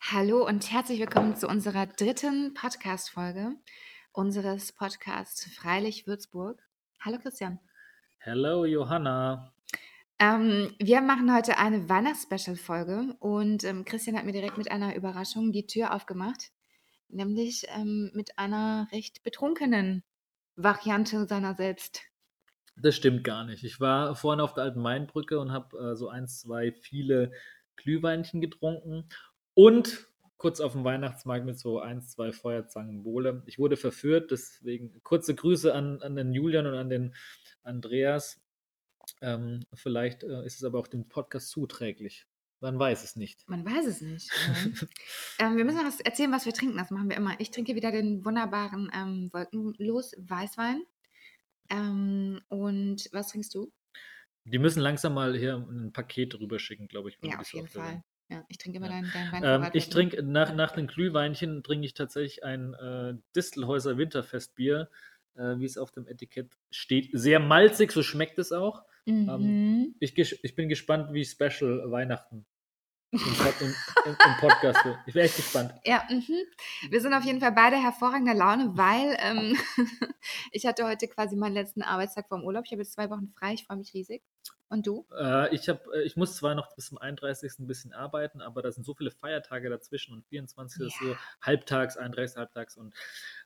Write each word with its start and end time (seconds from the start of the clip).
Hallo 0.00 0.46
und 0.46 0.70
herzlich 0.72 1.00
willkommen 1.00 1.36
zu 1.36 1.48
unserer 1.48 1.86
dritten 1.86 2.54
Podcast-Folge 2.54 3.56
unseres 4.12 4.72
Podcasts 4.72 5.44
Freilich 5.54 6.06
Würzburg. 6.06 6.62
Hallo 7.00 7.18
Christian. 7.18 7.58
Hello 8.18 8.64
Johanna. 8.64 9.52
Ähm, 10.18 10.74
wir 10.78 11.02
machen 11.02 11.34
heute 11.34 11.58
eine 11.58 11.90
Weihnachts-Special-Folge 11.90 13.16
und 13.18 13.64
ähm, 13.64 13.84
Christian 13.84 14.16
hat 14.16 14.24
mir 14.24 14.32
direkt 14.32 14.56
mit 14.56 14.70
einer 14.70 14.96
Überraschung 14.96 15.52
die 15.52 15.66
Tür 15.66 15.94
aufgemacht, 15.94 16.52
nämlich 17.08 17.66
ähm, 17.76 18.10
mit 18.14 18.38
einer 18.38 18.88
recht 18.92 19.22
betrunkenen 19.24 20.04
Variante 20.56 21.26
seiner 21.26 21.54
selbst. 21.54 22.02
Das 22.76 22.96
stimmt 22.96 23.24
gar 23.24 23.44
nicht. 23.44 23.62
Ich 23.62 23.78
war 23.78 24.14
vorhin 24.14 24.40
auf 24.40 24.54
der 24.54 24.64
alten 24.64 24.80
Mainbrücke 24.80 25.38
und 25.38 25.52
habe 25.52 25.76
äh, 25.76 25.96
so 25.96 26.08
eins, 26.08 26.40
zwei 26.40 26.72
viele 26.72 27.32
Glühweinchen 27.76 28.40
getrunken 28.40 29.08
und 29.58 30.06
kurz 30.36 30.60
auf 30.60 30.70
dem 30.70 30.84
Weihnachtsmarkt 30.84 31.44
mit 31.44 31.58
so 31.58 31.80
eins, 31.80 32.12
zwei 32.12 32.30
Feuerzangen 32.30 33.02
Bohle. 33.02 33.42
Ich 33.46 33.58
wurde 33.58 33.76
verführt, 33.76 34.30
deswegen 34.30 35.02
kurze 35.02 35.34
Grüße 35.34 35.74
an, 35.74 36.00
an 36.00 36.14
den 36.14 36.32
Julian 36.32 36.68
und 36.68 36.74
an 36.74 36.88
den 36.88 37.12
Andreas. 37.64 38.40
Ähm, 39.20 39.66
vielleicht 39.74 40.22
äh, 40.22 40.46
ist 40.46 40.58
es 40.58 40.62
aber 40.62 40.78
auch 40.78 40.86
dem 40.86 41.08
Podcast 41.08 41.50
zuträglich. 41.50 42.28
Man 42.60 42.78
weiß 42.78 43.02
es 43.02 43.16
nicht. 43.16 43.48
Man 43.48 43.64
weiß 43.64 43.86
es 43.86 44.00
nicht. 44.00 44.30
ähm, 45.40 45.56
wir 45.56 45.64
müssen 45.64 45.84
was 45.84 45.98
erzählen, 45.98 46.30
was 46.30 46.46
wir 46.46 46.52
trinken. 46.52 46.76
Das 46.76 46.92
machen 46.92 47.10
wir 47.10 47.16
immer. 47.16 47.34
Ich 47.40 47.50
trinke 47.50 47.74
wieder 47.74 47.90
den 47.90 48.24
wunderbaren 48.24 48.92
ähm, 48.94 49.28
Wolkenlos 49.32 50.14
Weißwein. 50.18 50.84
Ähm, 51.68 52.40
und 52.46 53.08
was 53.10 53.30
trinkst 53.30 53.52
du? 53.56 53.72
Die 54.44 54.60
müssen 54.60 54.82
langsam 54.82 55.14
mal 55.14 55.36
hier 55.36 55.56
ein 55.56 55.92
Paket 55.92 56.38
rüberschicken, 56.38 56.86
glaube 56.86 57.08
ich. 57.08 57.18
Ja, 57.22 57.40
auf 57.40 57.52
jeden 57.52 57.66
Fall. 57.66 58.04
Ja, 58.30 58.44
ich 58.48 58.58
trinke 58.58 58.78
immer 58.78 58.88
ja. 58.88 58.92
deinen, 58.92 59.12
deinen 59.12 59.32
Wein. 59.32 59.64
Ähm, 59.64 59.70
ich 59.72 59.88
trinke 59.88 60.22
nach, 60.22 60.54
nach 60.54 60.72
den 60.72 60.86
Glühweinchen 60.86 61.62
trinke 61.62 61.86
ich 61.86 61.94
tatsächlich 61.94 62.44
ein 62.44 62.74
äh, 62.74 63.14
Distelhäuser 63.34 63.96
Winterfestbier, 63.96 64.90
äh, 65.34 65.58
wie 65.58 65.64
es 65.64 65.78
auf 65.78 65.92
dem 65.92 66.06
Etikett 66.06 66.52
steht. 66.70 67.10
Sehr 67.12 67.40
malzig, 67.40 67.92
so 67.92 68.02
schmeckt 68.02 68.38
es 68.38 68.52
auch. 68.52 68.82
Ähm, 69.06 69.22
mhm. 69.22 69.28
Ähm, 69.30 69.94
ich, 70.00 70.16
ich 70.18 70.54
bin 70.54 70.68
gespannt, 70.68 71.12
wie 71.12 71.24
Special 71.24 71.90
Weihnachten 71.90 72.44
im, 73.12 73.20
im, 73.20 73.74
im, 74.04 74.36
Podcast. 74.38 74.80
Ich 75.06 75.14
bin 75.14 75.22
echt 75.22 75.36
gespannt. 75.36 75.72
Ja, 75.86 76.06
mhm. 76.10 76.44
wir 76.90 77.00
sind 77.00 77.14
auf 77.14 77.24
jeden 77.24 77.40
Fall 77.40 77.52
beide 77.52 77.76
hervorragender 77.76 78.34
Laune, 78.34 78.76
weil 78.76 79.16
ähm, 79.20 79.56
ich 80.52 80.66
hatte 80.66 80.84
heute 80.84 81.08
quasi 81.08 81.34
meinen 81.34 81.54
letzten 81.54 81.80
Arbeitstag 81.80 82.28
vom 82.28 82.44
Urlaub. 82.44 82.64
Ich 82.66 82.72
habe 82.72 82.82
jetzt 82.82 82.92
zwei 82.92 83.08
Wochen 83.08 83.28
frei, 83.28 83.54
ich 83.54 83.64
freue 83.64 83.78
mich 83.78 83.94
riesig. 83.94 84.22
Und 84.70 84.86
du? 84.86 85.06
Äh, 85.18 85.54
ich, 85.54 85.68
hab, 85.68 85.86
äh, 85.94 86.02
ich 86.02 86.16
muss 86.16 86.36
zwar 86.36 86.54
noch 86.54 86.74
bis 86.74 86.86
zum 86.86 86.98
31. 86.98 87.58
ein 87.58 87.66
bisschen 87.66 87.94
arbeiten, 87.94 88.42
aber 88.42 88.60
da 88.60 88.70
sind 88.70 88.84
so 88.84 88.94
viele 88.94 89.10
Feiertage 89.10 89.70
dazwischen 89.70 90.12
und 90.12 90.26
24 90.26 90.80
yeah. 90.80 90.88
ist 90.88 90.98
so 91.00 91.16
halbtags, 91.40 91.96
31 91.96 92.36
halbtags 92.36 92.76
und 92.76 92.94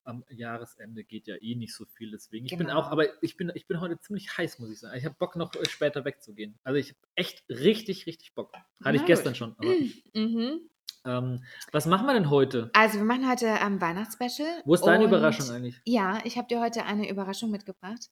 am 0.04 0.24
Jahresende 0.28 1.04
geht 1.04 1.28
ja 1.28 1.36
eh 1.36 1.54
nicht 1.54 1.74
so 1.74 1.84
viel. 1.84 2.10
Deswegen, 2.10 2.46
ich 2.46 2.52
genau. 2.52 2.64
bin 2.64 2.70
auch, 2.70 2.90
aber 2.90 3.22
ich 3.22 3.36
bin, 3.36 3.52
ich 3.54 3.68
bin 3.68 3.80
heute 3.80 4.00
ziemlich 4.00 4.36
heiß, 4.36 4.58
muss 4.58 4.70
ich 4.70 4.80
sagen. 4.80 4.98
Ich 4.98 5.04
habe 5.04 5.14
Bock, 5.16 5.36
noch 5.36 5.54
äh, 5.54 5.68
später 5.68 6.04
wegzugehen. 6.04 6.58
Also 6.64 6.78
ich 6.78 6.88
habe 6.88 6.98
echt 7.14 7.44
richtig, 7.48 8.06
richtig 8.06 8.34
Bock. 8.34 8.52
Hatte 8.82 8.96
ich 8.96 9.04
gestern 9.04 9.36
schon. 9.36 9.54
Aber, 9.58 9.68
mhm. 10.14 10.60
ähm, 11.04 11.44
was 11.70 11.86
machen 11.86 12.06
wir 12.06 12.14
denn 12.14 12.30
heute? 12.30 12.70
Also 12.72 12.98
wir 12.98 13.04
machen 13.04 13.30
heute 13.30 13.46
ähm, 13.46 13.80
Weihnachtsspecial. 13.80 14.62
Wo 14.64 14.74
ist 14.74 14.84
deine 14.84 15.04
Überraschung 15.04 15.50
eigentlich? 15.50 15.80
Ja, 15.84 16.18
ich 16.24 16.36
habe 16.36 16.48
dir 16.48 16.60
heute 16.60 16.84
eine 16.84 17.08
Überraschung 17.08 17.52
mitgebracht. 17.52 18.10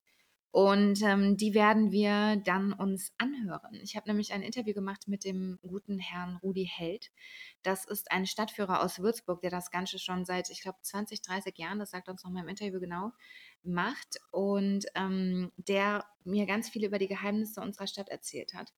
Und 0.52 1.00
ähm, 1.02 1.36
die 1.36 1.54
werden 1.54 1.92
wir 1.92 2.36
dann 2.44 2.72
uns 2.72 3.12
anhören. 3.18 3.78
Ich 3.82 3.94
habe 3.94 4.08
nämlich 4.08 4.32
ein 4.32 4.42
Interview 4.42 4.74
gemacht 4.74 5.06
mit 5.06 5.24
dem 5.24 5.60
guten 5.62 6.00
Herrn 6.00 6.38
Rudi 6.42 6.68
Held. 6.68 7.10
Das 7.62 7.84
ist 7.84 8.10
ein 8.10 8.26
Stadtführer 8.26 8.82
aus 8.82 8.98
Würzburg, 8.98 9.40
der 9.42 9.50
das 9.50 9.70
Ganze 9.70 10.00
schon 10.00 10.24
seit, 10.24 10.50
ich 10.50 10.62
glaube, 10.62 10.78
20, 10.82 11.22
30 11.22 11.56
Jahren, 11.56 11.78
das 11.78 11.90
sagt 11.90 12.08
uns 12.08 12.24
noch 12.24 12.32
mal 12.32 12.42
im 12.42 12.48
Interview 12.48 12.80
genau, 12.80 13.12
macht. 13.62 14.18
Und 14.32 14.86
ähm, 14.96 15.52
der 15.56 16.04
mir 16.24 16.46
ganz 16.46 16.68
viel 16.68 16.84
über 16.84 16.98
die 16.98 17.08
Geheimnisse 17.08 17.60
unserer 17.60 17.86
Stadt 17.86 18.08
erzählt 18.08 18.52
hat. 18.54 18.72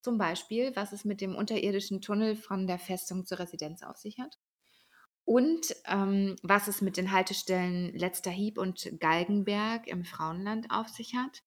Zum 0.00 0.16
Beispiel, 0.16 0.74
was 0.76 0.92
es 0.92 1.04
mit 1.04 1.20
dem 1.20 1.34
unterirdischen 1.34 2.00
Tunnel 2.00 2.36
von 2.36 2.66
der 2.66 2.78
Festung 2.78 3.26
zur 3.26 3.40
Residenz 3.40 3.82
auf 3.82 3.98
sich 3.98 4.18
hat. 4.18 4.38
Und 5.28 5.76
ähm, 5.84 6.36
was 6.42 6.68
es 6.68 6.80
mit 6.80 6.96
den 6.96 7.12
Haltestellen 7.12 7.92
Letzter 7.94 8.30
Hieb 8.30 8.56
und 8.56 8.98
Galgenberg 8.98 9.86
im 9.86 10.06
Frauenland 10.06 10.68
auf 10.70 10.88
sich 10.88 11.16
hat. 11.16 11.42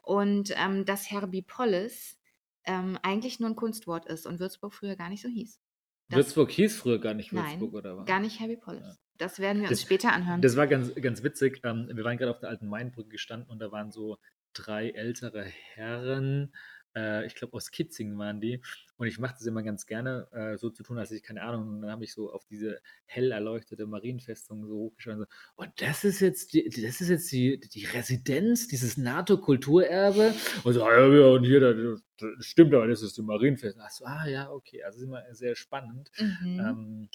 Und 0.00 0.54
ähm, 0.56 0.86
dass 0.86 1.10
Herbipolis 1.10 2.18
ähm, 2.64 2.98
eigentlich 3.02 3.38
nur 3.38 3.50
ein 3.50 3.56
Kunstwort 3.56 4.06
ist 4.06 4.26
und 4.26 4.40
Würzburg 4.40 4.72
früher 4.72 4.96
gar 4.96 5.10
nicht 5.10 5.20
so 5.20 5.28
hieß. 5.28 5.60
Das, 6.08 6.16
Würzburg 6.16 6.50
hieß 6.50 6.78
früher 6.78 6.98
gar 6.98 7.12
nicht 7.12 7.30
Würzburg, 7.34 7.60
nein, 7.60 7.74
oder 7.74 7.98
was? 7.98 8.06
Gar 8.06 8.20
nicht 8.20 8.40
Herbipolis. 8.40 8.86
Ja. 8.86 8.94
Das 9.18 9.38
werden 9.38 9.58
wir 9.60 9.68
uns 9.68 9.80
das, 9.80 9.82
später 9.82 10.14
anhören. 10.14 10.40
Das 10.40 10.56
war 10.56 10.66
ganz, 10.66 10.94
ganz 10.94 11.22
witzig. 11.22 11.60
Ähm, 11.62 11.90
wir 11.92 12.04
waren 12.04 12.16
gerade 12.16 12.30
auf 12.30 12.40
der 12.40 12.48
alten 12.48 12.68
Mainbrücke 12.68 13.10
gestanden 13.10 13.50
und 13.50 13.58
da 13.58 13.70
waren 13.70 13.92
so 13.92 14.16
drei 14.54 14.88
ältere 14.88 15.44
Herren 15.44 16.54
äh, 16.96 17.26
ich 17.26 17.34
glaube 17.34 17.54
aus 17.54 17.70
Kitzingen 17.70 18.18
waren 18.18 18.40
die. 18.40 18.60
Und 18.96 19.06
ich 19.06 19.18
mache 19.18 19.34
das 19.34 19.46
immer 19.46 19.62
ganz 19.62 19.86
gerne, 19.86 20.28
äh, 20.32 20.56
so 20.58 20.70
zu 20.70 20.82
tun, 20.82 20.98
als 20.98 21.10
ich 21.10 21.22
keine 21.22 21.42
Ahnung. 21.42 21.68
Und 21.68 21.82
dann 21.82 21.90
habe 21.90 22.04
ich 22.04 22.12
so 22.12 22.32
auf 22.32 22.44
diese 22.44 22.80
hell 23.06 23.32
erleuchtete 23.32 23.86
Marienfestung 23.86 24.66
so 24.66 24.74
hochgeschaut. 24.74 25.14
Und, 25.14 25.20
so, 25.20 25.26
und 25.56 25.70
das 25.80 26.04
ist 26.04 26.20
jetzt 26.20 26.52
die, 26.52 26.68
das 26.68 27.00
ist 27.00 27.08
jetzt 27.08 27.32
die, 27.32 27.60
die 27.60 27.86
Residenz, 27.86 28.68
dieses 28.68 28.96
NATO-Kulturerbe. 28.96 30.34
Und 30.64 30.72
so, 30.72 30.80
ja, 30.80 31.06
ja, 31.06 31.26
und 31.26 31.44
hier, 31.44 31.60
das, 31.60 32.02
das 32.18 32.44
stimmt 32.44 32.74
aber, 32.74 32.86
das 32.86 33.02
ist 33.02 33.16
die 33.16 33.22
Marienfestung. 33.22 33.82
Ach 33.84 33.90
so, 33.90 34.04
ah 34.04 34.26
ja, 34.26 34.50
okay. 34.50 34.82
Also 34.82 34.98
ist 34.98 35.04
immer 35.04 35.22
sehr 35.32 35.54
spannend. 35.54 36.10
Mhm. 36.18 36.60
Ähm, 36.60 37.08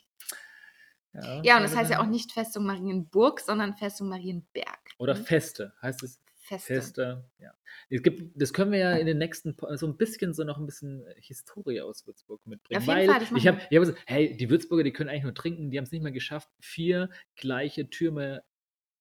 ja, 1.14 1.42
ja, 1.44 1.58
und 1.58 1.64
das 1.64 1.76
heißt 1.76 1.92
ja 1.92 2.02
auch 2.02 2.08
nicht 2.08 2.32
Festung 2.34 2.66
Marienburg, 2.66 3.40
sondern 3.40 3.76
Festung 3.76 4.10
Marienberg. 4.10 4.80
Oder 4.98 5.14
ne? 5.14 5.24
Feste 5.24 5.74
heißt 5.82 6.04
es 6.04 6.20
Feste. 6.46 6.76
Feste, 6.76 7.26
ja. 7.40 7.52
Es 7.90 8.04
gibt, 8.04 8.40
das 8.40 8.54
können 8.54 8.72
wir 8.72 8.78
ja 8.78 8.94
in 8.94 9.08
den 9.08 9.18
nächsten, 9.18 9.58
so 9.72 9.88
ein 9.88 9.98
bisschen 9.98 10.36
so 10.36 10.44
noch 10.44 10.60
ein 10.60 10.68
bisschen 10.68 11.04
Historie 11.18 11.82
aus 11.82 12.06
Würzburg 12.06 12.46
mitbringen. 12.46 12.78
Auf 12.78 12.88
jeden 12.88 12.98
weil 12.98 13.08
Fall, 13.08 13.38
ich 13.38 13.48
habe 13.48 13.60
hab 13.60 13.70
gesagt, 13.70 14.00
hey, 14.06 14.38
die 14.38 14.50
Würzburger, 14.52 14.84
die 14.84 14.94
können 14.94 15.10
eigentlich 15.10 15.24
nur 15.24 15.34
trinken, 15.34 15.72
die 15.72 15.78
haben 15.80 15.86
es 15.86 15.92
nicht 15.92 16.04
mehr 16.04 16.12
geschafft, 16.12 16.48
vier 16.60 17.10
gleiche 17.36 17.90
Türme 17.90 18.44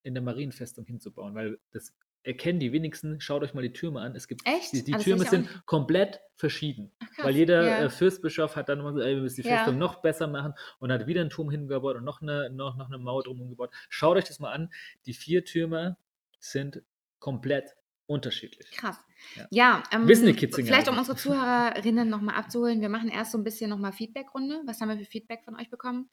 in 0.04 0.14
der 0.14 0.22
Marienfestung 0.22 0.86
hinzubauen, 0.86 1.34
weil 1.34 1.58
das 1.72 1.94
erkennen 2.22 2.60
die 2.60 2.72
wenigsten, 2.72 3.20
schaut 3.20 3.42
euch 3.42 3.52
mal 3.52 3.60
die 3.60 3.74
Türme 3.74 4.00
an. 4.00 4.16
Es 4.16 4.26
gibt 4.26 4.46
Echt? 4.46 4.72
die, 4.72 4.82
die 4.82 4.92
Türme 4.92 5.26
sind 5.26 5.66
komplett 5.66 6.20
verschieden. 6.36 6.92
Ach, 6.98 7.24
weil 7.24 7.36
jeder 7.36 7.62
ja. 7.62 7.84
äh, 7.84 7.90
Fürstbischof 7.90 8.56
hat 8.56 8.70
dann 8.70 8.80
immer 8.80 8.92
gesagt, 8.92 9.06
ey, 9.06 9.16
wir 9.16 9.22
müssen 9.22 9.42
die 9.42 9.48
Festung 9.48 9.74
ja. 9.74 9.80
noch 9.80 10.00
besser 10.00 10.28
machen 10.28 10.54
und 10.78 10.90
hat 10.90 11.06
wieder 11.06 11.20
einen 11.20 11.28
Turm 11.28 11.50
hingebaut 11.50 11.96
und 11.96 12.04
noch 12.04 12.22
eine, 12.22 12.48
noch, 12.48 12.78
noch 12.78 12.88
eine 12.88 12.96
Mauer 12.96 13.22
drumherum 13.22 13.50
gebaut. 13.50 13.70
Schaut 13.90 14.16
euch 14.16 14.24
das 14.24 14.38
mal 14.38 14.52
an. 14.52 14.72
Die 15.04 15.12
vier 15.12 15.44
Türme 15.44 15.98
sind 16.40 16.82
komplett 17.24 17.74
unterschiedlich. 18.04 18.70
Krass. 18.72 18.98
Ja, 19.34 19.46
ja 19.50 19.82
ähm, 19.90 20.06
wissen 20.06 20.26
die 20.26 20.34
Kitzinger. 20.34 20.66
Vielleicht 20.66 20.90
um 20.90 20.98
unsere 20.98 21.16
Zuhörerinnen 21.16 22.06
nochmal 22.06 22.34
abzuholen, 22.34 22.82
wir 22.82 22.90
machen 22.90 23.08
erst 23.08 23.32
so 23.32 23.38
ein 23.38 23.44
bisschen 23.44 23.70
nochmal 23.70 23.92
Feedbackrunde. 23.92 24.60
Was 24.66 24.82
haben 24.82 24.90
wir 24.90 24.98
für 24.98 25.10
Feedback 25.10 25.42
von 25.42 25.56
euch 25.56 25.70
bekommen? 25.70 26.10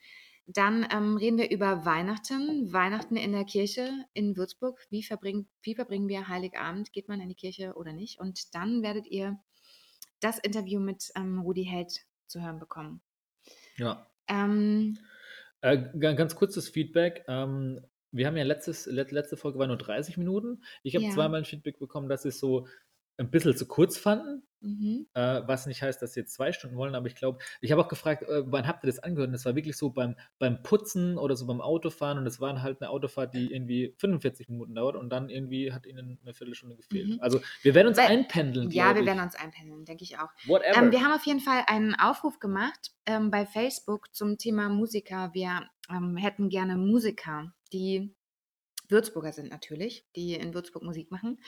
Dann 0.47 0.87
ähm, 0.89 1.17
reden 1.17 1.37
wir 1.37 1.51
über 1.51 1.83
Weihnachten, 1.83 2.71
Weihnachten 2.71 3.17
in 3.17 3.33
der 3.33 3.43
Kirche 3.43 3.89
in 4.13 4.37
Würzburg. 4.37 4.79
Wie 4.89 5.03
verbringen, 5.03 5.49
wie 5.63 5.75
verbringen 5.75 6.07
wir 6.07 6.29
Heiligabend? 6.29 6.93
Geht 6.93 7.09
man 7.09 7.19
in 7.19 7.27
die 7.27 7.35
Kirche 7.35 7.73
oder 7.75 7.91
nicht? 7.91 8.17
Und 8.17 8.55
dann 8.55 8.81
werdet 8.81 9.05
ihr 9.07 9.37
das 10.21 10.39
Interview 10.39 10.79
mit 10.79 11.11
ähm, 11.17 11.39
Rudi 11.41 11.65
Held 11.65 11.91
zu 12.27 12.41
hören 12.41 12.59
bekommen. 12.59 13.01
Ja. 13.75 14.09
Ähm, 14.29 14.97
äh, 15.59 15.77
ganz 15.99 16.35
kurzes 16.35 16.69
Feedback. 16.69 17.25
Ähm, 17.27 17.81
wir 18.11 18.27
haben 18.27 18.37
ja 18.37 18.43
letztes, 18.43 18.85
letzte 18.85 19.37
Folge 19.37 19.59
war 19.59 19.67
nur 19.67 19.77
30 19.77 20.17
Minuten. 20.17 20.63
Ich 20.83 20.95
habe 20.95 21.05
ja. 21.05 21.11
zweimal 21.11 21.39
ein 21.41 21.45
Feedback 21.45 21.79
bekommen, 21.79 22.09
dass 22.09 22.23
sie 22.23 22.29
es 22.29 22.39
so 22.39 22.67
ein 23.17 23.29
bisschen 23.29 23.55
zu 23.55 23.67
kurz 23.67 23.97
fanden. 23.97 24.43
Mhm. 24.63 25.07
Äh, 25.15 25.41
was 25.47 25.65
nicht 25.65 25.81
heißt, 25.81 26.01
dass 26.03 26.13
sie 26.13 26.19
jetzt 26.19 26.33
zwei 26.33 26.51
Stunden 26.51 26.75
wollen, 26.75 26.93
aber 26.93 27.07
ich 27.07 27.15
glaube, 27.15 27.39
ich 27.61 27.71
habe 27.71 27.81
auch 27.81 27.87
gefragt, 27.87 28.23
äh, 28.23 28.43
wann 28.45 28.67
habt 28.67 28.83
ihr 28.83 28.87
das 28.87 28.99
angehört? 28.99 29.29
Und 29.29 29.33
das 29.33 29.45
war 29.45 29.55
wirklich 29.55 29.75
so 29.75 29.89
beim, 29.89 30.15
beim 30.37 30.61
Putzen 30.61 31.17
oder 31.17 31.35
so 31.35 31.47
beim 31.47 31.61
Autofahren 31.61 32.19
und 32.19 32.27
es 32.27 32.39
war 32.39 32.61
halt 32.61 32.79
eine 32.79 32.91
Autofahrt, 32.91 33.33
die 33.33 33.51
irgendwie 33.51 33.95
45 33.97 34.49
Minuten 34.49 34.75
dauert 34.75 34.95
und 34.95 35.09
dann 35.09 35.29
irgendwie 35.29 35.73
hat 35.73 35.87
ihnen 35.87 36.19
eine 36.21 36.35
Viertelstunde 36.35 36.75
gefehlt. 36.75 37.09
Mhm. 37.09 37.17
Also 37.21 37.41
wir 37.63 37.73
werden 37.73 37.87
uns 37.87 37.97
Weil, 37.97 38.07
einpendeln. 38.07 38.69
Ja, 38.69 38.93
wir 38.93 39.01
ich. 39.01 39.07
werden 39.07 39.23
uns 39.23 39.35
einpendeln, 39.35 39.83
denke 39.85 40.03
ich 40.03 40.19
auch. 40.19 40.29
Ähm, 40.45 40.91
wir 40.91 41.01
haben 41.01 41.13
auf 41.13 41.25
jeden 41.25 41.39
Fall 41.39 41.63
einen 41.65 41.95
Aufruf 41.95 42.39
gemacht 42.39 42.91
ähm, 43.07 43.31
bei 43.31 43.47
Facebook 43.47 44.13
zum 44.13 44.37
Thema 44.37 44.69
Musiker. 44.69 45.31
Wir 45.33 45.67
ähm, 45.89 46.17
hätten 46.17 46.49
gerne 46.49 46.77
Musiker, 46.77 47.51
die 47.73 48.15
Würzburger 48.89 49.31
sind 49.31 49.49
natürlich, 49.49 50.05
die 50.15 50.33
in 50.35 50.53
Würzburg 50.53 50.83
Musik 50.83 51.11
machen 51.11 51.39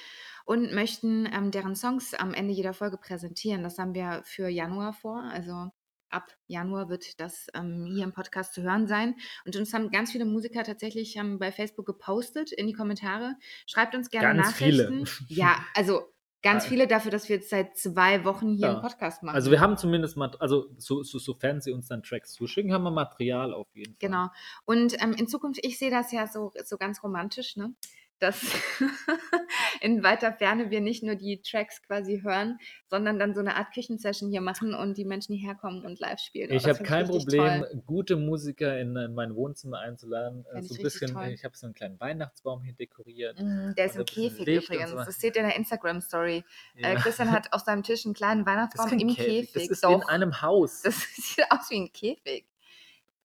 und 0.46 0.74
möchten 0.74 1.30
ähm, 1.32 1.52
deren 1.52 1.76
Songs 1.76 2.14
am 2.14 2.34
Ende 2.34 2.54
jeder 2.54 2.74
Folge 2.74 2.98
präsentieren. 2.98 3.64
Das 3.64 3.78
haben 3.78 3.94
wir 3.94 4.22
für 4.24 4.48
Januar 4.48 4.94
vor. 4.94 5.22
Also 5.24 5.70
ab 6.10 6.32
Januar 6.48 6.90
wird 6.90 7.20
das 7.20 7.48
ähm, 7.54 7.86
hier 7.86 8.04
im 8.04 8.14
Podcast 8.14 8.54
zu 8.54 8.62
hören 8.62 8.88
sein. 8.88 9.16
Und 9.46 9.56
uns 9.56 9.74
haben 9.74 9.92
ganz 9.92 10.12
viele 10.12 10.26
Musiker 10.26 10.64
tatsächlich 10.64 11.16
ähm, 11.18 11.40
bei 11.40 11.52
Facebook 11.52 11.86
gepostet 11.86 12.52
in 12.52 12.68
die 12.68 12.74
Kommentare. 12.74 13.36
Schreibt 13.66 13.96
uns 13.96 14.10
gerne 14.10 14.40
ganz 14.40 14.52
Nachrichten. 14.52 15.06
Viele. 15.06 15.40
Ja, 15.40 15.58
also 15.74 16.13
Ganz 16.44 16.66
Ah, 16.66 16.68
viele 16.68 16.88
dafür, 16.88 17.10
dass 17.10 17.30
wir 17.30 17.38
jetzt 17.38 17.50
seit 17.50 17.78
zwei 17.78 18.26
Wochen 18.26 18.50
hier 18.52 18.68
Ja. 18.68 18.74
einen 18.74 18.82
Podcast 18.82 19.24
machen. 19.24 19.36
Also 19.36 19.50
wir 19.50 19.60
haben 19.62 19.78
zumindest 19.78 20.18
mal, 20.18 20.30
also 20.40 20.68
so, 20.78 21.02
so, 21.02 21.18
sofern 21.18 21.62
sie 21.62 21.72
uns 21.72 21.88
dann 21.88 22.04
Tracks 22.04 22.34
zuschicken, 22.34 22.74
haben 22.74 22.84
wir 22.84 22.92
Material 22.92 23.54
auf 23.54 23.68
jeden 23.74 23.94
Fall. 23.94 24.10
Genau. 24.10 24.28
Und 24.66 25.02
ähm, 25.02 25.14
in 25.14 25.28
Zukunft, 25.28 25.60
ich 25.66 25.80
sehe 25.80 25.90
das 25.90 26.12
ja 26.12 26.28
so, 26.28 26.52
so 26.66 26.78
ganz 26.78 27.02
romantisch, 27.02 27.56
ne? 27.56 27.74
Dass 28.24 28.42
in 29.82 30.02
weiter 30.02 30.32
Ferne 30.34 30.70
wir 30.72 30.80
nicht 30.82 31.04
nur 31.04 31.16
die 31.16 31.42
Tracks 31.42 31.82
quasi 31.84 32.22
hören, 32.24 32.58
sondern 32.88 33.20
dann 33.20 33.34
so 33.34 33.42
eine 33.42 33.56
Art 33.58 33.74
Küchensession 33.74 34.30
hier 34.30 34.42
machen 34.42 34.74
und 34.74 34.98
die 34.98 35.04
Menschen 35.06 35.36
hierher 35.36 35.56
kommen 35.56 35.84
und 35.86 36.00
live 36.00 36.20
spielen. 36.20 36.50
Oh, 36.52 36.56
Ich 36.56 36.64
habe 36.64 36.76
find 36.76 36.88
kein 36.88 37.06
Problem, 37.08 37.62
toll. 37.64 37.84
gute 37.86 38.16
Musiker 38.16 38.80
in, 38.80 38.96
in 38.96 39.14
mein 39.14 39.36
Wohnzimmer 39.36 39.80
einzuladen. 39.80 40.46
Äh, 40.54 40.62
ich 40.62 40.68
so 40.70 40.76
ein 40.76 40.82
bisschen, 40.84 41.12
toll. 41.14 41.28
ich 41.34 41.44
habe 41.44 41.56
so 41.58 41.66
einen 41.68 41.74
kleinen 41.74 42.00
Weihnachtsbaum 42.00 42.64
hier 42.64 42.74
dekoriert. 42.74 43.40
Mm, 43.40 43.74
Der 43.76 43.86
ist 43.88 43.96
Und 43.98 44.02
im 44.02 44.06
Käfig 44.06 44.46
Licht 44.46 44.70
übrigens. 44.70 44.90
so. 44.92 44.96
Das 44.98 45.20
seht 45.20 45.36
ihr 45.36 45.42
in 45.42 45.48
der 45.50 45.58
Instagram-Story. 45.58 46.44
Äh, 46.76 46.82
Ja. 46.82 46.96
Christian 46.96 47.32
hat 47.32 47.52
auf 47.52 47.62
seinem 47.62 47.84
Tisch 47.84 48.06
einen 48.06 48.14
kleinen 48.14 48.46
Weihnachtsbaum 48.46 48.90
im 48.98 49.10
Käfig, 49.10 49.26
Käfig. 49.26 49.54
das 49.54 49.68
ist 49.68 49.84
Doch. 49.84 50.02
in 50.02 50.08
einem 50.08 50.42
Haus. 50.42 50.82
Das 50.84 50.96
sieht 51.16 51.46
aus 51.52 51.70
wie 51.70 51.82
ein 51.82 51.92
Käfig. 51.92 52.46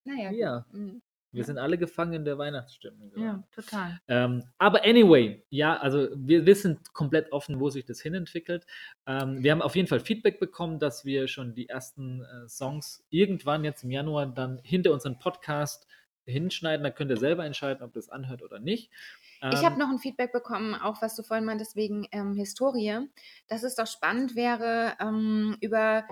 Naja. 0.05 0.31
Ja. 0.33 0.67
Mm, 0.73 1.01
Wir 1.31 1.45
sind 1.45 1.59
alle 1.59 1.77
gefangen 1.77 2.15
in 2.15 2.25
der 2.25 2.39
Weihnachtsstimmung. 2.39 3.13
ja, 3.17 3.43
total. 3.53 4.01
Ähm, 4.09 4.45
aber 4.57 4.85
anyway, 4.85 5.45
ja, 5.51 5.77
also 5.77 6.09
wir, 6.15 6.47
wir 6.47 6.55
sind 6.55 6.95
komplett 6.95 7.33
offen, 7.33 7.61
wo 7.61 7.69
sich 7.69 7.85
das 7.85 8.01
hinentwickelt. 8.01 8.67
Ähm, 9.07 9.43
wir 9.43 9.53
haben 9.53 9.61
auf 9.63 9.77
jeden 9.77 9.89
Fall 9.89 10.01
Feedback 10.01 10.41
bekommen, 10.41 10.79
dass 10.79 11.05
wir 11.05 11.29
schon 11.29 11.55
die 11.55 11.69
ersten 11.69 12.23
äh, 12.23 12.49
Songs 12.49 13.05
irgendwann 13.11 13.65
jetzt 13.65 13.85
im 13.85 13.91
Januar 13.91 14.27
dann 14.27 14.59
hinter 14.63 14.93
unseren 14.93 15.19
Podcast 15.19 15.87
hinschneiden. 16.25 16.83
Da 16.85 16.91
könnt 16.91 17.11
ihr 17.11 17.17
selber 17.17 17.45
entscheiden, 17.45 17.83
ob 17.83 17.93
das 17.93 18.09
anhört 18.09 18.43
oder 18.43 18.59
nicht. 18.59 18.91
Ich 19.41 19.61
Ähm, 19.61 19.65
habe 19.65 19.79
noch 19.79 19.89
ein 19.89 19.99
Feedback 19.99 20.33
bekommen, 20.33 20.75
auch 20.75 21.01
was 21.01 21.15
du 21.15 21.23
vorhin 21.23 21.45
meintest, 21.45 21.77
wegen 21.77 22.09
ähm, 22.11 22.35
Historie, 22.35 22.99
dass 23.47 23.63
es 23.63 23.77
doch 23.77 23.87
spannend 23.87 24.35
wäre, 24.35 24.95
ähm, 25.01 25.57
über 25.61 26.05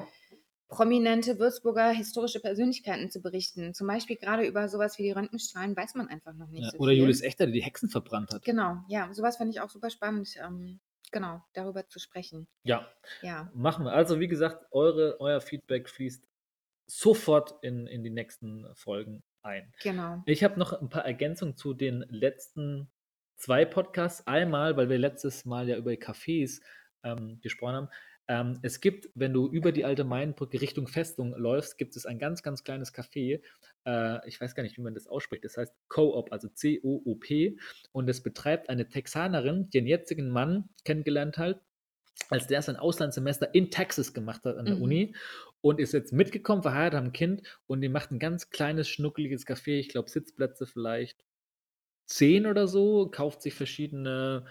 prominente 0.68 1.38
Würzburger 1.38 1.90
historische 1.90 2.40
Persönlichkeiten 2.40 3.10
zu 3.10 3.20
berichten. 3.20 3.72
Zum 3.74 3.86
Beispiel 3.86 4.16
gerade 4.16 4.46
über 4.46 4.68
sowas 4.68 4.98
wie 4.98 5.04
die 5.04 5.12
Röntgenstrahlen 5.12 5.76
weiß 5.76 5.94
man 5.94 6.08
einfach 6.08 6.34
noch 6.34 6.48
nicht 6.48 6.64
ja, 6.64 6.70
so 6.70 6.78
oder 6.78 6.90
viel. 6.90 7.00
Julius 7.00 7.20
Echter, 7.20 7.46
der 7.46 7.52
die 7.52 7.62
Hexen 7.62 7.88
verbrannt 7.88 8.32
hat. 8.32 8.44
Genau, 8.44 8.78
ja, 8.88 9.12
sowas 9.12 9.36
fand 9.36 9.50
ich 9.50 9.60
auch 9.60 9.70
super 9.70 9.90
spannend, 9.90 10.34
ähm, 10.44 10.80
genau, 11.12 11.42
darüber 11.52 11.86
zu 11.88 11.98
sprechen. 11.98 12.48
Ja, 12.64 12.88
Ja, 13.22 13.50
machen 13.54 13.84
wir. 13.84 13.92
Also, 13.92 14.18
wie 14.18 14.28
gesagt, 14.28 14.66
eure, 14.72 15.20
euer 15.20 15.40
Feedback 15.40 15.88
fließt 15.88 16.26
sofort 16.86 17.54
in, 17.62 17.86
in 17.86 18.02
die 18.02 18.10
nächsten 18.10 18.66
Folgen 18.74 19.22
ein. 19.42 19.72
genau. 19.82 20.22
Ich 20.26 20.42
habe 20.42 20.58
noch 20.58 20.72
ein 20.72 20.88
paar 20.88 21.04
Ergänzungen 21.04 21.56
zu 21.56 21.74
den 21.74 22.04
letzten 22.08 22.90
zwei 23.36 23.64
Podcasts. 23.64 24.26
Einmal, 24.26 24.76
weil 24.76 24.88
wir 24.88 24.98
letztes 24.98 25.44
Mal 25.44 25.68
ja 25.68 25.76
über 25.76 25.92
Cafés 25.92 26.60
ähm, 27.04 27.40
gesprochen 27.40 27.74
haben. 27.74 27.88
Ähm, 28.28 28.58
es 28.62 28.80
gibt, 28.80 29.08
wenn 29.14 29.32
du 29.32 29.48
über 29.48 29.72
die 29.72 29.84
alte 29.84 30.04
Mainbrücke 30.04 30.60
Richtung 30.60 30.88
Festung 30.88 31.34
läufst, 31.36 31.78
gibt 31.78 31.96
es 31.96 32.06
ein 32.06 32.18
ganz, 32.18 32.42
ganz 32.42 32.64
kleines 32.64 32.92
Café. 32.92 33.40
Äh, 33.86 34.28
ich 34.28 34.40
weiß 34.40 34.54
gar 34.54 34.62
nicht, 34.64 34.76
wie 34.76 34.82
man 34.82 34.94
das 34.94 35.06
ausspricht. 35.06 35.44
Das 35.44 35.56
heißt 35.56 35.74
Co-op, 35.88 36.32
also 36.32 36.48
C-O-O-P. 36.48 37.56
Und 37.92 38.08
es 38.08 38.22
betreibt 38.22 38.68
eine 38.68 38.88
Texanerin, 38.88 39.70
die 39.70 39.78
ihren 39.78 39.86
jetzigen 39.86 40.30
Mann 40.30 40.68
kennengelernt 40.84 41.38
hat, 41.38 41.62
als 42.30 42.46
der 42.46 42.62
sein 42.62 42.76
Auslandssemester 42.76 43.54
in 43.54 43.70
Texas 43.70 44.14
gemacht 44.14 44.44
hat 44.44 44.56
an 44.56 44.68
der 44.68 44.76
Mhm. 44.76 44.82
Uni 44.82 45.16
und 45.60 45.80
ist 45.80 45.92
jetzt 45.92 46.12
mitgekommen, 46.12 46.62
verheiratet, 46.62 46.96
haben 46.98 47.06
ein 47.08 47.12
Kind 47.12 47.42
und 47.66 47.80
die 47.82 47.88
macht 47.88 48.10
ein 48.10 48.18
ganz 48.18 48.50
kleines, 48.50 48.88
schnuckeliges 48.88 49.46
Café, 49.46 49.78
ich 49.78 49.88
glaube 49.88 50.10
Sitzplätze 50.10 50.66
vielleicht 50.66 51.24
zehn 52.06 52.46
oder 52.46 52.68
so, 52.68 53.10
kauft 53.10 53.42
sich 53.42 53.54
verschiedene 53.54 54.46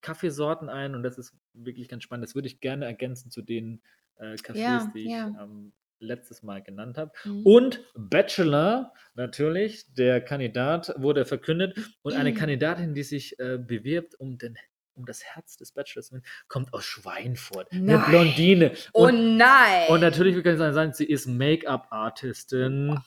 Kaffeesorten 0.00 0.68
ein 0.68 0.94
und 0.94 1.02
das 1.02 1.18
ist 1.18 1.34
wirklich 1.54 1.88
ganz 1.88 2.02
spannend. 2.04 2.26
Das 2.26 2.34
würde 2.34 2.48
ich 2.48 2.60
gerne 2.60 2.84
ergänzen 2.86 3.30
zu 3.30 3.42
den 3.42 3.82
äh, 4.16 4.34
Cafés, 4.34 4.56
Ja, 4.58 4.90
die 4.94 5.00
ich 5.04 5.10
ja. 5.12 5.28
ähm, 5.42 5.72
letztes 5.98 6.42
Mal 6.42 6.62
genannt 6.62 6.96
habe. 6.98 7.12
Mhm. 7.24 7.42
Und 7.44 7.84
Bachelor, 7.94 8.92
natürlich, 9.14 9.92
der 9.94 10.20
Kandidat 10.20 10.94
wurde 10.96 11.24
verkündet 11.26 11.78
und 12.02 12.14
eine 12.14 12.30
Mhm. 12.32 12.36
Kandidatin, 12.36 12.94
die 12.94 13.02
sich 13.02 13.38
äh, 13.38 13.58
bewirbt 13.58 14.14
um 14.18 14.38
den 14.38 14.56
um 14.94 15.06
das 15.06 15.24
Herz 15.24 15.56
des 15.56 15.72
Bachelors, 15.72 16.12
kommt 16.48 16.74
aus 16.74 16.84
Schweinfurt. 16.84 17.72
Eine 17.72 17.84
Nein. 17.98 18.10
Blondine. 18.10 18.72
Oh 18.92 19.04
Und, 19.06 19.38
nein! 19.38 19.88
und 19.88 20.00
natürlich, 20.00 20.34
wir 20.34 20.42
können 20.42 20.58
sagen, 20.74 20.92
sie 20.92 21.06
ist 21.06 21.26
Make-up-Artistin. 21.26 22.88
Wow. 22.88 22.98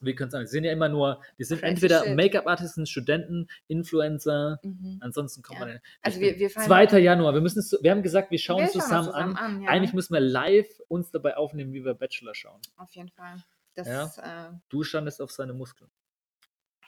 Wir 0.00 0.14
können 0.14 0.30
sagen, 0.30 0.46
sie 0.46 0.52
sind 0.52 0.64
ja 0.64 0.72
immer 0.72 0.88
nur, 0.88 1.20
die 1.38 1.44
sind 1.44 1.60
Crazy 1.60 1.70
entweder. 1.72 2.14
Make-up-Artisten, 2.14 2.86
Studenten, 2.86 3.48
Influencer. 3.68 4.58
Mhm. 4.62 4.98
Ansonsten 5.00 5.42
kommt 5.42 5.60
Ja. 5.60 5.66
man. 5.66 5.80
Also 6.02 6.20
wir- 6.20 6.38
wir 6.38 6.50
fallen- 6.50 6.66
2. 6.66 6.98
Januar. 6.98 7.34
Wir 7.34 7.40
müssen 7.40 7.58
es, 7.60 7.76
wir 7.80 7.90
haben 7.90 8.02
gesagt, 8.02 8.30
wir 8.30 8.38
schauen 8.38 8.60
Wir 8.62 8.68
zusammen, 8.70 9.06
zusammen 9.06 9.36
an. 9.36 9.56
an, 9.56 9.62
ja. 9.62 9.68
Eigentlich 9.70 9.92
müssen 9.94 10.12
wir 10.14 10.20
live 10.20 10.68
uns 10.88 11.10
dabei 11.10 11.36
aufnehmen, 11.36 11.72
wie 11.72 11.84
wir 11.84 11.94
Bachelor 11.94 12.34
schauen. 12.34 12.60
Auf 12.76 12.94
jeden 12.94 13.08
Fall. 13.10 13.36
Das, 13.74 13.86
Ja. 13.88 14.48
äh, 14.50 14.52
Du 14.68 14.82
standest 14.82 15.20
auf 15.22 15.30
seine 15.30 15.54
Muskeln. 15.54 15.90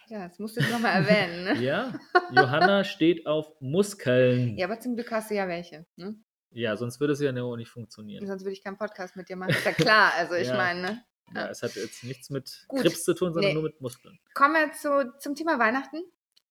ja, 0.08 0.28
das 0.28 0.38
musst 0.38 0.56
du 0.56 0.60
jetzt 0.60 0.70
nochmal 0.70 1.02
erwähnen. 1.02 1.44
Ne? 1.44 1.54
Ja, 1.64 1.98
Johanna 2.32 2.84
steht 2.84 3.26
auf 3.26 3.52
Muskeln. 3.60 4.56
Ja, 4.58 4.66
aber 4.66 4.78
zum 4.80 4.94
Glück 4.96 5.10
hast 5.10 5.30
du 5.30 5.34
ja 5.34 5.48
welche. 5.48 5.86
Ne? 5.96 6.16
Ja, 6.50 6.76
sonst 6.76 7.00
würde 7.00 7.14
es 7.14 7.20
ja 7.20 7.32
nicht 7.32 7.68
funktionieren. 7.70 8.26
Sonst 8.26 8.42
würde 8.42 8.52
ich 8.52 8.62
keinen 8.62 8.76
Podcast 8.76 9.16
mit 9.16 9.28
dir 9.28 9.36
machen. 9.36 9.50
Ist 9.50 9.64
ja 9.64 9.72
klar. 9.72 10.12
Also 10.18 10.34
ich 10.34 10.48
Ja. 10.48 10.56
meine, 10.56 10.82
ne? 10.82 11.04
Ja, 11.34 11.48
es 11.48 11.62
hat 11.62 11.74
jetzt 11.76 12.04
nichts 12.04 12.30
mit 12.30 12.64
Gut. 12.68 12.82
Krebs 12.82 13.04
zu 13.04 13.14
tun, 13.14 13.32
sondern 13.32 13.50
Nee. 13.50 13.54
nur 13.54 13.62
mit 13.62 13.80
Muskeln. 13.80 14.18
Kommen 14.34 14.54
wir 14.54 14.72
zu, 14.72 15.12
zum 15.18 15.34
Thema 15.34 15.58
Weihnachten. 15.58 16.02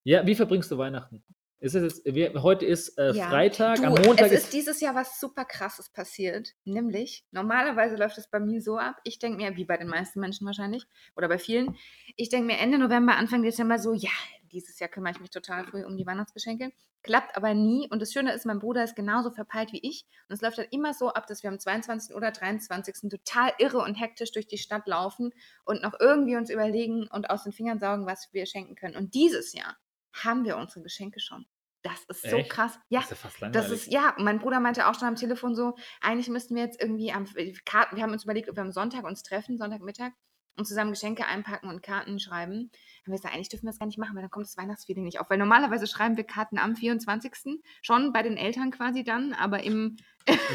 Ja, 0.02 0.26
wie 0.26 0.34
verbringst 0.34 0.70
du 0.70 0.78
Weihnachten? 0.78 1.22
Ist 1.60 1.74
es 1.74 2.02
jetzt, 2.04 2.14
wir, 2.14 2.42
heute 2.42 2.66
ist 2.66 2.98
äh, 2.98 3.12
Ja. 3.12 3.30
Freitag, 3.30 3.76
Du, 3.76 3.84
am 3.84 3.94
Montag 3.94 4.26
es 4.26 4.32
ist, 4.32 4.44
ist 4.44 4.52
dieses 4.52 4.80
Jahr 4.82 4.94
was 4.94 5.18
super 5.18 5.46
krasses 5.46 5.88
passiert. 5.88 6.50
Nämlich, 6.64 7.24
normalerweise 7.30 7.96
läuft 7.96 8.18
es 8.18 8.28
bei 8.28 8.38
mir 8.38 8.60
so 8.60 8.76
ab. 8.76 8.96
Ich 9.04 9.18
denke 9.18 9.38
mir, 9.42 9.56
wie 9.56 9.64
bei 9.64 9.78
den 9.78 9.88
meisten 9.88 10.20
Menschen 10.20 10.46
wahrscheinlich, 10.46 10.86
oder 11.16 11.28
bei 11.28 11.38
vielen, 11.38 11.74
ich 12.16 12.28
denke 12.28 12.46
mir 12.46 12.58
Ende 12.58 12.76
November, 12.78 13.16
Anfang 13.16 13.42
Dezember 13.42 13.78
so, 13.78 13.94
ja, 13.94 14.10
dieses 14.54 14.78
Jahr 14.78 14.88
kümmere 14.88 15.12
ich 15.12 15.20
mich 15.20 15.30
total 15.30 15.64
früh 15.64 15.84
um 15.84 15.96
die 15.96 16.06
Weihnachtsgeschenke. 16.06 16.72
Klappt 17.02 17.36
aber 17.36 17.52
nie. 17.52 17.88
Und 17.90 18.00
das 18.00 18.12
Schöne 18.12 18.32
ist, 18.32 18.46
mein 18.46 18.60
Bruder 18.60 18.82
ist 18.82 18.96
genauso 18.96 19.30
verpeilt 19.30 19.72
wie 19.72 19.80
ich. 19.86 20.06
Und 20.28 20.34
es 20.34 20.40
läuft 20.40 20.58
dann 20.58 20.66
immer 20.70 20.94
so 20.94 21.10
ab, 21.12 21.26
dass 21.26 21.42
wir 21.42 21.50
am 21.50 21.58
22. 21.58 22.14
oder 22.16 22.30
23. 22.30 23.10
total 23.10 23.52
irre 23.58 23.78
und 23.78 23.94
hektisch 23.94 24.32
durch 24.32 24.46
die 24.46 24.58
Stadt 24.58 24.86
laufen 24.86 25.32
und 25.64 25.82
noch 25.82 25.94
irgendwie 26.00 26.36
uns 26.36 26.48
überlegen 26.48 27.06
und 27.08 27.28
aus 27.28 27.44
den 27.44 27.52
Fingern 27.52 27.78
saugen, 27.78 28.06
was 28.06 28.32
wir 28.32 28.46
schenken 28.46 28.74
können. 28.74 28.96
Und 28.96 29.14
dieses 29.14 29.52
Jahr 29.52 29.76
haben 30.14 30.44
wir 30.44 30.56
unsere 30.56 30.82
Geschenke 30.82 31.20
schon. 31.20 31.46
Das 31.82 32.02
ist 32.08 32.22
so 32.22 32.38
Echt? 32.38 32.50
krass. 32.50 32.78
Ja, 32.88 33.00
ist 33.00 33.10
ja 33.10 33.16
fast 33.16 33.40
langweilig. 33.40 33.70
das 33.70 33.78
ist, 33.78 33.92
ja, 33.92 34.14
mein 34.16 34.38
Bruder 34.38 34.58
meinte 34.58 34.88
auch 34.88 34.94
schon 34.94 35.08
am 35.08 35.16
Telefon 35.16 35.54
so, 35.54 35.74
eigentlich 36.00 36.30
müssten 36.30 36.54
wir 36.54 36.62
jetzt 36.62 36.80
irgendwie 36.80 37.12
am 37.12 37.26
Karten, 37.66 37.96
wir 37.96 38.02
haben 38.02 38.12
uns 38.12 38.24
überlegt, 38.24 38.48
ob 38.48 38.56
wir 38.56 38.62
am 38.62 38.72
Sonntag 38.72 39.04
uns 39.04 39.22
treffen, 39.22 39.58
Sonntagmittag, 39.58 40.12
und 40.56 40.66
zusammen 40.66 40.90
Geschenke 40.92 41.26
einpacken 41.26 41.68
und 41.68 41.82
Karten 41.82 42.18
schreiben. 42.20 42.70
Haben 43.04 43.12
wir 43.12 43.16
gesagt, 43.16 43.34
eigentlich 43.34 43.48
dürfen 43.48 43.64
wir 43.64 43.70
das 43.70 43.78
gar 43.78 43.86
nicht 43.86 43.98
machen, 43.98 44.14
weil 44.14 44.22
dann 44.22 44.30
kommt 44.30 44.46
das 44.46 44.56
Weihnachtsfeeling 44.56 45.04
nicht 45.04 45.20
auf. 45.20 45.28
Weil 45.30 45.38
normalerweise 45.38 45.86
schreiben 45.86 46.16
wir 46.16 46.24
Karten 46.24 46.58
am 46.58 46.76
24. 46.76 47.60
schon 47.82 48.12
bei 48.12 48.22
den 48.22 48.36
Eltern 48.36 48.70
quasi 48.70 49.04
dann, 49.04 49.32
aber 49.34 49.62
im. 49.62 49.96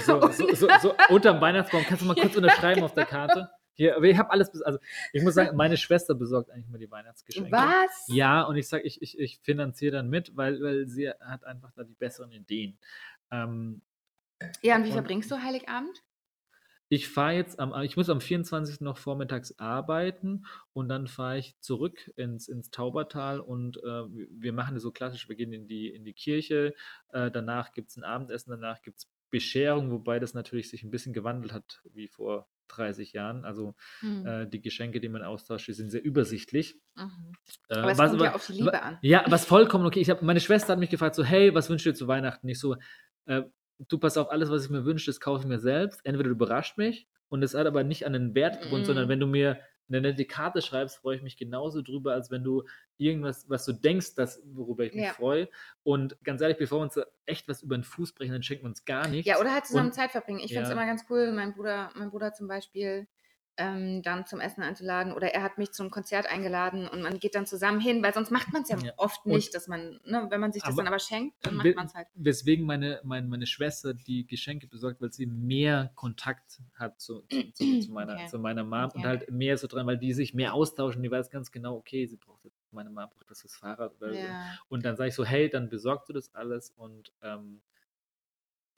so, 0.05 0.19
so, 0.31 0.53
so, 0.55 0.67
so 0.81 0.93
unterm 1.09 1.41
Weihnachtsbaum. 1.41 1.83
Kannst 1.87 2.01
du 2.03 2.07
mal 2.07 2.15
kurz 2.15 2.35
unterschreiben 2.37 2.83
auf 2.83 2.93
der 2.93 3.05
Karte? 3.05 3.49
Hier, 3.73 3.95
aber 3.95 4.05
ich 4.07 4.17
habe 4.17 4.29
alles, 4.31 4.61
also 4.63 4.77
ich 5.13 5.23
muss 5.23 5.35
sagen, 5.35 5.55
meine 5.55 5.77
Schwester 5.77 6.13
besorgt 6.13 6.51
eigentlich 6.51 6.67
immer 6.67 6.77
die 6.79 6.91
Weihnachtsgeschenke. 6.91 7.49
Was? 7.51 8.05
Ja, 8.07 8.41
und 8.43 8.57
ich 8.57 8.67
sage, 8.67 8.83
ich, 8.83 9.01
ich, 9.01 9.17
ich 9.17 9.39
finanziere 9.41 9.93
dann 9.93 10.09
mit, 10.09 10.35
weil, 10.35 10.61
weil 10.61 10.85
sie 10.87 11.09
hat 11.09 11.45
einfach 11.45 11.71
da 11.77 11.83
die 11.85 11.93
besseren 11.93 12.31
Ideen. 12.33 12.77
Ähm, 13.31 13.81
Ja, 14.61 14.75
und 14.75 14.83
wie 14.83 14.87
Und- 14.87 14.93
verbringst 14.95 15.31
du 15.31 15.41
Heiligabend? 15.41 16.03
Ich 16.89 17.07
fahre 17.07 17.33
jetzt 17.33 17.59
am, 17.59 17.73
ich 17.83 17.95
muss 17.95 18.09
am 18.09 18.19
24. 18.19 18.81
noch 18.81 18.97
vormittags 18.97 19.57
arbeiten 19.59 20.45
und 20.73 20.89
dann 20.89 21.07
fahre 21.07 21.37
ich 21.37 21.57
zurück 21.59 22.11
ins, 22.15 22.47
ins 22.47 22.71
Taubertal 22.71 23.39
und 23.39 23.77
äh, 23.77 24.03
wir 24.31 24.53
machen 24.53 24.73
das 24.73 24.83
so 24.83 24.91
klassisch, 24.91 25.29
wir 25.29 25.35
gehen 25.35 25.53
in 25.53 25.67
die, 25.67 25.87
in 25.87 26.03
die 26.03 26.13
Kirche, 26.13 26.73
äh, 27.13 27.29
danach 27.29 27.73
gibt 27.73 27.91
es 27.91 27.97
ein 27.97 28.03
Abendessen, 28.03 28.49
danach 28.49 28.81
gibt 28.81 28.97
es 28.97 29.07
Bescherung, 29.29 29.91
wobei 29.91 30.19
das 30.19 30.33
natürlich 30.33 30.69
sich 30.69 30.83
ein 30.83 30.89
bisschen 30.89 31.13
gewandelt 31.13 31.53
hat 31.53 31.81
wie 31.93 32.07
vor 32.07 32.47
30 32.69 33.13
Jahren. 33.13 33.45
Also 33.45 33.75
Hm. 33.99 34.25
äh, 34.25 34.47
die 34.47 34.61
Geschenke, 34.61 34.99
die 34.99 35.09
man 35.09 35.21
austauscht, 35.23 35.67
die 35.67 35.73
sind 35.73 35.89
sehr 35.91 36.03
übersichtlich. 36.03 36.75
Mhm. 36.95 37.33
Äh, 37.69 37.77
Aber 37.77 37.91
es 37.91 37.97
was 37.97 38.09
kommt 38.11 38.21
ja 38.23 38.35
auf 38.35 38.47
die 38.47 38.53
Liebe 38.53 38.81
an. 38.81 38.97
Ja, 39.01 39.23
was 39.27 39.45
vollkommen 39.45 39.85
okay. 39.85 39.99
Ich 39.99 40.09
hab, 40.09 40.21
meine 40.21 40.39
Schwester 40.39 40.73
hat 40.73 40.79
mich 40.79 40.89
gefragt, 40.89 41.15
so, 41.15 41.23
hey, 41.23 41.53
was 41.53 41.69
wünschst 41.69 41.85
du 41.85 41.91
dir 41.91 41.95
zu 41.95 42.07
Weihnachten? 42.07 42.47
Ich 42.47 42.59
so, 42.59 42.75
äh, 43.25 43.43
du 43.87 43.97
pass 43.97 44.17
auf, 44.17 44.29
alles, 44.31 44.49
was 44.49 44.65
ich 44.65 44.69
mir 44.69 44.85
wünsche, 44.85 45.05
das 45.07 45.19
kaufe 45.19 45.41
ich 45.41 45.47
mir 45.47 45.59
selbst. 45.59 46.01
Entweder 46.05 46.29
du 46.29 46.35
überrascht 46.35 46.77
mich 46.77 47.07
und 47.29 47.43
es 47.43 47.53
hat 47.53 47.65
aber 47.67 47.83
nicht 47.83 48.05
an 48.05 48.13
den 48.13 48.35
Wert 48.35 48.61
gebunden, 48.61 48.83
Mm. 48.83 48.87
sondern 48.87 49.09
wenn 49.09 49.19
du 49.19 49.27
mir 49.27 49.59
eine 49.87 50.01
nette 50.01 50.25
Karte 50.25 50.61
schreibst, 50.61 50.97
freue 50.97 51.15
ich 51.15 51.23
mich 51.23 51.35
genauso 51.35 51.81
drüber, 51.81 52.13
als 52.13 52.29
wenn 52.29 52.43
du 52.43 52.63
irgendwas, 52.97 53.49
was 53.49 53.65
du 53.65 53.73
denkst, 53.73 54.13
das, 54.13 54.39
worüber 54.53 54.83
ich 54.83 54.93
mich 54.93 55.05
Ja. 55.05 55.13
freue. 55.13 55.49
Und 55.81 56.15
ganz 56.23 56.41
ehrlich, 56.41 56.57
bevor 56.57 56.79
wir 56.79 56.83
uns 56.83 56.99
echt 57.25 57.47
was 57.47 57.63
über 57.63 57.75
den 57.75 57.83
Fuß 57.83 58.13
brechen, 58.13 58.33
dann 58.33 58.43
schenken 58.43 58.65
wir 58.65 58.69
uns 58.69 58.85
gar 58.85 59.07
nichts. 59.07 59.27
Ja, 59.27 59.39
oder 59.39 59.51
halt 59.51 59.65
zusammen 59.65 59.87
Und- 59.87 59.93
Zeit 59.93 60.11
verbringen. 60.11 60.39
Ich 60.41 60.47
finde 60.51 60.63
es 60.63 60.69
ja. 60.69 60.73
immer 60.73 60.85
ganz 60.85 61.05
cool. 61.09 61.31
Mein 61.31 61.53
Bruder, 61.55 61.89
mein 61.95 62.11
Bruder 62.11 62.33
zum 62.33 62.47
Beispiel 62.47 63.07
ähm, 63.59 64.01
dann 64.01 64.25
zum 64.25 64.39
Essen 64.39 64.63
einzuladen 64.63 65.13
oder 65.13 65.33
er 65.33 65.43
hat 65.43 65.57
mich 65.59 65.71
zum 65.71 65.91
Konzert 65.91 66.25
eingeladen 66.25 66.87
und 66.87 67.01
man 67.01 67.19
geht 67.19 67.35
dann 67.35 67.45
zusammen 67.45 67.79
hin, 67.79 68.01
weil 68.01 68.13
sonst 68.13 68.31
macht 68.31 68.51
man 68.53 68.63
es 68.63 68.69
ja, 68.69 68.77
Ja. 68.79 68.93
oft 68.97 69.25
Und- 69.25 69.33
nicht, 69.33 69.53
dass 69.53 69.67
man, 69.67 69.99
ne, 70.05 70.25
wenn 70.29 70.39
man 70.41 70.51
sich 70.51 70.63
das 70.63 70.73
Aber- 70.73 70.77
dann 70.83 70.87
aber 70.87 70.99
schenkt, 70.99 71.35
dann 71.45 71.55
macht 71.55 71.75
man 71.75 71.85
es 71.85 71.93
halt. 71.93 72.07
Weswegen 72.15 72.65
meine, 72.65 72.99
meine, 73.03 73.27
meine 73.27 73.45
Schwester 73.45 73.93
die 73.93 74.25
Geschenke 74.25 74.65
besorgt, 74.67 75.01
weil 75.01 75.11
sie 75.11 75.25
mehr 75.27 75.91
Kontakt 75.95 76.61
hat 76.73 76.99
zu, 76.99 77.21
zu, 77.53 77.79
zu, 77.81 77.91
meiner, 77.91 78.13
Okay. 78.15 78.27
zu 78.27 78.39
meiner 78.39 78.63
Mom 78.63 78.85
und 78.85 78.89
Okay. 78.97 79.03
halt 79.07 79.31
mehr 79.31 79.57
so 79.57 79.67
dran, 79.67 79.85
weil 79.85 79.97
die 79.97 80.13
sich 80.13 80.33
mehr 80.33 80.53
austauschen. 80.53 81.03
Die 81.03 81.11
weiß 81.11 81.29
ganz 81.29 81.51
genau, 81.51 81.75
okay, 81.75 82.07
sie 82.07 82.17
braucht 82.17 82.43
jetzt, 82.45 82.57
meine 82.71 82.89
Mom 82.89 83.09
braucht 83.09 83.29
das 83.29 83.41
fürs 83.41 83.55
Fahrrad 83.55 83.93
oder 84.01 84.13
so. 84.13 84.19
Ja, 84.19 84.57
Und 84.69 84.85
dann 84.85 84.95
sage 84.95 85.09
ich 85.09 85.15
so, 85.15 85.25
hey, 85.25 85.49
dann 85.49 85.69
besorgst 85.69 86.07
du 86.09 86.13
das 86.13 86.33
alles 86.33 86.71
und 86.77 87.11
ähm, 87.21 87.61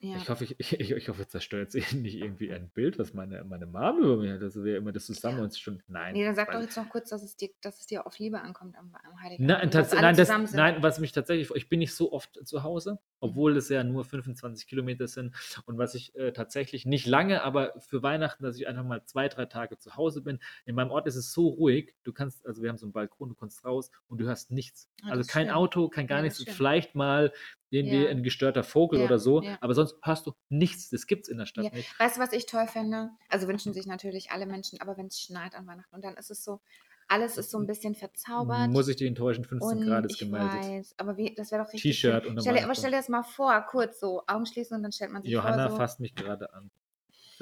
ja. 0.02 0.16
ich 0.16 0.28
hoffe, 0.28 0.44
ich, 0.44 0.56
ich, 0.58 0.90
ich 0.90 1.08
hoffe, 1.08 1.26
zerstört 1.26 1.70
sie 1.72 1.82
nicht 1.96 2.16
irgendwie 2.16 2.52
ein 2.52 2.68
Bild, 2.70 2.98
was 2.98 3.14
meine, 3.14 3.44
meine 3.44 3.66
Mom 3.66 3.98
über 3.98 4.16
mir 4.16 4.34
hat, 4.34 4.42
dass 4.42 4.62
wir 4.62 4.76
immer 4.76 4.92
das 4.92 5.06
zusammen 5.06 5.40
uns 5.40 5.58
schon. 5.58 5.82
Nein. 5.86 6.14
Nee, 6.14 6.24
dann 6.24 6.34
sag 6.34 6.50
doch 6.50 6.60
jetzt 6.60 6.76
noch 6.76 6.88
kurz, 6.88 7.10
dass 7.10 7.22
es 7.22 7.36
dir, 7.36 7.50
dass 7.60 7.80
es 7.80 7.86
dir 7.86 8.06
auf 8.06 8.18
Liebe 8.18 8.40
ankommt 8.40 8.76
am, 8.76 8.94
am 9.02 9.20
Heiligen 9.22 9.46
Nein, 9.46 9.70
tats- 9.70 9.94
nein, 9.94 10.16
das, 10.16 10.52
nein, 10.52 10.82
was 10.82 10.98
mich 10.98 11.12
tatsächlich, 11.12 11.50
ich 11.54 11.68
bin 11.68 11.78
nicht 11.78 11.94
so 11.94 12.12
oft 12.12 12.38
zu 12.46 12.62
Hause, 12.62 12.98
obwohl 13.20 13.56
es 13.56 13.68
ja 13.68 13.84
nur 13.84 14.04
25 14.04 14.66
Kilometer 14.66 15.06
sind. 15.06 15.34
Und 15.66 15.78
was 15.78 15.94
ich 15.94 16.14
äh, 16.16 16.32
tatsächlich 16.32 16.84
nicht 16.84 17.06
lange, 17.06 17.42
aber 17.42 17.72
für 17.78 18.02
Weihnachten, 18.02 18.42
dass 18.44 18.56
ich 18.58 18.66
einfach 18.66 18.84
mal 18.84 19.04
zwei, 19.04 19.28
drei 19.28 19.46
Tage 19.46 19.78
zu 19.78 19.96
Hause 19.96 20.20
bin. 20.22 20.40
In 20.66 20.74
meinem 20.74 20.90
Ort 20.90 21.06
ist 21.06 21.16
es 21.16 21.32
so 21.32 21.48
ruhig. 21.48 21.94
Du 22.02 22.12
kannst, 22.12 22.44
also 22.46 22.62
wir 22.62 22.68
haben 22.68 22.78
so 22.78 22.86
einen 22.86 22.92
Balkon, 22.92 23.28
du 23.28 23.34
kannst 23.34 23.64
raus 23.64 23.90
und 24.08 24.18
du 24.18 24.24
hörst 24.24 24.50
nichts. 24.50 24.90
Ah, 25.04 25.10
also 25.10 25.22
kein 25.30 25.46
schön. 25.46 25.54
Auto, 25.54 25.88
kein 25.88 26.06
gar 26.06 26.18
Ja, 26.18 26.24
nichts. 26.24 26.42
Vielleicht 26.42 26.94
mal 26.94 27.32
irgendwie 27.72 28.04
Ja. 28.04 28.10
ein 28.10 28.22
gestörter 28.22 28.62
Vogel 28.62 29.00
Ja, 29.00 29.04
oder 29.06 29.18
so, 29.18 29.42
ja. 29.42 29.58
aber 29.60 29.74
sonst 29.74 29.96
hörst 30.02 30.26
du 30.26 30.32
nichts. 30.48 30.90
Das 30.90 31.06
gibt 31.06 31.22
es 31.24 31.28
in 31.28 31.38
der 31.38 31.46
Stadt 31.46 31.72
nicht. 31.72 31.98
Weißt 31.98 32.16
du, 32.16 32.20
was 32.20 32.32
ich 32.32 32.46
toll 32.46 32.66
finde? 32.66 33.10
Also 33.28 33.48
wünschen 33.48 33.72
sich 33.72 33.86
natürlich 33.86 34.30
alle 34.30 34.46
Menschen, 34.46 34.80
aber 34.80 34.96
wenn 34.96 35.06
es 35.06 35.20
schneit 35.20 35.54
an 35.54 35.66
Weihnachten 35.66 35.94
und 35.94 36.04
dann 36.04 36.16
ist 36.16 36.30
es 36.30 36.44
so, 36.44 36.60
alles 37.08 37.36
ist 37.36 37.50
so 37.50 37.58
ein 37.58 37.66
bisschen 37.66 37.94
verzaubert. 37.94 38.70
Muss 38.70 38.88
ich 38.88 38.96
dich 38.96 39.08
enttäuschen, 39.08 39.44
15 39.44 39.78
und 39.78 39.86
Grad 39.86 40.06
ist 40.06 40.12
ich 40.14 40.18
gemeldet. 40.20 40.64
weiß, 40.64 40.94
aber 40.98 41.16
wie, 41.16 41.34
das 41.34 41.50
wäre 41.50 41.62
doch 41.62 41.72
richtig 41.72 41.92
T-Shirt 42.00 42.26
und 42.26 42.40
Stell 42.40 42.58
aber 42.58 42.74
stell 42.74 42.90
dir 42.90 42.96
das 42.96 43.08
mal 43.08 43.22
vor, 43.22 43.60
kurz 43.68 44.00
so, 44.00 44.22
Augen 44.26 44.46
schließen 44.46 44.76
und 44.76 44.82
dann 44.82 44.92
stellt 44.92 45.10
man 45.12 45.22
sich 45.22 45.30
Johanna 45.32 45.64
vor, 45.68 45.70
so, 45.72 45.76
fasst 45.76 46.00
mich 46.00 46.14
gerade 46.14 46.52
an. 46.54 46.70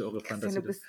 Für 0.01 0.07
eure 0.07 0.21
Fantasie. 0.21 0.57
du 0.61 0.63
bist 0.63 0.83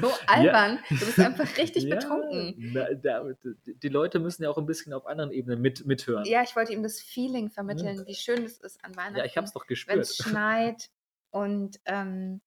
so 0.00 0.10
albern, 0.26 0.78
du 0.90 0.98
bist 0.98 1.18
einfach 1.20 1.56
richtig 1.56 1.84
Ja, 1.84 1.96
betrunken. 1.96 2.54
na, 2.72 2.92
da, 2.94 3.24
die 3.64 3.88
Leute 3.88 4.18
müssen 4.18 4.42
ja 4.42 4.50
auch 4.50 4.58
ein 4.58 4.66
bisschen 4.66 4.92
auf 4.92 5.06
anderen 5.06 5.30
Ebenen 5.30 5.60
mit, 5.60 5.86
mithören. 5.86 6.24
Ja, 6.24 6.42
ich 6.42 6.54
wollte 6.56 6.72
ihm 6.72 6.82
das 6.82 7.00
Feeling 7.00 7.50
vermitteln, 7.50 8.04
wie 8.06 8.14
schön 8.14 8.44
es 8.44 8.58
ist 8.58 8.84
an 8.84 8.96
Weihnachten. 8.96 9.18
Ja, 9.18 9.24
ich 9.24 9.36
habe 9.36 9.46
es 9.46 9.52
doch 9.52 9.62
wenn 9.62 9.68
gespürt. 9.68 9.98
es 9.98 10.16
schneit 10.24 10.90
und 11.30 11.80
ähm, 11.84 12.40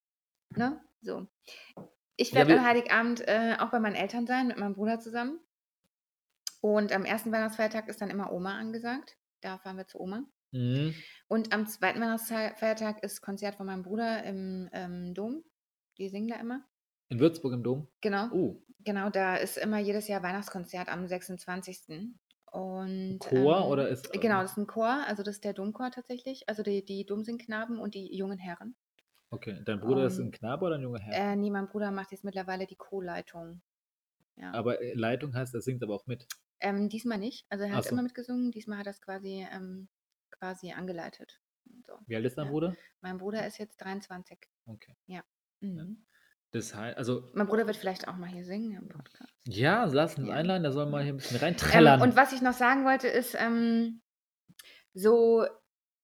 ne, 0.56 0.82
so. 1.02 1.28
Ich 2.18 2.32
Ja, 2.32 2.38
werde 2.40 2.60
am 2.60 2.66
Heiligabend 2.66 3.22
äh, 3.28 3.56
auch 3.60 3.72
bei 3.72 3.80
meinen 3.80 3.96
Eltern 3.96 4.28
sein, 4.28 4.48
mit 4.48 4.58
meinem 4.58 4.74
Bruder 4.76 5.00
zusammen. 5.00 5.40
Und 6.60 6.92
am 6.92 7.06
ersten 7.06 7.32
Weihnachtsfeiertag 7.32 7.88
ist 7.88 8.02
dann 8.02 8.10
immer 8.12 8.32
Oma 8.32 8.58
angesagt. 8.60 9.18
Da 9.42 9.58
fahren 9.58 9.78
wir 9.78 9.88
zu 9.88 10.00
Oma. 10.00 10.24
Mhm. 10.52 10.94
Und 11.28 11.54
am 11.54 11.66
zweiten 11.66 12.00
Weihnachtsfeiertag 12.02 13.04
ist 13.04 13.22
Konzert 13.22 13.56
von 13.56 13.66
meinem 13.66 13.82
Bruder 13.82 14.24
im 14.24 14.70
ähm, 14.74 15.14
Dom. 15.16 15.44
Die 15.98 16.10
singen 16.10 16.28
da 16.30 16.36
immer. 16.36 16.64
In 17.10 17.20
Würzburg 17.20 17.54
im 17.54 17.64
Dom. 17.64 17.88
Genau. 18.02 18.30
Oh, 18.32 18.64
Genau, 18.84 19.10
da 19.10 19.36
ist 19.36 19.58
immer 19.58 19.80
jedes 19.80 20.08
Jahr 20.08 20.24
Weihnachtskonzert 20.24 20.90
am 20.90 21.08
26. 21.08 22.14
Und, 22.52 23.20
Chor 23.20 23.58
ähm, 23.58 23.64
oder 23.64 23.88
ist. 23.90 24.12
Genau, 24.14 24.42
das 24.42 24.52
ist 24.52 24.58
ein 24.58 24.68
Chor, 24.68 25.04
also 25.08 25.24
das 25.24 25.36
ist 25.36 25.44
der 25.44 25.54
Domchor 25.54 25.92
tatsächlich. 25.92 26.48
Also 26.50 26.64
die, 26.64 26.84
die 26.84 27.06
Domsingknaben 27.06 27.80
und 27.80 27.96
die 27.96 28.16
jungen 28.16 28.38
Herren. 28.38 28.76
Okay, 29.30 29.62
dein 29.64 29.80
Bruder 29.80 30.06
ist 30.08 30.20
ähm, 30.20 30.28
ein 30.28 30.32
Knabe 30.32 30.66
oder 30.66 30.76
ein 30.76 30.82
junger 30.82 31.00
Herr? 31.00 31.32
Äh, 31.32 31.36
nee, 31.38 31.50
mein 31.50 31.68
Bruder 31.68 31.92
macht 31.92 32.12
jetzt 32.12 32.24
mittlerweile 32.24 32.68
die 32.68 32.76
Co-Leitung. 32.76 33.62
Ja. 34.38 34.54
aber 34.54 34.82
äh, 34.82 34.94
Leitung 34.94 35.36
heißt, 35.36 35.54
er 35.54 35.62
singt 35.62 35.84
aber 35.84 35.94
auch 35.94 36.08
mit. 36.08 36.26
Ähm, 36.62 36.90
diesmal 36.90 37.18
nicht. 37.18 37.46
Also 37.50 37.66
er 37.66 37.76
hat 37.76 37.84
so. 37.84 37.92
immer 37.92 38.02
mitgesungen, 38.02 38.52
diesmal 38.52 38.80
hat 38.80 38.88
er 38.88 38.92
es 38.92 39.02
quasi, 39.02 39.46
ähm, 39.54 39.88
quasi 40.32 40.72
angeleitet. 40.72 41.40
So. 41.86 41.94
Wie 42.08 42.16
alt 42.16 42.26
ist 42.26 42.38
dein 42.38 42.46
Ja. 42.46 42.52
Bruder? 42.52 42.76
Mein 43.02 43.18
Bruder 43.18 43.46
ist 43.46 43.58
jetzt 43.60 43.78
23. 43.78 44.40
Okay. 44.66 44.96
Mhm. 45.62 46.06
Das 46.52 46.76
heißt, 46.76 46.98
also, 46.98 47.32
Mein 47.34 47.48
Bruder 47.48 47.68
wird 47.68 47.76
vielleicht 47.76 48.08
auch 48.08 48.16
mal 48.16 48.30
hier 48.30 48.46
singen 48.46 48.72
im 48.78 48.88
Podcast. 48.88 49.34
ja, 49.48 49.86
lass 49.86 50.18
uns 50.18 50.30
Ja. 50.30 50.36
einladen, 50.36 50.64
der 50.64 50.72
soll 50.72 50.86
mal 50.88 51.04
hier 51.04 51.14
ein 51.14 51.18
bisschen 51.18 51.38
Ähm, 51.72 51.96
reinträllern. 51.96 52.02
und 52.02 52.16
was 52.16 52.34
ich 52.34 52.42
noch 52.42 52.54
sagen 52.54 52.86
wollte, 52.86 53.08
ist 53.08 53.36
ähm, 53.38 54.02
so 54.94 55.46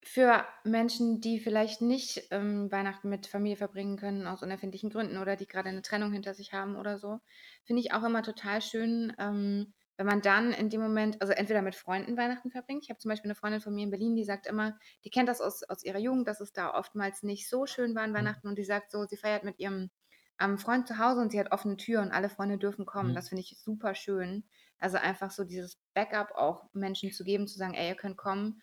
für 0.04 0.46
Menschen, 0.64 1.22
die 1.22 1.40
vielleicht 1.40 1.82
nicht 1.82 2.28
ähm, 2.32 2.72
Weihnachten 2.72 3.10
mit 3.10 3.28
Familie 3.28 3.58
verbringen 3.58 3.98
können, 3.98 4.28
aus 4.28 4.44
unerfindlichen 4.44 4.90
Gründen 4.90 5.18
oder 5.18 5.36
die 5.36 5.48
gerade 5.48 5.70
eine 5.70 5.82
Trennung 5.82 6.14
hinter 6.14 6.34
sich 6.34 6.54
haben 6.54 6.78
oder 6.78 6.98
so, 7.00 7.20
finde 7.66 7.82
ich 7.82 7.94
auch 7.94 8.04
immer 8.04 8.24
total 8.24 8.62
schön, 8.62 9.14
ähm, 9.20 9.74
wenn 9.98 10.06
man 10.06 10.22
dann 10.22 10.52
in 10.54 10.70
dem 10.70 10.82
Moment, 10.82 11.22
also 11.22 11.34
entweder 11.34 11.64
mit 11.64 11.76
Freunden 11.76 12.18
Weihnachten 12.18 12.52
verbringt. 12.52 12.84
Ich 12.84 12.90
habe 12.90 13.00
zum 13.00 13.10
Beispiel 13.10 13.30
eine 13.30 13.36
Freundin 13.36 13.62
von 13.62 13.74
mir 13.74 13.84
in 13.84 13.90
Berlin, 13.90 14.16
die 14.16 14.24
sagt 14.24 14.46
immer, 14.46 14.78
die 15.04 15.10
kennt 15.10 15.28
das 15.28 15.42
aus, 15.42 15.64
aus 15.64 15.84
ihrer 15.84 15.98
Jugend, 15.98 16.28
dass 16.28 16.40
es 16.40 16.54
da 16.54 16.74
oftmals 16.76 17.24
nicht 17.24 17.50
so 17.50 17.66
schön 17.66 17.96
war 17.96 18.04
an 18.04 18.14
Weihnachten 18.14 18.48
und 18.48 18.58
die 18.58 18.64
sagt 18.64 18.92
so, 18.92 19.06
sie 19.06 19.18
feiert 19.18 19.44
mit 19.44 19.60
ihrem 19.60 19.90
ähm, 20.40 20.60
Freund 20.60 20.88
zu 20.88 21.00
Hause 21.00 21.22
und 21.22 21.32
sie 21.32 21.40
hat 21.40 21.52
offene 21.52 21.78
Tür 21.78 22.02
und 22.02 22.12
alle 22.12 22.30
Freunde 22.30 22.60
dürfen 22.60 22.86
kommen. 22.86 23.12
Mhm. 23.12 23.16
Das 23.16 23.30
finde 23.30 23.42
ich 23.42 23.58
super 23.60 23.96
schön. 23.96 24.44
Also 24.80 24.98
einfach 24.98 25.32
so 25.32 25.44
dieses 25.44 25.80
Backup 25.96 26.32
auch 26.36 26.66
Menschen 26.74 27.12
zu 27.12 27.24
geben, 27.24 27.48
zu 27.48 27.58
sagen, 27.58 27.74
ey, 27.74 27.90
ihr 27.90 27.96
könnt 27.96 28.18
kommen. 28.18 28.62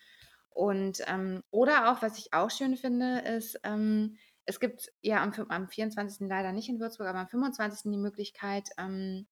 Und 0.50 1.02
ähm, 1.08 1.42
oder 1.50 1.90
auch, 1.90 2.00
was 2.00 2.16
ich 2.16 2.32
auch 2.32 2.50
schön 2.50 2.76
finde, 2.76 3.18
ist, 3.18 3.58
ähm, 3.64 4.16
es 4.46 4.60
gibt 4.60 4.92
ja 5.00 5.22
am, 5.22 5.32
am 5.48 5.68
24. 5.68 6.28
leider 6.28 6.52
nicht 6.52 6.68
in 6.68 6.78
Würzburg, 6.78 7.08
aber 7.08 7.18
am 7.18 7.28
25. 7.28 7.90
die 7.90 7.98
Möglichkeit 7.98 8.68
ähm, 8.78 9.26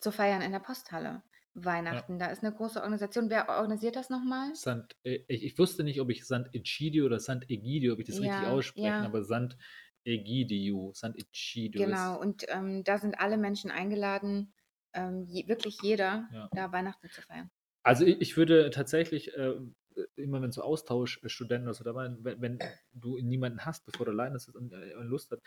zu 0.00 0.10
feiern 0.12 0.42
in 0.42 0.52
der 0.52 0.60
Posthalle. 0.60 1.22
Weihnachten. 1.56 2.18
Da 2.18 2.26
ist 2.26 2.42
eine 2.42 2.52
große 2.52 2.80
Organisation. 2.80 3.30
Wer 3.30 3.48
organisiert 3.48 3.94
das 3.94 4.10
nochmal? 4.10 4.52
Sant, 4.56 4.96
äh, 5.04 5.20
ich, 5.28 5.44
ich 5.44 5.58
wusste 5.58 5.84
nicht, 5.84 6.00
ob 6.00 6.10
ich 6.10 6.26
Sant 6.26 6.52
Egidio 6.52 7.06
oder 7.06 7.20
Sant 7.20 7.48
Egidio, 7.48 7.92
ob 7.92 8.00
ich 8.00 8.06
das 8.06 8.16
richtig 8.16 8.42
Ja, 8.42 8.50
ausspreche, 8.50 8.86
ja. 8.88 9.02
aber 9.04 9.22
Sant 9.22 9.56
Egidio, 10.04 10.90
Sant 10.94 11.16
Egidio. 11.16 11.86
Genau. 11.86 12.20
Und 12.20 12.44
ähm, 12.48 12.82
da 12.82 12.98
sind 12.98 13.20
alle 13.20 13.38
Menschen 13.38 13.70
eingeladen, 13.70 14.52
ähm, 14.94 15.26
je, 15.28 15.46
wirklich 15.46 15.80
jeder, 15.80 16.28
Ja. 16.32 16.48
da 16.52 16.72
Weihnachten 16.72 17.08
zu 17.08 17.22
feiern. 17.22 17.50
Also 17.84 18.04
ich, 18.04 18.20
ich 18.20 18.36
würde 18.36 18.70
tatsächlich, 18.70 19.32
äh, 19.36 19.54
immer 20.16 20.42
wenn 20.42 20.50
so 20.50 20.62
Austauschstudenten 20.62 21.68
oder 21.68 21.74
so 21.74 21.84
da 21.84 21.94
waren, 21.94 22.18
wenn, 22.24 22.40
wenn 22.40 22.58
du 22.92 23.18
niemanden 23.18 23.64
hast, 23.64 23.84
bevor 23.86 24.06
du 24.06 24.12
alleine 24.12 24.40
sitzt 24.40 24.56
und, 24.56 24.72
äh, 24.72 24.92
Lust 25.02 25.30
hat, 25.30 25.40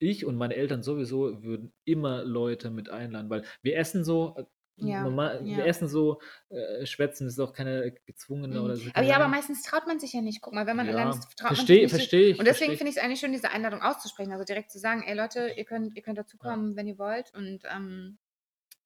ich 0.00 0.24
und 0.26 0.36
meine 0.36 0.56
Eltern 0.56 0.82
sowieso 0.82 1.42
würden 1.42 1.72
immer 1.84 2.24
Leute 2.24 2.70
mit 2.70 2.88
einladen, 2.90 3.30
weil 3.30 3.44
wir 3.62 3.76
essen 3.76 4.02
so, 4.04 4.34
äh, 4.36 4.44
Ja, 4.82 5.02
normal, 5.02 5.44
wir 5.44 5.58
ja. 5.58 5.64
essen 5.66 5.88
so, 5.88 6.22
äh, 6.48 6.86
schwätzen 6.86 7.26
ist 7.26 7.38
auch 7.38 7.52
keine 7.52 7.92
gezwungene 8.06 8.58
Mhm. 8.58 8.64
oder 8.64 8.76
so. 8.76 8.88
Aber 8.94 9.06
ja, 9.06 9.16
aber 9.16 9.28
meistens 9.28 9.62
traut 9.62 9.86
man 9.86 10.00
sich 10.00 10.14
ja 10.14 10.22
nicht. 10.22 10.40
Guck 10.40 10.54
mal, 10.54 10.66
wenn 10.66 10.76
man 10.76 10.86
Ja, 10.86 10.94
allein 10.94 11.10
ist, 11.10 11.36
traut 11.36 11.50
man 11.50 11.56
versteh- 11.58 11.66
sich 11.74 11.82
nicht. 11.82 11.90
versteh 11.90 12.30
ich, 12.30 12.38
Und 12.38 12.46
deswegen 12.48 12.76
finde 12.78 12.90
ich 12.90 12.96
es 12.96 13.02
eigentlich 13.02 13.20
schön, 13.20 13.32
diese 13.32 13.50
Einladung 13.50 13.82
auszusprechen. 13.82 14.32
Also 14.32 14.44
direkt 14.44 14.70
zu 14.70 14.78
sagen, 14.78 15.02
ey 15.06 15.14
Leute, 15.14 15.52
ihr 15.54 15.64
könnt, 15.66 15.94
ihr 15.96 16.02
könnt 16.02 16.16
dazu 16.16 16.38
Ja. 16.42 16.56
wenn 16.76 16.86
ihr 16.88 16.96
wollt. 16.98 17.30
Und 17.34 17.60
ähm, 17.70 18.16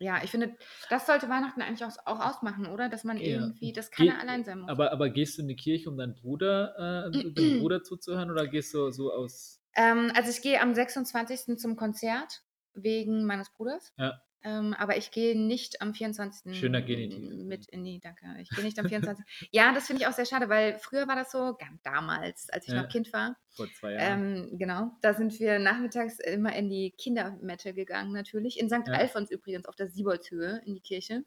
ja, 0.00 0.20
ich 0.24 0.32
finde, 0.32 0.56
das 0.90 1.06
sollte 1.06 1.28
Weihnachten 1.28 1.62
eigentlich 1.62 1.84
auch, 1.84 1.96
auch 2.06 2.18
ausmachen, 2.28 2.66
oder? 2.66 2.88
Dass 2.88 3.04
man 3.04 3.16
Ja. 3.18 3.26
irgendwie, 3.26 3.72
dass 3.72 3.92
keiner 3.92 4.14
Geh- 4.14 4.18
allein 4.20 4.42
sein 4.44 4.58
muss. 4.62 4.70
Aber, 4.70 4.90
aber 4.90 5.10
gehst 5.10 5.38
du 5.38 5.42
in 5.42 5.48
die 5.48 5.54
Kirche, 5.54 5.88
um 5.88 5.96
deinen 5.96 6.16
Bruder, 6.16 7.06
äh, 7.06 7.10
dem 7.34 7.60
Bruder 7.60 7.84
zuzuhören 7.84 8.32
oder 8.32 8.48
gehst 8.48 8.74
du 8.74 8.90
so 8.90 9.12
aus. 9.12 9.60
Ähm, 9.76 10.12
also 10.14 10.30
ich 10.30 10.42
gehe 10.42 10.60
am 10.60 10.74
26. 10.74 11.58
zum 11.58 11.76
Konzert 11.76 12.42
wegen 12.74 13.24
meines 13.24 13.50
Bruders. 13.50 13.92
Ja. 13.98 14.20
Ähm, 14.46 14.74
aber 14.74 14.98
ich 14.98 15.10
gehe 15.10 15.34
nicht 15.38 15.80
am 15.80 15.94
24. 15.94 16.54
Schöner 16.54 16.82
Genitiv. 16.82 17.18
mit 17.46 17.66
in 17.70 17.82
die, 17.82 17.98
danke. 17.98 18.26
Ich 18.42 18.50
gehe 18.50 18.62
nicht 18.62 18.78
am 18.78 18.86
24. 18.86 19.24
ja, 19.52 19.72
das 19.72 19.86
finde 19.86 20.02
ich 20.02 20.06
auch 20.08 20.12
sehr 20.12 20.26
schade, 20.26 20.50
weil 20.50 20.78
früher 20.78 21.08
war 21.08 21.16
das 21.16 21.30
so, 21.32 21.56
damals, 21.82 22.50
als 22.50 22.68
ich 22.68 22.74
Ja. 22.74 22.82
noch 22.82 22.90
Kind 22.90 23.10
war, 23.14 23.36
Vor 23.56 23.66
zwei 23.72 23.92
Jahren? 23.92 24.34
ähm, 24.50 24.58
genau, 24.58 24.90
da 25.00 25.14
sind 25.14 25.40
wir 25.40 25.58
nachmittags 25.58 26.18
immer 26.20 26.54
in 26.54 26.68
die 26.68 26.90
Kindermette 26.90 27.72
gegangen 27.72 28.12
natürlich. 28.12 28.60
In 28.60 28.68
St. 28.68 28.86
Ja. 28.86 28.92
Alfons 28.94 29.30
übrigens, 29.30 29.64
auf 29.64 29.76
der 29.76 29.88
Sieboldshöhe 29.88 30.60
in 30.66 30.74
die 30.74 30.82
Kirche. 30.82 31.24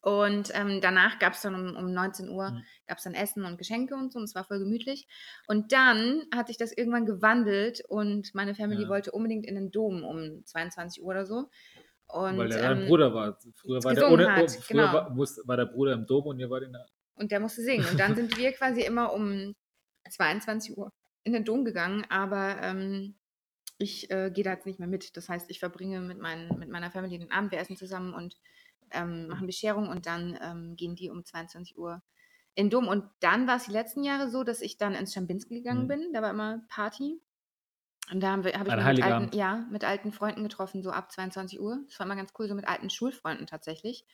Und 0.00 0.50
ähm, 0.54 0.80
danach 0.80 1.18
gab 1.18 1.32
es 1.32 1.42
dann 1.42 1.54
um, 1.54 1.76
um 1.76 1.92
19 1.92 2.28
Uhr 2.28 2.50
Mhm. 2.50 2.64
gab's 2.86 3.02
dann 3.02 3.14
Essen 3.14 3.44
und 3.44 3.58
Geschenke 3.58 3.94
und 3.94 4.12
so 4.12 4.18
und 4.18 4.24
es 4.24 4.34
war 4.34 4.44
voll 4.44 4.58
gemütlich. 4.60 5.08
Und 5.46 5.72
dann 5.72 6.22
hat 6.34 6.46
sich 6.46 6.56
das 6.56 6.72
irgendwann 6.72 7.04
gewandelt 7.04 7.82
und 7.88 8.34
meine 8.34 8.54
Family 8.54 8.82
Ja. 8.84 8.88
wollte 8.88 9.10
unbedingt 9.12 9.44
in 9.46 9.56
den 9.56 9.70
Dom 9.70 10.04
um 10.04 10.44
22 10.44 11.02
Uhr 11.02 11.08
oder 11.10 11.26
so. 11.26 11.50
Und, 12.06 12.38
Weil 12.38 12.48
der 12.48 12.70
ähm, 12.70 12.86
Bruder 12.86 13.12
war. 13.12 13.38
Früher 13.54 13.84
war 13.84 13.94
der 13.94 14.10
ohne, 14.10 14.32
hat, 14.34 14.50
früher 14.50 14.82
genau. 14.82 14.92
war, 14.94 15.10
muss, 15.10 15.40
war 15.46 15.56
der 15.56 15.66
Bruder 15.66 15.92
im 15.92 16.06
Dom 16.06 16.24
und 16.26 16.38
ihr 16.38 16.48
wart 16.48 16.62
in 16.62 16.72
der. 16.72 16.86
und 17.16 17.30
der 17.32 17.40
musste 17.40 17.62
singen. 17.62 17.86
Und 17.86 17.98
dann 18.00 18.14
sind 18.16 18.36
wir 18.38 18.52
quasi 18.52 18.80
immer 18.82 19.12
um 19.12 19.54
22 20.08 20.78
Uhr 20.78 20.90
in 21.24 21.32
den 21.34 21.44
Dom 21.44 21.64
gegangen, 21.64 22.06
aber 22.08 22.56
ähm, 22.62 23.16
ich 23.76 24.10
äh, 24.10 24.30
gehe 24.32 24.42
da 24.44 24.52
jetzt 24.52 24.64
nicht 24.64 24.78
mehr 24.78 24.88
mit. 24.88 25.16
Das 25.16 25.28
heißt, 25.28 25.50
ich 25.50 25.58
verbringe 25.58 26.00
mit, 26.00 26.18
meinen, 26.18 26.58
mit 26.58 26.70
meiner 26.70 26.90
Family 26.90 27.18
den 27.18 27.30
Abend, 27.30 27.52
wir 27.52 27.58
essen 27.58 27.76
zusammen 27.76 28.14
und 28.14 28.36
ähm, 28.92 29.28
machen 29.28 29.46
Bescherung 29.46 29.88
und 29.88 30.06
dann 30.06 30.38
ähm, 30.42 30.76
gehen 30.76 30.96
die 30.96 31.10
um 31.10 31.24
22 31.24 31.78
Uhr 31.78 32.02
in 32.54 32.66
den 32.66 32.70
Dom. 32.70 32.88
Und 32.88 33.04
dann 33.20 33.46
war 33.46 33.56
es 33.56 33.66
die 33.66 33.72
letzten 33.72 34.04
Jahre 34.04 34.28
so, 34.30 34.44
dass 34.44 34.60
ich 34.62 34.78
dann 34.78 34.94
ins 34.94 35.14
Schambinski 35.14 35.56
gegangen 35.56 35.86
Mhm. 35.86 35.88
bin. 35.88 36.12
Da 36.12 36.22
war 36.22 36.30
immer 36.30 36.62
Party. 36.68 37.20
Und 38.12 38.20
da 38.22 38.32
habe 38.32 38.68
ich 38.68 38.74
An 38.74 38.76
mich 38.76 38.86
mit 38.86 39.02
alten 39.02 39.30
ja, 39.34 39.66
mit 39.70 39.84
alten 39.84 40.12
Freunden 40.12 40.42
getroffen, 40.42 40.82
so 40.82 40.90
ab 40.90 41.10
22:00. 41.12 41.78
Das 41.88 41.98
war 41.98 42.06
immer 42.06 42.16
ganz 42.16 42.32
cool, 42.38 42.48
so 42.48 42.54
mit 42.54 42.68
alten 42.68 42.90
Schulfreunden 42.90 43.46
tatsächlich. 43.46 44.06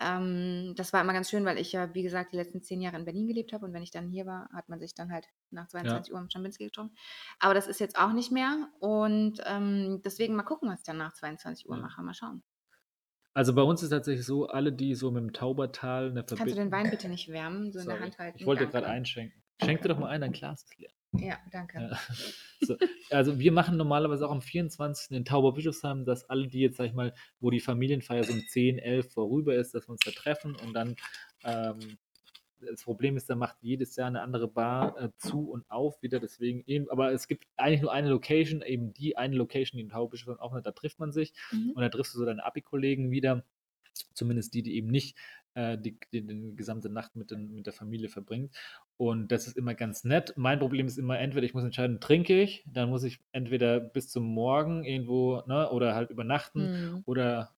Ähm, 0.00 0.74
das 0.76 0.92
war 0.92 1.00
immer 1.02 1.12
ganz 1.14 1.30
schön, 1.30 1.44
weil 1.46 1.58
ich 1.58 1.72
ja, 1.72 1.94
wie 1.94 2.02
gesagt, 2.02 2.32
die 2.32 2.36
letzten 2.36 2.62
10 2.62 2.80
Jahre 2.82 2.96
in 2.98 3.04
Berlin 3.06 3.26
gelebt 3.28 3.52
habe 3.52 3.64
und 3.66 3.72
wenn 3.72 3.82
ich 3.82 3.90
dann 3.92 4.08
hier 4.10 4.26
war, 4.26 4.48
hat 4.52 4.68
man 4.68 4.78
sich 4.80 4.94
dann 4.94 5.10
halt 5.12 5.26
nach 5.50 5.68
Ja. 5.82 6.06
22:00 6.08 6.20
im 6.20 6.28
Stambinski 6.30 6.64
getroffen. 6.66 6.94
Aber 7.40 7.54
das 7.54 7.66
ist 7.66 7.80
jetzt 7.80 7.98
auch 7.98 8.12
nicht 8.12 8.30
mehr 8.32 8.68
und, 8.80 9.40
ähm, 9.46 10.02
deswegen 10.04 10.36
mal 10.36 10.42
gucken, 10.44 10.68
was 10.70 10.80
ich 10.80 10.84
dann 10.86 10.98
nach 10.98 11.14
22:00 11.14 11.76
Ja. 11.76 11.78
mache. 11.78 12.02
Mal 12.02 12.14
schauen. 12.14 12.42
Also, 13.36 13.52
bei 13.52 13.60
uns 13.60 13.82
ist 13.82 13.90
tatsächlich 13.90 14.24
so, 14.24 14.46
alle, 14.46 14.72
die 14.72 14.94
so 14.94 15.10
mit 15.10 15.22
dem 15.22 15.32
Taubertal 15.34 16.10
'ne 16.10 16.24
Kannst 16.24 16.40
du 16.54 16.56
den 16.56 16.72
Wein 16.72 16.88
bitte 16.88 17.06
nicht 17.10 17.28
wärmen, 17.28 17.70
so 17.70 17.80
in 17.80 17.84
der 17.84 17.96
Sorry. 17.96 18.04
Hand 18.04 18.18
halten? 18.18 18.38
Ich 18.38 18.46
wollte 18.46 18.66
Danke. 18.66 18.86
einschenken. 18.86 19.42
Schenk 19.62 19.82
dir 19.82 19.88
doch 19.88 19.98
mal 19.98 20.08
ein, 20.08 20.22
dein 20.22 20.32
Glas 20.32 20.62
ist 20.64 20.78
leer. 20.78 20.88
Ja, 21.18 21.38
danke. 21.52 21.78
Ja. 21.78 21.98
So, 22.62 22.74
also, 23.10 23.38
wir 23.38 23.52
machen 23.52 23.76
normalerweise 23.76 24.26
auch 24.26 24.32
am 24.32 24.40
24. 24.40 25.14
in 25.14 25.26
Tauberbischofsheim, 25.26 26.06
dass 26.06 26.24
alle, 26.30 26.48
die 26.48 26.60
jetzt, 26.60 26.78
sage 26.78 26.88
ich 26.88 26.94
mal 26.94 27.12
wo 27.38 27.50
die 27.50 27.60
Familienfeier 27.60 28.24
so 28.24 28.32
um 28.32 28.40
10, 28.40 28.78
11 28.78 29.12
vorüber 29.12 29.54
ist, 29.54 29.74
dass 29.74 29.86
wir 29.86 29.90
uns 29.92 30.00
da 30.02 30.10
treffen 30.10 30.56
und 30.56 30.72
dann 30.72 30.96
ähm, 31.44 31.98
das 32.60 32.82
Problem 32.84 33.16
ist, 33.16 33.28
da 33.30 33.36
macht 33.36 33.56
jedes 33.62 33.96
Jahr 33.96 34.10
'ne 34.10 34.22
andere 34.22 34.48
Bar, 34.48 34.96
äh, 35.00 35.10
zu 35.18 35.50
und 35.50 35.70
auf 35.70 36.02
wieder, 36.02 36.20
deswegen 36.20 36.62
eben 36.66 36.88
aber 36.90 37.12
es 37.12 37.28
gibt 37.28 37.46
eigentlich 37.56 37.82
nur 37.82 37.92
eine 37.92 38.08
Location, 38.10 38.62
eben 38.62 38.92
die 38.94 39.16
eine 39.16 39.36
Location, 39.36 39.78
die 39.78 39.84
in 39.84 39.90
Tauberbischofsheim 39.90 40.40
aufhat, 40.40 40.66
da 40.66 40.72
trifft 40.72 40.98
man 41.00 41.12
sich 41.12 41.32
Mhm. 41.52 41.76
und 41.76 41.82
da 41.82 41.88
triffst 41.90 42.14
du 42.14 42.18
so 42.18 42.24
deine 42.26 42.44
Abi-Kollegen 42.44 43.10
wieder, 43.10 43.44
zumindest 44.14 44.54
die, 44.54 44.62
die 44.62 44.76
eben 44.76 44.88
nicht, 44.88 45.16
äh, 45.54 45.78
die 45.78 45.98
die 46.12 46.26
die 46.26 46.56
gesamte 46.56 46.88
Nacht 46.90 47.16
mit 47.16 47.30
den 47.30 47.54
mit 47.54 47.66
der 47.66 47.72
Familie 47.74 48.08
verbringt. 48.10 48.54
Und 48.98 49.32
das 49.32 49.46
ist 49.46 49.56
immer 49.58 49.74
ganz 49.74 50.04
nett. 50.04 50.34
Mein 50.36 50.58
Problem 50.58 50.86
ist 50.86 50.98
immer 50.98 51.18
entweder 51.18 51.46
ich 51.46 51.54
muss 51.54 51.64
entscheiden, 51.64 52.00
trinke 52.00 52.40
ich, 52.42 52.64
dann 52.68 52.90
muss 52.90 53.04
ich 53.04 53.20
entweder 53.32 53.80
bis 53.80 54.08
zum 54.10 54.24
Morgen 54.24 54.84
irgendwo, 54.84 55.42
ne, 55.46 55.70
oder 55.70 55.94
halt 55.94 56.10
übernachten 56.10 56.70
Mhm. 56.70 57.04
oder, 57.06 57.56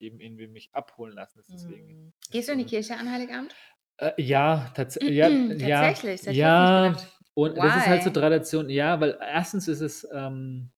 äh, 0.00 0.04
eben 0.04 0.20
irgendwie 0.20 0.46
mich 0.48 0.70
abholen 0.74 1.14
lassen. 1.14 1.42
Deswegen 1.52 1.90
Mhm. 1.90 2.12
ist, 2.30 2.30
Gehst 2.30 2.48
du 2.48 2.52
in 2.52 2.58
die 2.58 2.64
Kirche 2.66 2.96
an 2.96 3.10
Heiligabend? 3.10 3.54
Äh, 4.00 4.12
ja, 4.22 4.70
tats 4.74 4.98
ja, 5.06 5.30
ja, 5.48 6.00
Tatsächlich? 6.00 6.22
Das 6.22 6.36
ja. 6.36 6.96
Und 7.34 7.62
das 7.62 7.76
ist 7.76 7.86
halt 7.86 8.02
so 8.02 8.10
Why? 8.10 8.10
Tradition 8.10 8.68
ja, 8.70 9.00
weil 9.00 9.18
erstens 9.20 9.68
ist 9.68 9.80
es, 9.80 10.06
ähm 10.12 10.70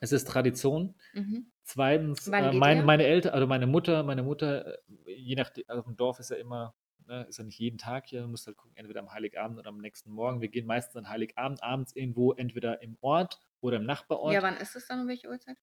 es 0.00 0.12
ist 0.12 0.28
Tradition. 0.28 0.94
Mhm. 1.14 1.46
2., 1.64 2.14
Wann 2.26 2.48
äh, 2.48 2.52
mein 2.52 2.84
meine 2.84 3.04
Elter 3.06 3.34
also, 3.34 3.46
meine 3.46 3.66
Mutter 3.68 4.02
meine 4.04 4.22
Mutter, 4.24 4.78
äh, 5.06 5.12
je 5.14 5.36
nachde 5.36 5.64
also, 5.68 5.82
auf'm 5.84 5.96
Dorf 5.96 6.18
ist 6.20 6.30
ja 6.30 6.36
immer 6.36 6.74
ne, 7.06 7.24
ist 7.28 7.38
ja 7.38 7.44
nicht 7.44 7.58
jeden 7.60 7.78
Tag 7.78 8.06
hier, 8.08 8.26
musst 8.28 8.46
halt 8.48 8.56
gucken, 8.58 8.76
entweder 8.76 9.00
am 9.00 9.12
Heiligabend 9.12 9.58
oder 9.58 9.70
am 9.70 9.78
nächsten 9.78 10.10
Morgen. 10.12 10.40
Wir 10.42 10.48
gehen 10.50 10.66
meistens 10.66 10.96
an 10.96 11.08
Heiligabend 11.10 11.62
abends 11.62 11.94
irgendwo 11.96 12.32
entweder 12.34 12.82
im 12.82 12.96
Ort 13.02 13.40
oder 13.62 13.76
im 13.78 13.84
Nachbarort. 13.86 14.32
Ja, 14.32 14.42
wann 14.42 14.56
ist 14.56 14.74
es 14.76 14.86
dann, 14.86 15.00
um 15.02 15.08
welche 15.08 15.28
Uhrzeit? 15.28 15.58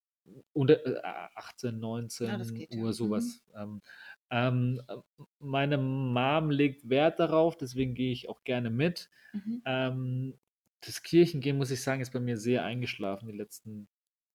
Unter 0.54 0.86
äh, 0.86 1.02
18, 1.36 1.80
Ja, 2.24 2.38
das 2.38 2.54
19 2.54 2.54
geht 2.54 2.76
ja. 2.76 2.78
Uhr, 2.78 2.92
Mhm. 3.00 3.10
was. 3.10 3.44
Ähm, 3.56 3.82
ähm, 4.32 4.82
meine 5.40 5.78
Mom 5.78 6.50
legt 6.52 6.90
Wert 6.90 7.20
darauf, 7.20 7.58
deswegen 7.58 7.94
gehe 7.96 8.12
ich 8.12 8.30
auch 8.30 8.44
gerne 8.44 8.70
mit. 8.70 9.10
Mhm. 9.34 9.64
Ähm, 9.66 10.40
das 10.82 11.04
Kirchengehen, 11.04 11.58
muss 11.58 11.72
ich 11.72 11.84
sagen, 11.84 12.02
ist 12.02 12.12
bei 12.14 12.20
mir 12.20 12.38
sehr 12.38 12.64
eingeschlafen 12.66 13.28
die 13.28 13.38
letzten 13.38 13.88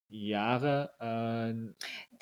Jahre. 0.09 0.93
Ähm 1.01 1.75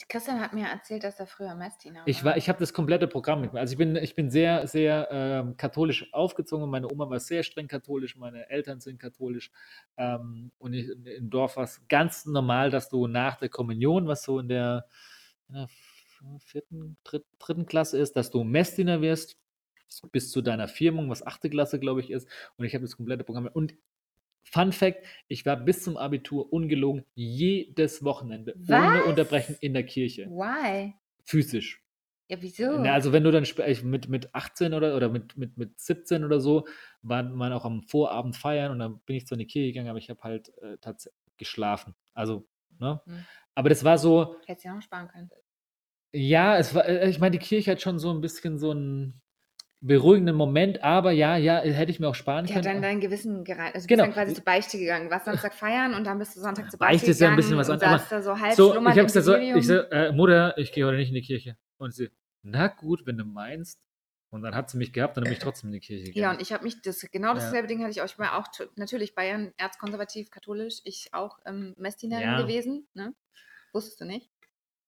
Christian 0.09 0.39
hat 0.41 0.53
mir 0.53 0.67
erzählt, 0.67 1.03
dass 1.03 1.19
er 1.19 1.27
früher 1.27 1.55
Messdiener 1.55 2.07
Ich 2.07 2.23
war. 2.23 2.23
war 2.23 2.37
ich 2.37 2.49
habe 2.49 2.59
das 2.59 2.71
komplette 2.73 3.07
Programm 3.07 3.41
mit 3.41 3.53
mir. 3.53 3.59
Also, 3.59 3.71
ich 3.73 3.77
bin 3.79 3.95
ich 3.95 4.13
bin 4.15 4.29
sehr, 4.29 4.67
sehr, 4.67 5.07
ähm, 5.11 5.57
katholisch 5.57 6.13
aufgezogen. 6.13 6.69
Meine 6.69 6.91
Oma 6.91 7.09
war 7.09 7.19
sehr 7.19 7.41
streng 7.43 7.67
katholisch, 7.67 8.15
meine 8.15 8.47
Eltern 8.49 8.79
sind 8.79 8.99
katholisch. 8.99 9.51
Ähm, 9.97 10.51
und 10.59 10.73
i 10.73 10.81
im 11.17 11.29
Dorf 11.31 11.57
war's 11.57 11.87
ganz 11.87 12.25
normal, 12.25 12.69
dass 12.69 12.89
du 12.89 13.07
nach 13.07 13.37
der 13.37 13.49
Kommunion, 13.49 14.07
was 14.07 14.23
so 14.23 14.37
in 14.39 14.47
der, 14.49 14.85
ja, 15.49 15.67
v 15.67 15.73
4., 16.39 16.63
dritt 17.03 17.25
3. 17.39 17.63
Klasse 17.65 17.97
ist, 17.97 18.15
dass 18.15 18.31
du 18.31 18.43
Messdiener 18.43 19.01
wirst 19.01 19.37
bis 20.11 20.31
zu 20.31 20.41
deiner 20.41 20.67
Firmung, 20.67 21.09
was 21.09 21.25
8. 21.25 21.49
Klasse, 21.49 21.79
glaube 21.79 22.01
ich, 22.01 22.09
ist. 22.09 22.27
Und 22.57 22.65
ich 22.65 22.73
habe 22.73 22.83
das 22.83 22.97
komplette 22.97 23.23
Programm 23.23 23.47
und 23.47 23.75
Fun 24.43 24.71
Fact: 24.71 25.05
Ich 25.27 25.45
war 25.45 25.57
bis 25.57 25.83
zum 25.83 25.97
Abitur 25.97 26.51
ungelogen 26.53 27.05
jedes 27.15 28.03
Wochenende 28.03 28.55
ohne 28.69 29.03
Unterbrechen 29.05 29.53
Was? 29.53 29.61
in 29.61 29.73
der 29.73 29.85
Kirche. 29.85 30.27
Why? 30.27 30.93
Physisch. 31.23 31.81
Ja, 32.27 32.37
Na, 32.37 32.43
wieso? 32.43 32.65
also, 32.71 33.13
wenn 33.13 33.23
du 33.23 33.31
dann 33.31 33.45
mit 33.83 34.09
mit 34.09 34.33
18 34.33 34.73
oder 34.73 34.95
oder 34.95 35.09
mit 35.09 35.37
mit 35.37 35.57
mit 35.57 35.79
17 35.79 36.23
oder 36.23 36.39
so, 36.39 36.67
waren 37.01 37.37
waren 37.37 37.53
auch 37.53 37.65
am 37.65 37.83
Vorabend 37.83 38.35
feiern 38.35 38.71
und 38.71 38.79
dann 38.79 38.99
bin 39.01 39.15
ich 39.15 39.27
zwar 39.27 39.35
in 39.35 39.39
die 39.39 39.47
Kirche 39.47 39.67
gegangen, 39.73 39.89
aber 39.89 39.99
ich 39.99 40.09
habe 40.09 40.21
halt, 40.23 40.51
äh, 40.59 40.77
tats 40.79 41.11
geschlafen. 41.37 41.93
Also, 42.13 42.47
ne? 42.79 43.01
Mhm. 43.05 43.25
Aber 43.53 43.69
das 43.69 43.83
war 43.83 43.97
so 43.97 44.35
Hättest 44.45 44.65
dir 44.65 44.75
auch 44.75 44.81
sparen 44.81 45.07
können. 45.07 45.29
Ja, 46.15 46.57
es 46.57 46.73
war 46.75 46.87
äh, 46.87 47.09
ich 47.09 47.19
meine, 47.19 47.31
die 47.37 47.45
Kirche 47.45 47.71
hat 47.71 47.81
schon 47.81 47.99
so 47.99 48.11
'n 48.11 48.21
bisschen 48.21 48.57
so 48.59 48.71
'n 48.71 49.21
beruhigenden 49.81 50.35
Moment, 50.37 50.83
aber 50.83 51.11
ja, 51.11 51.37
ja, 51.37 51.59
hätte 51.61 51.91
ich 51.91 51.99
mir 52.01 52.09
auch 52.09 52.15
sparen 52.15 52.47
Die 52.47 52.53
können. 52.53 52.61
dann 52.61 52.81
dein 52.81 52.99
Gewissen 52.99 53.43
gerei 53.43 53.73
also, 53.73 53.87
du 53.87 53.89
bist 53.89 54.01
Genau. 54.01 54.03
dann 54.03 54.13
quasi 54.13 54.33
zur 54.33 54.43
Beichte 54.43 54.77
gegangen. 54.77 55.09
Warst 55.09 55.25
Samstag 55.25 55.53
feiern 55.55 55.93
und 55.95 56.03
dann 56.05 56.19
bist 56.19 56.35
du 56.35 56.41
Sonntag 56.41 56.69
zur 56.69 56.79
Beichte 56.79 57.07
Beichte 57.07 57.11
ist 57.11 57.21
ja 57.21 57.29
'n 57.29 57.35
bisschen 57.35 57.57
was 57.57 57.69
anderes, 57.69 58.07
da 58.09 58.21
so 58.21 58.39
halb 58.39 58.63
so, 58.63 58.81
ich 58.85 58.97
habe 58.97 59.09
gesagt 59.09 59.21
so 59.21 59.35
ich 59.53 59.65
so. 59.67 59.73
„Äh, 59.91 60.11
Mutter, 60.11 60.57
ich 60.57 60.71
gehe 60.71 60.85
heute 60.85 60.97
nicht 60.97 61.09
in 61.09 61.15
die 61.15 61.21
Kirche.“ 61.21 61.57
Und 61.77 61.93
sie: 61.93 62.09
„Na 62.43 62.67
gut, 62.67 63.05
wenn 63.05 63.17
du 63.17 63.25
meinst.“ 63.25 63.81
Und 64.29 64.41
dann 64.43 64.55
hat 64.55 64.69
sie 64.69 64.77
mich 64.77 64.93
gehabt 64.93 65.17
und 65.17 65.21
dann 65.21 65.29
bin 65.29 65.33
ich 65.37 65.39
trotzdem 65.39 65.69
in 65.69 65.73
die 65.73 65.79
Kirche 65.79 66.13
Ja, 66.17 66.31
gegangen. 66.31 66.31
und 66.31 66.41
ich 66.41 66.53
habe 66.53 66.63
mich 66.63 66.81
das 66.81 67.01
genau 67.11 67.33
Ja. 67.33 67.33
dasselbe 67.33 67.67
Ding 67.67 67.79
hatte 67.81 67.91
ich 67.91 68.01
auch. 68.01 68.05
Ich 68.05 68.17
war 68.17 68.37
auch 68.37 68.47
natürlich 68.77 69.15
Bayern, 69.15 69.53
erzkonservativ, 69.57 70.31
katholisch. 70.31 70.79
Ich 70.85 71.13
auch, 71.13 71.39
ähm, 71.45 71.73
Messdienerin 71.77 72.35
Ja. 72.35 72.37
gewesen, 72.37 72.87
ne? 72.93 73.13
Wusstest 73.73 74.01
du 74.01 74.05
nicht? 74.05 74.29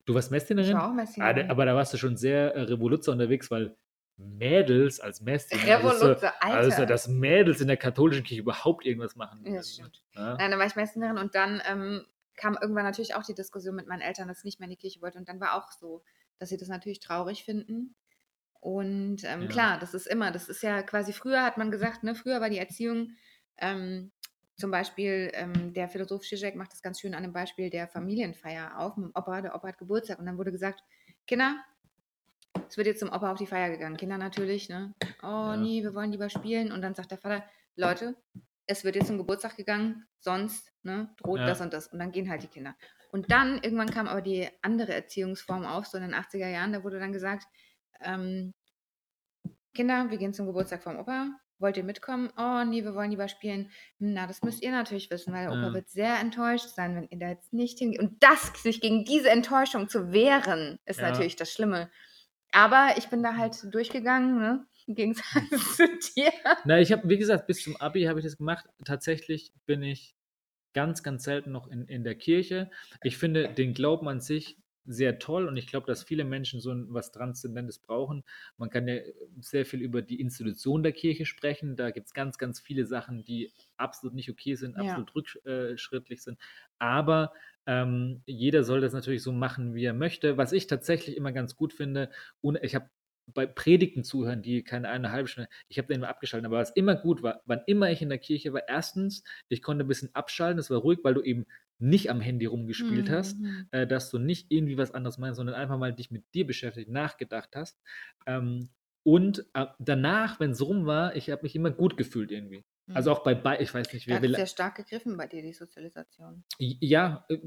Du 0.07 0.15
warst 0.15 0.31
Ich 0.59 0.71
Messdienerin? 0.71 0.71
war 0.71 0.87
auch 0.89 0.93
Ah, 1.17 1.33
Messdienerin. 1.33 1.49
aber 1.49 1.65
da 1.65 1.75
warst 1.75 1.93
du 1.93 1.97
schon 1.97 2.15
sehr, 2.17 2.55
äh, 2.55 2.61
Revoluzer 2.61 3.11
unterwegs, 3.11 3.51
weil 3.51 3.75
Mädels 4.17 4.99
als 4.99 5.21
Messdiener, 5.21 5.71
das 5.73 5.83
ist 5.83 5.99
so 5.99 6.15
Revoluzer, 6.15 6.33
also, 6.49 6.85
Alter. 6.85 6.85
dass 6.85 7.07
Mädels 7.09 7.59
in 7.61 7.67
der 7.67 7.77
katholischen 7.77 8.23
Kirche 8.23 8.41
überhaupt 8.41 8.85
irgendwas 8.85 9.15
machen, 9.17 9.45
Ja, 9.45 9.53
das 9.53 9.73
stimmt. 9.73 10.03
ne? 10.13 10.39
Nein, 10.39 10.51
dann 10.51 10.59
war 10.59 10.67
ich 10.67 10.75
Messdienerin 10.75 11.17
und 11.17 11.35
dann, 11.35 11.61
ähm, 11.65 12.05
kam 12.37 12.57
irgendwann 12.61 12.85
natürlich 12.85 13.15
auch 13.15 13.23
die 13.25 13.35
Diskussion 13.35 13.75
mit 13.75 13.87
meinen 13.87 14.01
Eltern, 14.01 14.27
dass 14.27 14.39
ich 14.39 14.43
nicht 14.45 14.59
mehr 14.59 14.67
in 14.67 14.71
die 14.71 14.77
Kirche 14.77 15.01
wollte 15.01 15.17
und 15.19 15.29
dann 15.29 15.39
war 15.41 15.55
auch 15.55 15.71
so, 15.71 16.03
dass 16.39 16.49
sie 16.49 16.57
das 16.57 16.69
natürlich 16.69 16.99
traurig 16.99 17.43
finden. 17.45 17.95
Und, 18.61 19.23
ähm, 19.25 19.47
Ja. 19.47 19.49
klar, 19.49 19.79
das 19.79 19.93
ist 19.95 20.07
immer 20.07 20.31
das 20.31 20.49
ist 20.49 20.63
ja 20.63 20.83
quasi 20.83 21.13
früher 21.13 21.43
hat 21.43 21.57
man 21.57 21.71
gesagt, 21.71 22.03
ne, 22.03 22.15
früher 22.15 22.41
war 22.41 22.49
die 22.51 22.59
Erziehung, 22.59 23.11
ähm, 23.57 24.11
zum 24.57 24.71
Beispiel, 24.71 25.29
ähm, 25.33 25.73
der 25.73 25.87
Philosoph 25.87 26.23
Žižek 26.23 26.55
macht 26.55 26.71
das 26.71 26.81
ganz 26.81 26.99
schön 26.99 27.13
an 27.13 27.23
dem 27.23 27.33
Beispiel 27.33 27.69
der 27.69 27.87
Familienfeier 27.87 28.79
auf 28.79 28.97
mit'm 28.97 29.11
Opa. 29.17 29.41
Der 29.41 29.55
Opa 29.55 29.67
hat 29.69 29.77
Geburtstag 29.77 30.19
und 30.19 30.25
dann 30.25 30.37
wurde 30.37 30.51
gesagt: 30.51 30.83
„Kinder, 31.27 31.63
es 32.67 32.77
wird 32.77 32.87
jetzt 32.87 32.99
zum 32.99 33.09
Opa 33.09 33.31
auf 33.31 33.37
die 33.37 33.45
Feier 33.47 33.69
gegangen.“ 33.69 33.97
Kinder 33.97 34.17
natürlich, 34.17 34.69
ne: 34.69 34.93
„Oh 35.21 35.53
Ja. 35.53 35.55
ne, 35.57 35.83
wir 35.83 35.93
wollen 35.93 36.11
lieber 36.11 36.29
spielen.“ 36.29 36.71
Und 36.71 36.81
dann 36.81 36.95
sagt 36.95 37.11
der 37.11 37.17
Vater: 37.19 37.45
„Leute, 37.75 38.15
es 38.65 38.83
wird 38.83 38.95
jetzt 38.95 39.07
zum 39.07 39.17
Geburtstag 39.17 39.55
gegangen, 39.55 40.07
sonst, 40.19 40.73
ne, 40.83 41.13
droht 41.17 41.39
das 41.41 41.59
Ja. 41.59 41.65
und 41.65 41.73
das.“ 41.73 41.87
Und 41.87 41.99
dann 41.99 42.11
gehen 42.11 42.29
halt 42.29 42.43
die 42.43 42.47
Kinder. 42.47 42.75
Und 43.11 43.31
dann 43.31 43.61
irgendwann 43.63 43.89
kam 43.89 44.07
aber 44.07 44.21
die 44.21 44.49
andere 44.61 44.93
Erziehungsform 44.93 45.65
auf, 45.65 45.85
so 45.87 45.97
in 45.97 46.03
den 46.03 46.13
80er 46.13 46.49
Jahren, 46.49 46.73
da 46.73 46.83
wurde 46.83 46.99
dann 46.99 47.13
gesagt, 47.13 47.45
ähm: 48.01 48.53
„Kinder, 49.73 50.09
wir 50.09 50.17
gehen 50.17 50.33
zum 50.33 50.47
Geburtstag 50.47 50.81
vom 50.83 50.97
Opa. 50.97 51.39
Wollt 51.59 51.77
ihr 51.77 51.83
mitkommen?“ 51.83 52.29
„Oh 52.37 52.63
ne, 52.63 52.83
wir 52.83 52.93
wollen 52.95 53.11
lieber 53.11 53.27
spielen.“ 53.27 53.71
„Hm, 53.99 54.13
na, 54.13 54.27
das 54.27 54.43
müsst 54.43 54.61
ihr 54.63 54.71
natürlich 54.71 55.09
wissen, 55.11 55.33
weil 55.33 55.43
der 55.45 55.53
Opa 55.53 55.67
Ja. 55.67 55.73
wird 55.73 55.89
sehr 55.89 56.19
enttäuscht 56.19 56.69
sein, 56.69 56.95
wenn 56.95 57.07
ihr 57.09 57.19
da 57.19 57.29
jetzt 57.29 57.53
nicht 57.53 57.79
hingeht.“ 57.79 57.99
Und 58.01 58.21
das 58.23 58.51
sich 58.61 58.81
gegen 58.81 59.05
diese 59.05 59.29
Enttäuschung 59.29 59.89
zu 59.89 60.11
wehren, 60.11 60.79
ist 60.85 61.01
Ja. 61.01 61.09
natürlich 61.09 61.35
das 61.35 61.51
Schlimme. 61.51 61.89
Aber 62.51 62.95
ich 62.97 63.07
bin 63.09 63.23
da 63.23 63.35
halt 63.37 63.55
durchgegangen, 63.73 64.37
ne, 64.39 64.67
im 64.87 64.95
Gegensatz 64.95 65.25
zu 65.77 65.87
dir. 66.15 66.31
Na, 66.65 66.79
ich 66.79 66.91
habe 66.91 67.07
wie 67.09 67.17
gesagt, 67.17 67.47
bis 67.47 67.61
zum 67.63 67.75
Abi 67.77 68.03
habe 68.03 68.19
ich 68.19 68.25
das 68.25 68.37
gemacht. 68.37 68.65
Tatsächlich 68.85 69.53
bin 69.65 69.83
ich 69.83 70.15
ganz, 70.73 71.03
ganz 71.03 71.23
selten 71.23 71.51
noch 71.51 71.67
in 71.67 71.87
in 71.87 72.03
der 72.03 72.15
Kirche. 72.15 72.71
Ich 73.03 73.17
finde 73.17 73.49
den 73.53 73.73
Glauben 73.73 74.07
an 74.09 74.21
sich 74.21 74.57
sehr 74.87 75.19
toll 75.19 75.47
und 75.47 75.57
ich 75.57 75.67
glaube, 75.67 75.85
dass 75.87 76.03
viele 76.03 76.23
Menschen 76.25 76.61
so 76.61 76.71
'n 76.71 76.87
was 76.93 77.11
Transzendentes 77.11 77.79
brauchen. 77.79 78.23
Man 78.57 78.69
kann 78.71 78.87
ja 78.87 79.01
sehr 79.41 79.65
viel 79.65 79.81
über 79.81 80.01
die 80.01 80.19
Institution 80.21 80.83
der 80.83 80.93
Kirche 80.93 81.25
sprechen. 81.27 81.75
Da 81.75 81.91
gibt's 81.91 82.13
ganz, 82.15 82.37
ganz 82.39 82.59
viele 82.61 82.85
Sachen, 82.87 83.25
die 83.25 83.53
absolut 83.77 84.15
nicht 84.15 84.29
okay 84.31 84.55
sind, 84.55 84.75
Ja. 84.75 85.07
absolut 85.07 85.13
rücksch 85.15 85.37
äh, 85.45 85.77
schrittlich 85.77 86.23
sind. 86.23 86.39
Aber, 86.79 87.33
ähm, 87.67 88.23
jeder 88.25 88.63
soll 88.63 88.81
das 88.81 88.93
natürlich 88.93 89.23
so 89.23 89.33
machen, 89.33 89.75
wie 89.75 89.85
er 89.85 89.93
möchte. 89.93 90.37
Was 90.37 90.53
ich 90.53 90.67
tatsächlich 90.67 91.17
immer 91.17 91.33
ganz 91.33 91.55
gut 91.57 91.73
finde 91.73 92.11
und 92.41 92.57
ich 92.63 92.75
habe 92.75 92.89
bei 93.33 93.45
Predigten 93.45 94.05
zuhören, 94.05 94.41
die 94.41 94.63
keine 94.63 94.87
eine 94.89 95.11
1/2 95.11 95.27
Stunde 95.27 95.49
ich 95.67 95.77
habe 95.79 95.89
den 95.89 95.97
immer 95.97 96.07
abgeschaltet, 96.09 96.45
aber 96.47 96.59
was 96.59 96.71
immer 96.71 96.95
gut 96.95 97.23
war, 97.23 97.41
wann 97.45 97.61
immer 97.67 97.91
ich 97.91 98.01
in 98.01 98.07
der 98.09 98.19
Kirche 98.19 98.53
war, 98.53 98.61
erstens, 98.69 99.23
ich 99.49 99.61
konnte 99.61 99.83
'n 99.83 99.87
bisschen 99.89 100.15
abschalten, 100.15 100.59
es 100.59 100.69
war 100.69 100.77
ruhig, 100.79 100.99
weil 101.03 101.13
du 101.13 101.21
eben 101.21 101.45
nicht 101.79 102.09
am 102.09 102.21
Handy 102.21 102.45
rumgespielt 102.45 103.09
hast, 103.09 103.39
Mhm. 103.39 103.67
äh, 103.71 103.87
dass 103.87 104.09
du 104.11 104.17
nicht 104.19 104.47
irgendwie 104.51 104.77
was 104.77 104.91
anderes 104.91 105.17
meinst, 105.17 105.37
sondern 105.37 105.55
einfach 105.55 105.77
mal 105.77 105.93
dich 105.93 106.11
mit 106.11 106.25
dir 106.33 106.45
beschäftigt, 106.47 106.89
nachgedacht 106.89 107.55
hast. 107.55 107.79
Ähm, 108.25 108.69
und, 109.03 109.45
äh, 109.53 109.67
danach, 109.79 110.39
wenn's 110.39 110.61
rum 110.61 110.85
war, 110.85 111.15
ich 111.15 111.29
habe 111.29 111.43
mich 111.43 111.55
immer 111.55 111.71
gut 111.71 111.97
gefühlt 111.97 112.31
irgendwie. 112.31 112.65
Also 112.93 113.11
auch 113.11 113.23
bei, 113.23 113.35
bei 113.35 113.59
ich 113.59 113.73
weiß 113.73 113.91
nicht, 113.93 114.07
wer 114.07 114.15
hat 114.15 114.23
es 114.23 114.29
will. 114.29 114.35
sehr 114.35 114.45
stark 114.47 114.75
gegriffen 114.75 115.17
bei 115.17 115.27
dir, 115.27 115.41
die 115.41 115.51
Sozialisation. 115.53 116.43
Ja, 116.57 117.25
äh, 117.29 117.37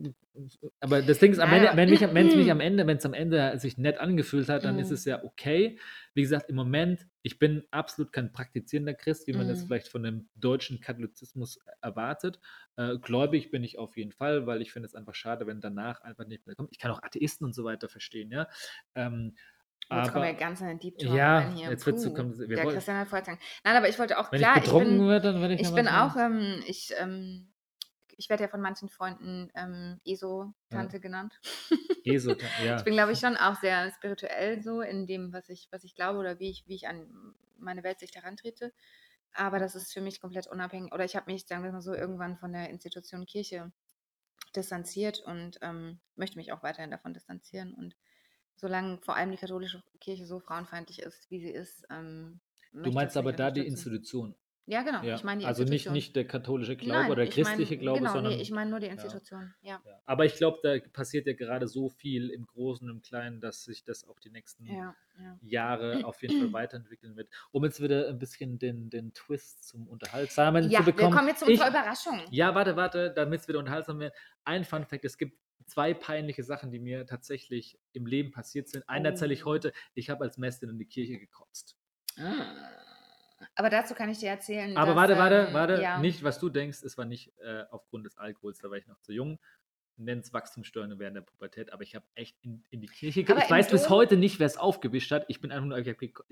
aber 0.80 1.00
das 1.00 1.18
Ding 1.18 1.32
ist, 1.32 1.38
am 1.38 1.48
Nein, 1.48 1.58
Ende, 1.60 1.68
aber- 1.70 1.76
wenn 1.78 1.90
mich, 1.90 2.02
es 2.02 2.12
mich 2.36 2.50
am 2.50 2.60
Ende, 2.60 2.86
wenn 2.86 2.98
es 2.98 3.06
am 3.06 3.14
Ende 3.14 3.58
sich 3.58 3.78
nett 3.78 3.98
angefühlt 3.98 4.48
hat, 4.50 4.64
dann 4.64 4.78
ist 4.78 4.88
Mhm. 4.88 4.94
es 4.94 5.04
ja 5.06 5.24
okay. 5.24 5.78
Wie 6.14 6.22
gesagt, 6.22 6.50
im 6.50 6.56
Moment, 6.56 7.06
ich 7.22 7.38
bin 7.38 7.64
absolut 7.70 8.12
kein 8.12 8.32
praktizierender 8.32 8.92
Christ, 8.94 9.26
wie 9.28 9.32
man 9.32 9.48
das 9.48 9.62
Mhm. 9.62 9.66
vielleicht 9.68 9.88
von 9.88 10.02
dem 10.02 10.28
deutschen 10.34 10.80
Katholizismus 10.80 11.58
erwartet. 11.80 12.38
Äh, 12.76 12.98
gläubig 12.98 13.50
bin 13.50 13.64
ich 13.64 13.78
auf 13.78 13.96
jeden 13.96 14.12
Fall, 14.12 14.46
weil 14.46 14.60
ich 14.60 14.72
finde 14.72 14.86
es 14.88 14.94
einfach 14.94 15.14
schade, 15.14 15.46
wenn 15.46 15.60
danach 15.60 16.02
einfach 16.02 16.26
nicht 16.26 16.46
mehr 16.46 16.54
kommt. 16.54 16.68
Ich 16.72 16.78
kann 16.78 16.90
auch 16.90 17.02
Atheisten 17.02 17.46
und 17.46 17.54
so 17.54 17.64
weiter 17.64 17.88
verstehen, 17.88 18.30
ja. 18.30 18.46
Ähm, 18.94 19.36
Jetzt 19.92 20.12
kommen 20.12 20.24
wir 20.24 20.34
ganz 20.34 20.60
in 20.60 20.66
den 20.68 20.78
Deep 20.78 20.98
Talk 20.98 21.14
Ja, 21.14 21.38
rein 21.38 21.52
hier. 21.52 21.70
jetzt 21.70 21.84
Puh, 21.84 21.90
kommen- 22.14 22.38
wir 22.38 22.46
der 22.48 22.64
wollen- 22.64 22.74
Christian 22.74 22.96
hat 22.98 23.08
Vollzang. 23.08 23.38
Nein, 23.64 23.76
aber 23.76 23.88
ich 23.88 23.98
wollte 23.98 24.18
auch, 24.18 24.30
wenn 24.32 24.38
klar, 24.38 24.56
ich 24.56 24.62
ich 24.62 24.64
betrunken 24.70 24.98
bin, 24.98 25.08
werde, 25.08 25.32
dann 25.32 25.40
werde 25.42 25.54
ich 25.54 25.60
ich 25.62 25.74
bin 25.74 25.88
auch, 25.88 26.16
ähm, 26.16 26.62
ich, 26.66 26.92
ähm, 26.98 27.48
ich 28.16 28.28
werde 28.28 28.42
ja 28.44 28.48
von 28.48 28.60
manchen 28.60 28.88
Freunden 28.88 29.50
ähm, 29.54 30.00
ESO-Tante 30.04 31.00
genannt. 31.00 31.40
ESO, 32.04 32.34
ja. 32.64 32.76
Ich 32.76 32.84
bin, 32.84 32.94
glaube 32.94 33.12
ich, 33.12 33.18
schon 33.18 33.36
auch 33.36 33.56
sehr 33.60 33.90
spirituell 33.92 34.62
so 34.62 34.80
in 34.80 35.06
dem, 35.06 35.32
was 35.32 35.48
ich, 35.48 35.68
was 35.70 35.84
ich 35.84 35.94
glaube 35.94 36.18
oder 36.18 36.38
wie 36.38 36.50
ich, 36.50 36.64
wie 36.66 36.74
ich 36.74 36.86
an 36.88 37.34
meine 37.58 37.82
Weltsicht 37.82 38.14
herantrete. 38.16 38.72
Aber 39.32 39.58
das 39.58 39.74
ist 39.74 39.92
für 39.92 40.00
mich 40.00 40.20
komplett 40.20 40.46
unabhängig. 40.48 40.92
Oder 40.92 41.04
ich 41.04 41.14
habe 41.16 41.30
mich, 41.30 41.46
sagen 41.46 41.62
wir 41.62 41.72
mal 41.72 41.80
so, 41.82 41.94
irgendwann 41.94 42.36
von 42.36 42.52
der 42.52 42.68
Institution 42.70 43.26
Kirche 43.26 43.70
distanziert 44.56 45.20
und 45.20 45.58
ähm, 45.62 46.00
möchte 46.16 46.36
mich 46.36 46.52
auch 46.52 46.62
weiterhin 46.62 46.90
davon 46.90 47.14
distanzieren. 47.14 47.72
Und 47.74 47.94
solange 48.60 48.98
vor 48.98 49.16
allem 49.16 49.30
die 49.30 49.36
katholische 49.38 49.82
Kirche 50.00 50.26
so 50.26 50.38
frauenfeindlich 50.40 51.00
ist, 51.00 51.30
wie 51.30 51.40
sie 51.40 51.50
ist, 51.50 51.84
ähm, 51.90 52.40
Du 52.72 52.92
meinst 52.92 53.16
aber 53.16 53.32
da 53.32 53.50
die. 53.50 53.66
Institution. 53.66 54.36
Ja, 54.66 54.82
genau. 54.82 55.02
Ja. 55.02 55.16
Ich 55.16 55.24
meine 55.24 55.44
also 55.44 55.64
nicht, 55.64 55.90
nicht 55.90 56.14
der 56.14 56.24
katholische 56.24 56.76
Glaube 56.76 57.00
Nein, 57.00 57.10
oder 57.10 57.22
mein- 57.24 57.30
christliche 57.32 57.76
Glaube, 57.76 57.98
genau, 57.98 58.12
sondern. 58.12 58.34
Nee, 58.34 58.40
ich 58.40 58.52
meine 58.52 58.70
nur 58.70 58.78
die 58.78 58.86
Institution. 58.86 59.52
Ja. 59.62 59.82
ja. 59.84 60.00
Aber 60.06 60.24
ich 60.24 60.34
glaube, 60.36 60.60
da 60.62 60.76
passiert 60.92 61.26
ja 61.26 61.32
gerade 61.32 61.66
so 61.66 61.88
viel 61.88 62.30
im 62.30 62.46
Großen 62.46 62.88
und 62.88 62.96
im 62.98 63.02
Kleinen, 63.02 63.40
dass 63.40 63.64
sich 63.64 63.82
das 63.82 64.06
auch 64.06 64.20
die 64.20 64.30
nächsten 64.30 64.66
Ja, 64.66 64.94
ja. 65.18 65.38
Jahre 65.42 65.92
auf 66.06 66.22
jeden 66.22 66.38
Fall 66.40 66.52
weiterentwickeln 66.52 67.16
wird. 67.16 67.28
Um 67.50 67.64
jetzt 67.64 67.82
wieder 67.82 68.08
ein 68.08 68.20
bisschen 68.20 68.60
den, 68.60 68.90
den 68.90 69.12
Twist 69.12 69.66
zum 69.66 69.88
Unterhaltsamen 69.88 70.70
Ja, 70.70 70.80
zu 70.80 70.86
wir 70.86 70.92
bekommen. 70.92 71.16
kommen 71.16 71.28
jetzt 71.28 71.40
zu 71.40 71.46
unserer 71.46 71.70
Überraschung. 71.70 72.20
ja, 72.30 72.54
warte, 72.54 72.76
warte, 72.76 73.10
damit 73.12 73.40
es 73.40 73.48
wieder 73.48 73.58
unterhaltsam 73.58 73.98
wird. 73.98 74.14
Ein 74.44 74.64
Fun 74.64 74.84
Fact: 74.84 75.04
Es 75.04 75.18
gibt 75.18 75.36
zwei 75.70 75.94
peinliche 75.94 76.42
Sachen, 76.42 76.70
die 76.72 76.78
mir 76.78 77.06
tatsächlich 77.06 77.78
im 77.92 78.06
Leben 78.06 78.30
passiert 78.32 78.68
sind. 78.68 78.88
Einen 78.88 79.04
erzähle 79.06 79.32
ich 79.34 79.44
Oh. 79.44 79.50
heute. 79.50 79.72
Ich 79.94 80.10
habe 80.10 80.24
als 80.24 80.36
Messin 80.38 80.68
in 80.68 80.78
die 80.78 80.84
Kirche 80.86 81.18
gekotzt. 81.18 81.76
Aber 83.54 83.70
dazu 83.70 83.94
kann 83.94 84.10
ich 84.10 84.18
dir 84.18 84.28
erzählen. 84.30 84.76
Aber 84.76 84.88
dass, 84.88 84.96
warte, 84.96 85.16
warte, 85.18 85.46
ähm, 85.48 85.54
warte. 85.54 85.82
Ja, 85.82 85.98
Nicht, 85.98 86.22
was 86.22 86.38
du 86.38 86.48
denkst, 86.50 86.82
es 86.82 86.98
war 86.98 87.04
nicht 87.06 87.32
äh, 87.38 87.64
aufgrund 87.70 88.04
des 88.06 88.18
Alkohols, 88.18 88.58
da 88.58 88.70
war 88.70 88.76
ich 88.76 88.86
noch 88.86 89.00
zu 89.00 89.12
jung. 89.12 89.38
Nennt 89.96 90.24
es 90.24 90.32
Wachstumsstörungen 90.32 90.98
während 90.98 91.16
der 91.16 91.22
Pubertät, 91.22 91.72
aber 91.74 91.82
ich 91.82 91.94
habe 91.94 92.06
echt 92.14 92.34
in, 92.42 92.64
in 92.70 92.80
die 92.80 92.86
Kirche 92.86 93.22
ge 93.22 93.34
Aber 93.34 93.44
Ich 93.44 93.50
weiß 93.50 93.70
bis 93.70 93.82
Dom- 93.82 93.90
heute 93.90 94.16
nicht, 94.16 94.38
wer 94.38 94.46
es 94.46 94.56
aufgewischt 94.56 95.10
hat. 95.10 95.24
Ich 95.28 95.40
bin 95.42 95.52
einfach 95.52 95.66
nur 95.66 95.76
ich 95.78 95.88
aber 95.88 96.24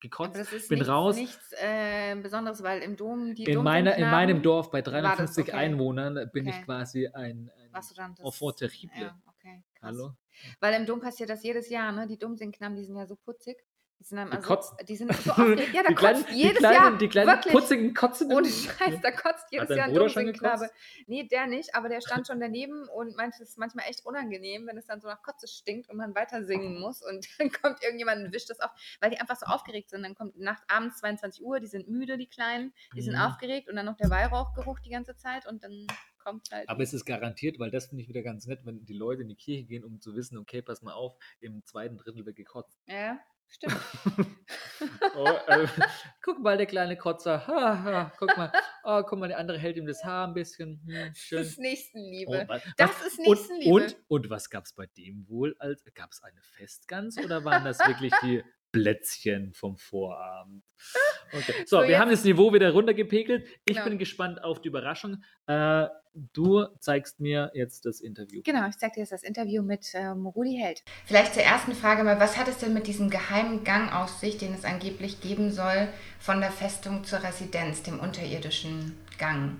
gekotzt. 0.00 0.36
ist 0.52 0.68
bin 0.68 0.78
nichts, 0.78 0.88
raus. 0.92 1.16
nichts 1.16 1.52
äh, 1.60 2.14
Besonderes, 2.22 2.62
weil 2.62 2.82
im 2.82 2.96
Dom 2.96 3.34
die 3.34 3.44
In, 3.44 3.62
meiner, 3.64 3.96
in 3.96 4.10
meinem 4.10 4.42
Dorf 4.42 4.70
bei 4.70 4.80
das 4.82 4.92
350 4.92 5.44
okay? 5.48 5.52
Einwohnern 5.56 6.14
bin 6.32 6.46
Okay. 6.46 6.56
ich 6.60 6.64
quasi 6.64 7.08
ein, 7.08 7.50
ein 7.58 7.65
Dann 7.96 8.14
das, 8.14 8.24
Enfant 8.24 8.56
terrible. 8.56 8.90
Ja, 9.00 9.18
okay. 9.26 9.62
Krass. 9.74 9.88
Hallo? 9.88 10.12
Weil 10.60 10.74
im 10.74 10.86
Dom 10.86 11.00
passiert 11.00 11.30
das 11.30 11.42
jedes 11.42 11.68
Jahr, 11.68 11.92
ne? 11.92 12.06
Die 12.06 12.18
Domsingknaben, 12.18 12.76
die 12.76 12.84
sind 12.84 12.96
ja 12.96 13.06
so 13.06 13.16
putzig. 13.16 13.56
Die 13.98 14.04
sind, 14.04 14.18
dann 14.18 14.30
also, 14.30 14.76
die 14.86 14.94
sind 14.94 15.10
so 15.14 15.30
aufgeregt. 15.30 15.72
Ja, 15.72 15.82
da 15.82 15.88
die 15.88 15.94
kleinen, 15.94 16.22
kotzt 16.22 16.34
jedes 16.34 16.52
die 16.52 16.58
kleinen, 16.58 16.74
Jahr. 16.74 16.98
die 16.98 17.08
kleinen 17.08 17.28
wirklich. 17.28 17.54
putzigen 17.54 17.94
Kotzen. 17.94 18.30
Ohne 18.30 18.46
Scheiß, 18.46 19.00
da 19.00 19.10
kotzt 19.10 19.46
jedes 19.50 19.70
Jahr 19.70 19.86
ein 19.86 19.94
gekotzt? 19.94 20.70
Nee, 21.06 21.24
der 21.26 21.46
nicht, 21.46 21.74
aber 21.74 21.88
der 21.88 22.02
stand 22.02 22.26
schon 22.26 22.38
daneben 22.38 22.86
und 22.90 23.16
meinte, 23.16 23.42
es 23.42 23.48
ist 23.50 23.58
manchmal 23.58 23.86
echt 23.88 24.04
unangenehm, 24.04 24.66
wenn 24.66 24.76
es 24.76 24.84
dann 24.84 25.00
so 25.00 25.08
nach 25.08 25.22
Kotze 25.22 25.48
stinkt 25.48 25.88
und 25.88 25.96
man 25.96 26.14
weiter 26.14 26.44
singen 26.44 26.78
muss 26.78 27.00
und 27.02 27.26
dann 27.38 27.50
kommt 27.50 27.82
irgendjemand 27.82 28.22
und 28.22 28.34
wischt 28.34 28.50
das 28.50 28.60
auf, 28.60 28.70
weil 29.00 29.10
die 29.10 29.18
einfach 29.18 29.36
so 29.36 29.46
aufgeregt 29.46 29.88
sind. 29.88 30.02
Dann 30.02 30.14
kommt 30.14 30.38
Nacht 30.38 30.62
abends 30.68 30.98
22 30.98 31.42
Uhr, 31.42 31.58
die 31.58 31.66
sind 31.66 31.88
müde, 31.88 32.18
die 32.18 32.28
Kleinen, 32.28 32.74
die 32.94 33.00
sind 33.00 33.14
Mhm. 33.14 33.22
aufgeregt 33.22 33.70
und 33.70 33.76
dann 33.76 33.86
noch 33.86 33.96
der 33.96 34.10
Weihrauchgeruch 34.10 34.78
die 34.80 34.90
ganze 34.90 35.16
Zeit 35.16 35.46
und 35.46 35.64
dann 35.64 35.86
kommt 36.26 36.50
halt. 36.50 36.68
Aber 36.68 36.82
es 36.82 36.92
ist 36.92 37.04
garantiert, 37.04 37.58
weil 37.58 37.70
das 37.70 37.86
finde 37.86 38.02
ich 38.02 38.08
wieder 38.08 38.22
ganz 38.22 38.46
nett, 38.46 38.60
wenn 38.64 38.84
die 38.84 38.94
Leute 38.94 39.22
in 39.22 39.28
die 39.28 39.36
Kirche 39.36 39.64
gehen, 39.64 39.84
um 39.84 40.00
zu 40.00 40.14
wissen, 40.16 40.36
okay, 40.38 40.60
pass 40.62 40.82
mal 40.82 40.92
auf, 40.94 41.16
im 41.40 41.64
zweiten 41.64 41.96
Drittel 41.96 42.26
wird 42.26 42.36
gekotzt. 42.36 42.78
ja, 42.86 43.18
stimmt. 43.48 43.76
Oh, 45.14 45.26
äh, 45.46 45.66
guck 46.22 46.40
mal, 46.40 46.58
der 46.58 46.66
kleine 46.66 46.96
Kotzer. 46.98 47.46
Ha, 47.46 47.82
ha, 47.82 48.12
guck 48.18 48.36
mal. 48.36 48.52
Oh, 48.84 49.02
guck 49.02 49.18
mal, 49.18 49.28
der 49.28 49.38
andere 49.38 49.56
hält 49.58 49.76
ihm 49.78 49.86
das 49.86 50.04
Haar 50.04 50.26
ein 50.28 50.34
bisschen. 50.34 50.82
Hm, 50.86 51.08
Das 51.08 51.18
schön. 51.18 51.38
ist 51.42 51.58
Nächstenliebe. 51.58 52.44
Oh, 52.44 52.48
was, 52.48 52.62
Das 52.76 52.90
was- 52.90 53.06
ist 53.06 53.18
und, 53.20 53.26
Nächstenliebe. 53.28 53.70
und, 53.74 53.96
und 54.08 54.30
was 54.30 54.50
gab 54.50 54.64
es 54.66 54.74
bei 54.74 54.86
dem 54.98 55.26
wohl? 55.28 55.56
Gab 55.94 56.10
es 56.12 56.22
eine 56.22 56.42
Festgans 56.42 57.16
oder 57.24 57.44
waren 57.44 57.64
das 57.64 57.78
wirklich 57.78 58.12
die 58.22 58.44
Plätzchen 58.80 59.52
vom 59.54 59.76
Vorabend? 59.78 60.62
Okay. 61.32 61.52
So, 61.66 61.76
So, 61.78 61.82
wir 61.82 61.90
jetzt- 61.90 62.00
haben 62.00 62.10
das 62.10 62.24
Niveau 62.24 62.52
wieder 62.52 62.70
runtergepegelt. 62.72 63.46
Ich 63.64 63.74
Genau. 63.76 63.88
bin 63.88 63.98
gespannt 63.98 64.44
auf 64.44 64.60
die 64.60 64.68
Überraschung. 64.68 65.22
Äh, 65.46 65.86
du 66.34 66.66
zeigst 66.78 67.18
mir 67.20 67.50
jetzt 67.54 67.86
das 67.86 68.00
Interview. 68.00 68.42
Genau, 68.44 68.68
ich 68.68 68.76
zeig 68.76 68.92
dir 68.92 69.00
jetzt 69.00 69.12
das 69.12 69.22
Interview 69.22 69.62
mit 69.62 69.86
ähm, 69.94 70.26
Rudi 70.26 70.58
Held. 70.62 70.82
Vielleicht 71.06 71.34
zur 71.34 71.42
ersten 71.42 71.72
Frage 71.74 72.04
mal, 72.04 72.20
was 72.20 72.36
hat 72.36 72.48
es 72.48 72.58
denn 72.58 72.74
mit 72.74 72.86
diesem 72.86 73.08
geheimen 73.10 73.64
Gang 73.64 73.92
auf 73.94 74.10
sich, 74.10 74.36
den 74.38 74.52
es 74.54 74.64
angeblich 74.64 75.20
geben 75.20 75.50
soll, 75.50 75.88
von 76.20 76.40
der 76.40 76.50
Festung 76.52 77.04
zur 77.04 77.22
Residenz, 77.22 77.82
dem 77.82 77.98
unterirdischen 77.98 78.96
Gang? 79.18 79.56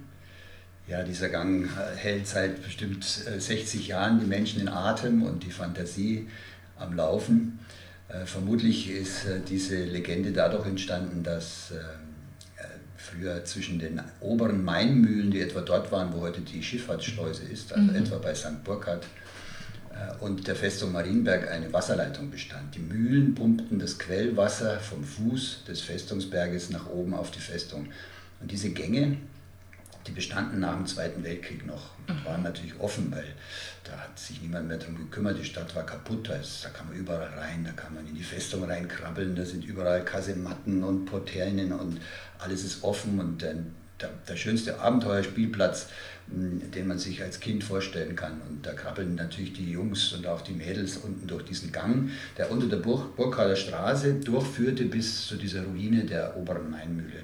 Ja, 0.88 1.02
dieser 1.02 1.30
Gang 1.30 1.64
äh, 1.64 1.96
hält 1.96 2.26
seit 2.28 2.62
bestimmt 2.62 3.04
äh, 3.26 3.40
60 3.40 3.88
Jahren 3.88 4.20
die 4.20 4.26
Menschen 4.26 4.60
in 4.60 4.68
Atem 4.68 5.22
und 5.24 5.42
die 5.42 5.50
Fantasie 5.50 6.28
am 6.78 6.94
Laufen. 6.94 7.58
Äh, 8.08 8.26
Vermutlich 8.26 8.90
ist 8.90 9.26
äh, 9.26 9.40
diese 9.40 9.84
Legende 9.84 10.32
dadurch 10.32 10.66
entstanden, 10.66 11.22
dass 11.22 11.72
ähm, 11.72 11.78
äh, 12.56 12.62
früher 12.96 13.44
zwischen 13.44 13.78
den 13.78 14.00
oberen 14.20 14.64
Mainmühlen, 14.64 15.30
die 15.30 15.40
etwa 15.40 15.60
dort 15.60 15.90
waren, 15.92 16.12
wo 16.12 16.20
heute 16.20 16.40
die 16.40 16.62
Schifffahrtsschleuse 16.62 17.44
ist, 17.44 17.72
also 17.72 17.92
etwa 17.92 18.18
bei 18.18 18.34
St. 18.34 18.62
Burkhard, 18.64 19.04
äh, 19.96 20.24
und 20.24 20.46
der 20.46 20.56
Festung 20.56 20.92
Marienberg 20.92 21.50
eine 21.50 21.72
Wasserleitung 21.72 22.30
bestand. 22.30 22.74
Die 22.74 22.80
Mühlen 22.80 23.34
pumpten 23.34 23.78
das 23.78 23.98
Quellwasser 23.98 24.78
vom 24.78 25.02
Fuß 25.02 25.64
des 25.66 25.80
Festungsberges 25.80 26.70
nach 26.70 26.88
oben 26.88 27.14
auf 27.14 27.30
die 27.30 27.40
Festung. 27.40 27.88
Und 28.40 28.50
diese 28.50 28.70
Gänge, 28.70 29.16
die 30.06 30.12
bestanden 30.12 30.60
nach 30.60 30.76
dem 30.76 30.86
Zweiten 30.86 31.22
Weltkrieg 31.24 31.66
noch 31.66 31.90
und 32.08 32.24
waren 32.24 32.42
natürlich 32.42 32.78
offen, 32.78 33.10
weil 33.10 33.24
da 33.84 33.92
hat 33.92 34.18
sich 34.18 34.40
niemand 34.40 34.68
mehr 34.68 34.78
darum 34.78 34.96
gekümmert. 34.96 35.38
Die 35.38 35.44
Stadt 35.44 35.74
war 35.74 35.84
kaputt, 35.84 36.28
da, 36.28 36.34
ist, 36.34 36.64
da 36.64 36.70
kann 36.70 36.88
man 36.88 36.96
überall 36.96 37.28
rein, 37.38 37.64
da 37.64 37.72
kann 37.72 37.94
man 37.94 38.06
in 38.06 38.14
die 38.14 38.22
Festung 38.22 38.64
reinkrabbeln, 38.64 39.34
da 39.34 39.44
sind 39.44 39.64
überall 39.64 40.04
Kasematten 40.04 40.82
und 40.82 41.06
Poternen 41.06 41.72
und 41.72 42.00
alles 42.38 42.64
ist 42.64 42.82
offen 42.82 43.18
und 43.20 43.42
dann 43.42 43.74
der, 44.00 44.10
der 44.28 44.36
schönste 44.36 44.80
Abenteuerspielplatz, 44.80 45.88
den 46.28 46.88
man 46.88 46.98
sich 46.98 47.22
als 47.22 47.38
Kind 47.38 47.62
vorstellen 47.62 48.16
kann. 48.16 48.40
Und 48.48 48.66
da 48.66 48.72
krabbeln 48.72 49.14
natürlich 49.14 49.52
die 49.52 49.70
Jungs 49.70 50.12
und 50.12 50.26
auch 50.26 50.40
die 50.40 50.52
Mädels 50.52 50.96
unten 50.96 51.26
durch 51.26 51.44
diesen 51.44 51.70
Gang, 51.70 52.10
der 52.36 52.50
unter 52.50 52.66
der 52.66 52.78
Burg, 52.78 53.14
Burghaler 53.16 53.54
Straße 53.56 54.14
durchführte 54.14 54.86
bis 54.86 55.26
zu 55.26 55.36
dieser 55.36 55.62
Ruine 55.62 56.04
der 56.04 56.36
oberen 56.36 56.70
Mainmühle. 56.70 57.22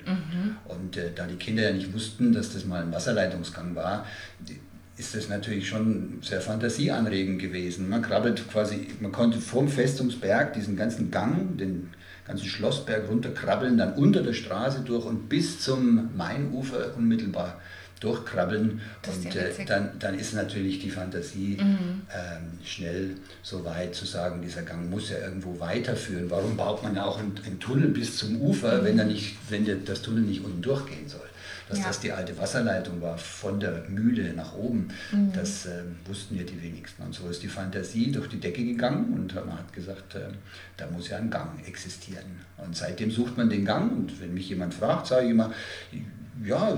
Und 0.67 0.97
äh, 0.97 1.11
da 1.15 1.27
die 1.27 1.37
Kinder 1.37 1.65
ja 1.65 1.73
nicht 1.73 1.93
wussten, 1.93 2.33
dass 2.33 2.53
das 2.53 2.65
mal 2.65 2.83
ein 2.83 2.93
Wasserleitungsgang 2.93 3.75
war, 3.75 4.07
die, 4.39 4.61
ist 4.97 5.15
das 5.17 5.29
natürlich 5.29 5.69
schon 5.69 6.19
sehr 6.23 6.41
fantasieanregend 6.41 7.41
gewesen. 7.41 7.89
Man 7.89 8.03
krabbelt 8.03 8.49
quasi, 8.51 8.89
man 9.01 9.11
konnte 9.11 9.39
vom 9.39 9.67
Festungsberg 9.67 10.53
diesen 10.53 10.77
ganzen 10.77 11.11
Gang, 11.11 11.59
den 11.59 11.91
ganzen 12.27 12.47
Schlossberg 12.47 13.09
runterkrabbeln, 13.09 13.79
dann 13.79 13.95
unter 13.95 14.23
der 14.23 14.33
Straße 14.33 14.81
durch 14.81 15.05
und 15.05 15.29
bis 15.29 15.61
zum 15.61 16.17
Mainufer 16.17 16.97
unmittelbar 16.97 17.61
durchkrabbeln. 18.01 18.81
Das 19.03 19.17
und 19.17 19.33
ja 19.33 19.43
äh, 19.43 19.65
dann, 19.65 19.91
dann 19.99 20.19
ist 20.19 20.35
natürlich 20.35 20.81
die 20.81 20.91
Fantasie 20.91 21.59
Mhm. 21.61 22.03
ähm, 22.13 22.59
schnell 22.65 23.17
so 23.43 23.65
weit 23.65 23.95
zu 23.95 24.05
sagen, 24.07 24.43
dieser 24.43 24.63
Gang 24.63 24.91
muss 24.91 25.11
ja 25.11 25.19
irgendwo 25.19 25.59
weiterführen. 25.61 26.29
Warum 26.29 26.57
baut 26.57 26.83
man 26.83 26.97
ja 26.97 27.05
auch 27.05 27.19
einen, 27.19 27.39
einen 27.45 27.61
Tunnel 27.61 27.89
bis 27.89 28.17
zum 28.17 28.41
Ufer, 28.41 28.85
wenn, 28.85 28.99
er 28.99 29.05
nicht, 29.05 29.37
wenn 29.49 29.65
der, 29.65 29.77
das 29.77 30.03
Tunnel 30.03 30.23
nicht 30.23 30.45
unten 30.45 30.63
durchgehen 30.63 31.09
soll? 31.09 31.21
Dass 31.73 31.79
Ja. 31.81 31.87
das 31.87 32.01
die 32.01 32.13
alte 32.13 32.37
Wasserleitung 32.37 33.01
war 33.01 33.17
von 33.17 33.59
der 33.59 33.85
Mühle 33.89 34.35
nach 34.35 34.55
oben, 34.55 34.89
Mhm. 35.11 35.33
das 35.33 35.65
ähm, 35.65 35.97
wussten 36.05 36.37
ja 36.37 36.43
die 36.43 36.61
wenigsten. 36.63 37.03
Und 37.03 37.15
so 37.15 37.27
ist 37.31 37.43
die 37.43 37.49
Fantasie 37.49 38.13
durch 38.13 38.29
die 38.29 38.39
Decke 38.41 38.63
gegangen 38.63 39.15
und 39.15 39.35
man 39.35 39.59
hat 39.59 39.73
gesagt, 39.73 40.15
ähm, 40.17 40.35
da 40.77 40.87
muss 40.91 41.09
ja 41.09 41.17
ein 41.17 41.31
Gang 41.31 41.67
existieren. 41.67 42.27
Und 42.59 42.77
seitdem 42.77 43.11
sucht 43.11 43.39
man 43.39 43.49
den 43.49 43.65
Gang 43.65 43.91
und 43.91 44.21
wenn 44.21 44.35
mich 44.35 44.51
jemand 44.51 44.75
fragt, 44.75 45.07
sage 45.07 45.25
ich 45.25 45.31
immer, 45.31 45.51
ja, 46.45 46.77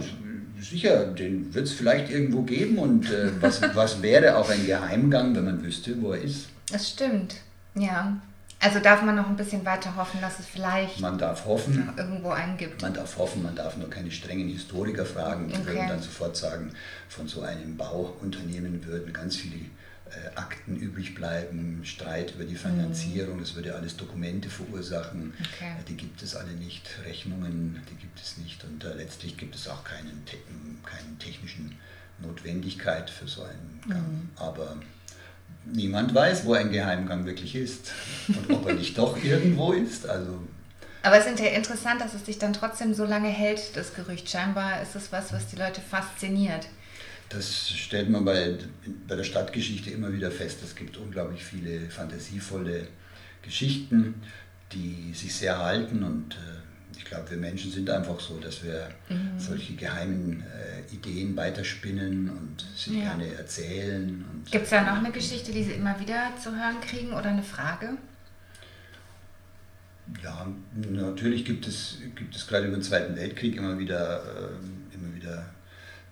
sicher, 0.61 1.07
den 1.07 1.53
wird 1.53 1.67
es 1.67 1.73
vielleicht 1.73 2.09
irgendwo 2.11 2.43
geben 2.43 2.79
und 2.79 3.11
äh, 3.11 3.31
was, 3.41 3.61
was 3.75 4.01
wäre 4.01 4.37
auch 4.37 4.49
ein 4.49 4.65
Geheimgang, 4.65 5.35
wenn 5.35 5.45
man 5.45 5.63
wüsste, 5.65 6.01
wo 6.01 6.13
er 6.13 6.23
ist. 6.23 6.47
Das 6.71 6.89
stimmt, 6.91 7.35
ja. 7.75 8.17
Also 8.61 8.81
darf 8.81 9.03
man 9.03 9.17
noch 9.17 9.29
ein 9.29 9.37
bisschen 9.37 9.65
weiter 9.65 9.95
hoffen, 9.97 10.21
dass 10.21 10.39
es 10.39 10.47
vielleicht 10.47 11.01
man 11.01 11.19
darf 11.19 11.45
hoffen, 11.45 11.93
irgendwo 11.97 12.31
einen 12.31 12.57
gibt. 12.57 12.81
Man 12.81 12.95
darf 12.95 13.19
hoffen, 13.19 13.43
man 13.43 13.55
darf 13.55 13.77
nur 13.77 13.91
keine 13.91 14.11
strengen 14.11 14.49
Historiker 14.49 15.05
fragen. 15.05 15.49
Die 15.49 15.55
okay. 15.55 15.67
würden 15.67 15.89
dann 15.89 16.03
sofort 16.03 16.37
sagen, 16.37 16.73
von 17.09 17.29
so 17.29 17.43
einem 17.43 17.77
Bauunternehmen 17.77 18.85
würden 18.87 19.13
ganz 19.13 19.37
viele 19.37 19.67
äh, 20.15 20.37
Akten 20.37 20.77
übrig 20.77 21.15
bleiben, 21.15 21.81
Streit 21.85 22.35
über 22.35 22.45
die 22.45 22.57
Finanzierung, 22.57 23.37
mhm. 23.37 23.41
das 23.41 23.55
würde 23.55 23.75
alles 23.75 23.97
Dokumente 23.97 24.49
verursachen. 24.49 25.35
Okay. 25.41 25.73
Äh, 25.81 25.85
die 25.89 25.97
gibt 25.97 26.23
es 26.23 26.37
alle 26.37 26.53
nicht, 26.53 26.89
Rechnungen, 27.05 27.83
die 27.91 27.97
gibt 27.97 28.21
es 28.21 28.39
nicht 28.39 28.65
und 28.65 28.85
äh, 28.85 28.95
letztlich 28.95 29.37
gibt 29.37 29.55
es 29.55 29.69
auch 29.69 29.83
keinen, 29.85 30.25
keinen 30.85 31.19
technischen 31.19 31.77
Notwendigkeit 32.19 33.11
für 33.11 33.27
so 33.27 33.43
einen 33.43 33.81
Gang. 33.89 34.03
Mhm. 34.03 34.29
Aber 34.37 34.77
niemand 35.65 36.15
weiß, 36.15 36.45
wo 36.45 36.55
ein 36.55 36.71
Geheimgang 36.71 37.27
wirklich 37.27 37.55
ist 37.55 37.93
und 38.29 38.51
ob 38.51 38.69
er 38.69 38.75
nicht 38.75 38.97
doch 38.99 39.23
irgendwo 39.23 39.73
ist. 39.73 40.09
Also 40.09 40.39
aber 41.05 41.19
es 41.19 41.27
ist 41.27 41.39
ja 41.39 41.51
interessant, 41.51 42.01
dass 42.01 42.15
es 42.15 42.25
sich 42.25 42.39
dann 42.39 42.55
trotzdem 42.55 42.95
so 42.95 43.05
lange 43.05 43.29
hält, 43.29 43.77
das 43.77 43.95
Gerücht. 43.95 44.29
Scheinbar 44.29 44.81
ist 44.81 44.97
es 44.97 45.13
was, 45.13 45.35
was 45.35 45.49
die 45.49 45.57
Leute 45.57 45.83
fasziniert. 45.83 46.67
Das 47.29 47.69
stellt 47.69 48.09
man 48.09 48.25
bei, 48.25 48.57
bei 49.07 49.15
der 49.15 49.25
Stadtgeschichte 49.25 49.91
immer 49.91 50.15
wieder 50.15 50.31
fest. 50.31 50.61
Es 50.65 50.75
gibt 50.75 50.97
unglaublich 50.97 51.45
viele 51.45 51.91
fantasievolle 51.91 52.87
Geschichten, 53.43 54.15
die 54.73 55.13
sich 55.13 55.35
sehr 55.35 55.59
halten 55.59 56.03
und 56.03 56.37
äh, 56.37 56.64
ich 56.97 57.05
glaube, 57.05 57.31
wir 57.31 57.37
Menschen 57.37 57.71
sind 57.71 57.89
einfach 57.91 58.19
so, 58.21 58.39
dass 58.39 58.63
wir 58.63 58.89
mhm. 59.09 59.39
solche 59.39 59.75
geheimen 59.75 60.43
äh, 60.43 60.95
Ideen 60.95 61.37
weiterspinnen 61.37 62.31
und 62.31 62.65
sie 62.77 62.99
ja. 62.99 63.11
gerne 63.11 63.35
erzählen. 63.35 64.25
Gibt 64.51 64.65
es 64.65 64.71
da 64.71 64.83
noch 64.83 64.99
eine 64.99 65.11
Geschichte, 65.11 65.53
die 65.53 65.65
Sie 65.65 65.73
immer 65.73 65.99
wieder 66.01 66.33
zu 66.43 66.51
hören 66.51 66.81
kriegen 66.81 67.13
oder 67.13 67.31
eine 67.31 67.43
Frage? 67.43 67.97
Ja, 70.23 70.47
natürlich 70.91 71.45
gibt 71.45 71.67
es, 71.67 71.99
gibt 72.15 72.37
es 72.37 72.47
gerade 72.47 72.67
über 72.67 72.77
den 72.77 72.83
Zweiten 72.83 73.17
Weltkrieg 73.17 73.57
immer 73.57 73.79
wieder, 73.79 74.23
äh, 74.23 74.95
immer 74.95 75.15
wieder 75.15 75.47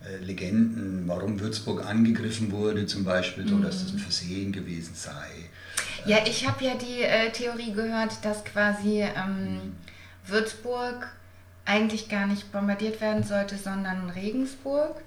äh, 0.03 0.17
Legenden, 0.23 1.07
warum 1.07 1.39
Würzburg 1.39 1.85
angegriffen 1.85 2.51
wurde, 2.51 2.87
zum 2.87 3.03
Beispiel, 3.03 3.47
so 3.47 3.59
dass 3.59 3.83
das 3.83 3.91
ein 3.91 3.97
mhm. 3.97 3.99
Versehen 3.99 4.51
gewesen 4.51 4.95
sei. 4.95 5.29
Ja, 6.05 6.17
ich 6.25 6.47
habe 6.47 6.65
ja 6.65 6.75
die 6.75 7.03
äh, 7.03 7.31
Theorie 7.31 7.71
gehört, 7.71 8.13
dass 8.25 8.43
quasi 8.43 9.01
ähm, 9.01 9.53
mhm. 9.53 9.75
Würzburg 10.25 11.07
eigentlich 11.65 12.09
gar 12.09 12.27
nicht 12.27 12.51
bombardiert 12.51 13.01
werden 13.01 13.23
sollte, 13.23 13.55
sondern 13.57 14.09
Regensburg. 14.09 15.01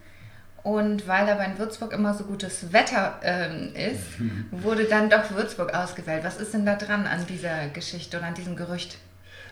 Und 0.62 1.06
weil 1.06 1.28
aber 1.28 1.44
in 1.44 1.58
Würzburg 1.58 1.92
immer 1.92 2.12
so 2.12 2.24
gutes 2.24 2.72
Wetter 2.72 3.20
ähm, 3.22 3.72
ist, 3.74 4.18
mhm. 4.18 4.46
wurde 4.50 4.84
dann 4.84 5.08
doch 5.08 5.30
Würzburg 5.30 5.72
ausgewählt. 5.72 6.24
Was 6.24 6.38
ist 6.38 6.54
denn 6.54 6.66
da 6.66 6.74
dran 6.74 7.06
an 7.06 7.24
dieser 7.26 7.68
Geschichte 7.68 8.16
oder 8.16 8.26
an 8.26 8.34
diesem 8.34 8.56
Gerücht? 8.56 8.98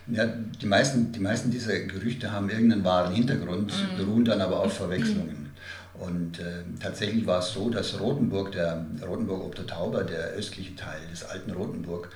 Ja, 0.08 0.26
die 0.26 0.66
meisten, 0.66 1.12
die 1.12 1.20
meisten 1.20 1.50
dieser 1.50 1.78
Gerüchte 1.78 2.32
haben 2.32 2.50
irgendeinen 2.50 2.84
wahren 2.84 3.14
Hintergrund, 3.14 3.72
mhm. 3.72 3.96
beruhen 3.96 4.24
dann 4.24 4.40
aber 4.40 4.60
auf 4.60 4.76
Verwechslungen. 4.76 5.52
Und 5.94 6.40
äh, 6.40 6.64
tatsächlich 6.80 7.24
war 7.26 7.38
es 7.38 7.52
so, 7.52 7.70
dass 7.70 8.00
Rothenburg, 8.00 8.50
der 8.52 8.84
Rothenburg 9.06 9.44
ob 9.44 9.54
der 9.54 9.66
Tauber, 9.66 10.02
der 10.02 10.30
östliche 10.30 10.74
Teil 10.74 11.00
des 11.10 11.24
alten 11.24 11.52
Rothenburg, 11.52 12.10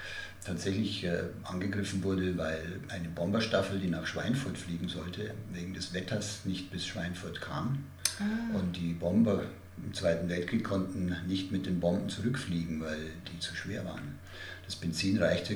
tatsächlich 0.49 1.05
äh, 1.05 1.25
angegriffen 1.45 2.03
wurde, 2.03 2.37
weil 2.37 2.81
eine 2.89 3.09
Bomberstaffel, 3.09 3.79
die 3.79 3.89
nach 3.89 4.07
Schweinfurt 4.07 4.57
fliegen 4.57 4.89
sollte, 4.89 5.33
wegen 5.53 5.75
des 5.75 5.93
Wetters 5.93 6.41
nicht 6.45 6.71
bis 6.71 6.87
Schweinfurt 6.87 7.41
kam. 7.41 7.85
Ah. 8.19 8.59
Und 8.59 8.77
die 8.77 8.95
Bomber 8.95 9.45
im 9.85 9.95
Zweiten 9.95 10.29
Weltkrieg 10.29 10.65
konnten 10.65 11.15
nicht 11.29 11.53
mit 11.53 11.67
den 11.67 11.79
Bomben 11.79 12.09
zurückfliegen, 12.09 12.81
weil 12.81 12.99
die 13.33 13.39
zu 13.39 13.55
schwer 13.55 13.85
waren. 13.85 14.19
Das 14.65 14.77
Benzin 14.77 15.17
reichte 15.17 15.55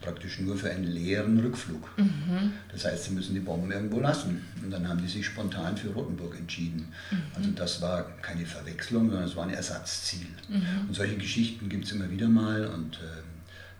praktisch 0.00 0.40
nur 0.40 0.56
für 0.56 0.68
einen 0.68 0.84
leeren 0.84 1.38
Rückflug. 1.38 1.96
Mhm. 1.96 2.54
Das 2.72 2.86
heißt, 2.86 3.04
sie 3.04 3.12
müssen 3.12 3.34
die 3.34 3.40
Bomben 3.40 3.70
irgendwo 3.70 4.00
lassen. 4.00 4.44
Und 4.60 4.72
dann 4.72 4.88
haben 4.88 5.00
die 5.00 5.06
sich 5.06 5.24
spontan 5.24 5.76
für 5.76 5.90
Rotenburg 5.90 6.36
entschieden. 6.36 6.88
Mhm. 7.10 7.18
Also 7.36 7.50
das 7.52 7.80
war 7.80 8.16
keine 8.20 8.44
Verwechslung, 8.44 9.10
sondern 9.10 9.28
es 9.28 9.36
war 9.36 9.44
ein 9.44 9.54
Ersatzziel. 9.54 10.26
Mhm. 10.48 10.88
Und 10.88 10.94
solche 10.94 11.16
Geschichten 11.16 11.68
gibt 11.68 11.84
es 11.84 11.92
immer 11.92 12.10
wieder 12.10 12.28
mal 12.28 12.66
und 12.66 12.96
äh, 12.96 13.27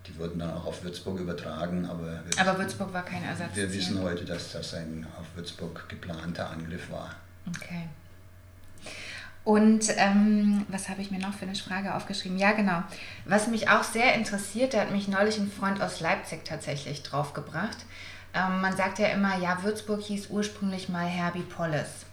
die 0.09 0.19
wurden 0.19 0.39
dann 0.39 0.51
auch 0.53 0.65
auf 0.65 0.83
Würzburg 0.83 1.19
übertragen. 1.19 1.85
Aber, 1.85 2.21
wir 2.25 2.39
aber 2.39 2.57
Würzburg 2.57 2.93
war 2.93 3.03
kein 3.03 3.23
Ersatzziel. 3.23 3.63
Wir 3.63 3.73
wissen 3.73 4.01
heute, 4.01 4.25
dass 4.25 4.51
das 4.51 4.73
ein 4.73 5.05
auf 5.19 5.25
Würzburg 5.35 5.87
geplanter 5.87 6.49
Angriff 6.49 6.89
war. 6.91 7.15
Okay. 7.47 7.87
Und 9.43 9.85
ähm, 9.97 10.65
was 10.67 10.89
habe 10.89 11.01
ich 11.01 11.11
mir 11.11 11.19
noch 11.19 11.33
für 11.33 11.45
eine 11.45 11.55
Frage 11.55 11.95
aufgeschrieben? 11.95 12.37
Ja, 12.37 12.51
genau. 12.51 12.83
Was 13.25 13.47
mich 13.47 13.69
auch 13.69 13.83
sehr 13.83 14.13
interessiert, 14.13 14.73
da 14.73 14.81
hat 14.81 14.91
mich 14.91 15.07
neulich 15.07 15.37
ein 15.37 15.51
Freund 15.51 15.81
aus 15.81 16.01
Leipzig 16.01 16.45
tatsächlich 16.45 17.03
draufgebracht. 17.03 17.77
Ähm, 18.33 18.61
man 18.61 18.75
sagt 18.75 18.99
ja 18.99 19.07
immer, 19.07 19.39
ja, 19.39 19.63
Würzburg 19.63 20.01
hieß 20.01 20.27
ursprünglich 20.29 20.89
mal 20.89 21.05
Herbipollis. 21.05 22.05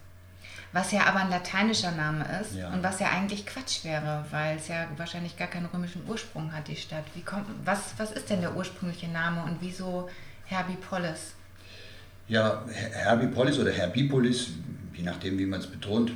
Was 0.73 0.91
ja 0.91 1.05
aber 1.05 1.21
ein 1.21 1.29
lateinischer 1.29 1.91
Name 1.91 2.25
ist 2.41 2.55
ja. 2.55 2.69
und 2.69 2.83
was 2.83 2.99
ja 2.99 3.09
eigentlich 3.09 3.45
Quatsch 3.45 3.83
wäre, 3.85 4.25
weil 4.31 4.57
es 4.57 4.67
ja 4.67 4.87
wahrscheinlich 4.97 5.37
gar 5.37 5.47
keinen 5.47 5.65
römischen 5.67 6.03
Ursprung 6.07 6.53
hat, 6.53 6.67
die 6.67 6.75
Stadt. 6.75 7.05
Wie 7.15 7.21
kommt, 7.21 7.47
was, 7.63 7.93
was 7.97 8.11
ist 8.11 8.29
denn 8.29 8.41
der 8.41 8.55
ursprüngliche 8.55 9.07
Name 9.07 9.43
und 9.43 9.57
wieso 9.61 10.09
Herbipollis? 10.45 11.33
Ja, 12.27 12.63
Herbipollis 12.69 13.57
oder 13.57 13.71
Herbipolis, 13.71 14.49
je 14.93 15.03
nachdem, 15.03 15.39
wie 15.39 15.45
man 15.45 15.61
es 15.61 15.67
betont, 15.67 16.11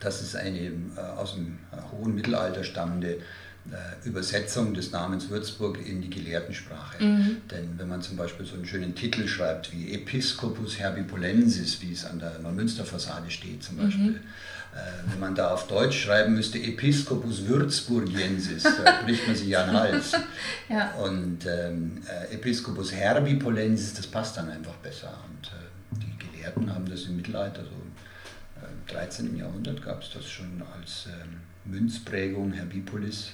das 0.00 0.20
ist 0.20 0.36
eine 0.36 0.58
äh, 0.58 1.00
aus 1.16 1.34
dem 1.34 1.58
hohen 1.90 2.14
Mittelalter 2.14 2.62
stammende 2.62 3.14
äh, 3.14 3.22
Übersetzung 4.04 4.74
des 4.74 4.92
Namens 4.92 5.28
Würzburg 5.28 5.78
in 5.86 6.00
die 6.00 6.10
Gelehrtensprache. 6.10 7.02
Mhm. 7.02 7.36
Denn 7.50 7.78
wenn 7.78 7.88
man 7.88 8.02
zum 8.02 8.16
Beispiel 8.16 8.46
so 8.46 8.54
einen 8.54 8.66
schönen 8.66 8.94
Titel 8.94 9.26
schreibt 9.26 9.72
wie 9.72 9.92
Episcopus 9.94 10.78
Herbipolensis, 10.78 11.80
wie 11.82 11.92
es 11.92 12.04
an 12.04 12.18
der 12.18 12.38
Neumünsterfassade 12.38 13.30
steht 13.30 13.62
zum 13.62 13.76
Beispiel, 13.76 14.12
mhm. 14.12 14.16
äh, 14.74 15.10
wenn 15.10 15.20
man 15.20 15.34
da 15.34 15.50
auf 15.50 15.66
Deutsch 15.66 16.04
schreiben 16.04 16.34
müsste 16.34 16.58
Episcopus 16.58 17.46
Würzburgiensis, 17.46 18.62
da 18.62 19.02
bricht 19.04 19.26
man 19.26 19.36
sich 19.36 19.56
an 19.56 19.66
den 19.66 19.76
Hals. 19.76 20.12
ja. 20.68 20.92
Und 20.94 21.46
ähm, 21.46 21.98
äh, 22.08 22.34
Episcopus 22.34 22.92
Herbipolensis, 22.92 23.94
das 23.94 24.06
passt 24.06 24.36
dann 24.36 24.48
einfach 24.48 24.74
besser. 24.76 25.12
Und 25.28 25.48
äh, 25.48 26.04
die 26.04 26.26
Gelehrten 26.26 26.74
haben 26.74 26.88
das 26.88 27.02
im 27.04 27.16
Mittelalter 27.16 27.64
so 27.64 27.78
13. 28.88 29.36
Jahrhundert 29.36 29.82
gab 29.82 30.02
es 30.02 30.12
das 30.14 30.28
schon 30.28 30.62
als 30.78 31.06
ähm, 31.06 31.40
Münzprägung, 31.64 32.52
Herbipolis. 32.52 33.32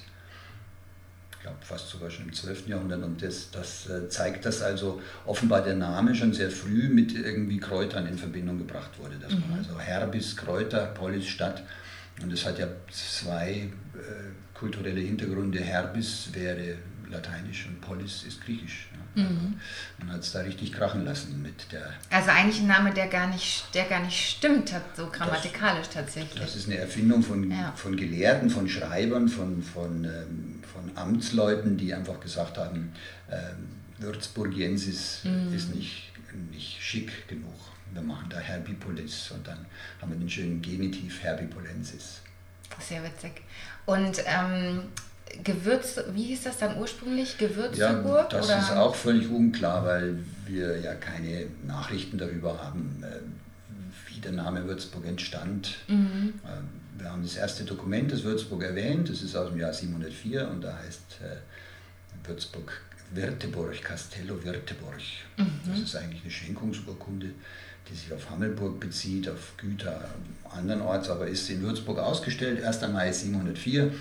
Ich 1.45 1.47
glaube 1.47 1.63
fast 1.63 1.89
sogar 1.89 2.09
schon 2.09 2.25
im 2.25 2.33
12. 2.33 2.69
Jahrhundert. 2.69 3.03
Und 3.03 3.21
das, 3.21 3.51
das 3.51 3.87
äh, 3.87 4.09
zeigt, 4.09 4.47
dass 4.47 4.63
also 4.63 4.99
offenbar 5.27 5.61
der 5.61 5.75
Name 5.75 6.15
schon 6.15 6.33
sehr 6.33 6.49
früh 6.49 6.89
mit 6.89 7.13
irgendwie 7.13 7.59
Kräutern 7.59 8.07
in 8.07 8.17
Verbindung 8.17 8.57
gebracht 8.57 8.89
wurde. 8.97 9.17
Dass 9.21 9.31
mhm. 9.31 9.43
man 9.51 9.59
also 9.59 9.79
Herbis, 9.79 10.35
Kräuter, 10.35 10.87
Polis, 10.87 11.27
Stadt. 11.27 11.61
Und 12.19 12.33
das 12.33 12.47
hat 12.47 12.57
ja 12.57 12.65
zwei 12.89 13.69
äh, 13.93 14.55
kulturelle 14.55 15.01
Hintergründe. 15.01 15.59
Herbis 15.59 16.29
wäre 16.33 16.77
lateinisch 17.09 17.67
und 17.67 17.81
Polis 17.81 18.23
ist 18.23 18.43
griechisch. 18.43 18.89
Ja. 19.15 19.23
Mhm. 19.23 19.59
Man 19.99 20.11
hat 20.11 20.21
es 20.21 20.31
da 20.31 20.41
richtig 20.41 20.73
krachen 20.73 21.05
lassen 21.05 21.41
mit 21.41 21.71
der. 21.71 21.93
Also 22.09 22.31
eigentlich 22.31 22.59
ein 22.59 22.67
Name, 22.67 22.93
der 22.93 23.07
gar 23.07 23.27
nicht, 23.27 23.65
der 23.73 23.85
gar 23.85 24.01
nicht 24.01 24.37
stimmt, 24.37 24.73
so 24.95 25.07
grammatikalisch 25.07 25.87
das, 25.87 25.95
tatsächlich. 25.95 26.41
Das 26.41 26.55
ist 26.55 26.67
eine 26.67 26.77
Erfindung 26.77 27.23
von, 27.23 27.49
ja. 27.49 27.73
von 27.75 27.95
Gelehrten, 27.95 28.49
von 28.49 28.67
Schreibern, 28.67 29.29
von, 29.29 29.61
von, 29.61 30.03
ähm, 30.03 30.63
von 30.71 30.91
Amtsleuten, 30.95 31.77
die 31.77 31.93
einfach 31.93 32.19
gesagt 32.19 32.57
haben, 32.57 32.93
ähm, 33.31 33.69
Würzburgiensis 33.97 35.21
mhm. 35.23 35.53
ist 35.53 35.73
nicht, 35.73 36.11
nicht 36.51 36.81
schick 36.81 37.27
genug. 37.27 37.53
Wir 37.93 38.01
machen 38.01 38.27
da 38.29 38.39
Herbipolis 38.39 39.31
und 39.31 39.47
dann 39.47 39.65
haben 40.01 40.11
wir 40.11 40.19
den 40.19 40.29
schönen 40.29 40.61
Genitiv 40.61 41.23
Herbipolensis. 41.23 42.21
Sehr 42.79 43.03
witzig. 43.03 43.41
Und 43.85 44.21
ähm, 44.25 44.83
Gewürz, 45.43 45.99
wie 46.13 46.23
hieß 46.23 46.43
das 46.43 46.57
dann 46.57 46.77
ursprünglich? 46.77 47.37
Gewürzeburg? 47.37 48.31
Ja, 48.31 48.37
das 48.37 48.45
oder? 48.45 48.59
ist 48.59 48.71
auch 48.71 48.95
völlig 48.95 49.29
unklar, 49.29 49.85
weil 49.85 50.19
wir 50.45 50.79
ja 50.79 50.93
keine 50.95 51.47
Nachrichten 51.65 52.17
darüber 52.17 52.61
haben, 52.63 53.03
äh, 53.03 54.11
wie 54.13 54.19
der 54.19 54.31
Name 54.31 54.65
Würzburg 54.65 55.05
entstand. 55.05 55.75
Mhm. 55.87 56.33
Äh, 56.43 57.01
wir 57.01 57.11
haben 57.11 57.23
das 57.23 57.35
erste 57.35 57.63
Dokument 57.63 58.11
des 58.11 58.23
Würzburg 58.23 58.63
erwähnt, 58.63 59.09
das 59.09 59.21
ist 59.21 59.35
aus 59.35 59.49
dem 59.49 59.59
Jahr 59.59 59.73
704 59.73 60.47
und 60.49 60.61
da 60.61 60.77
heißt 60.77 61.19
äh, 61.21 62.27
Würzburg 62.27 62.71
Wirteburg, 63.11 63.81
Castello 63.81 64.43
Wirteburg. 64.43 64.99
Mhm. 65.37 65.59
Das 65.67 65.79
ist 65.79 65.95
eigentlich 65.95 66.21
eine 66.23 66.31
Schenkungsurkunde, 66.31 67.31
die 67.89 67.95
sich 67.95 68.11
auf 68.11 68.29
Hammelburg 68.29 68.79
bezieht, 68.79 69.29
auf 69.29 69.53
Güter 69.57 70.09
andernorts, 70.49 71.09
aber 71.09 71.27
ist 71.27 71.49
in 71.49 71.61
Würzburg 71.61 71.99
ausgestellt, 71.99 72.63
1. 72.63 72.81
Mai 72.89 73.11
704 73.11 73.91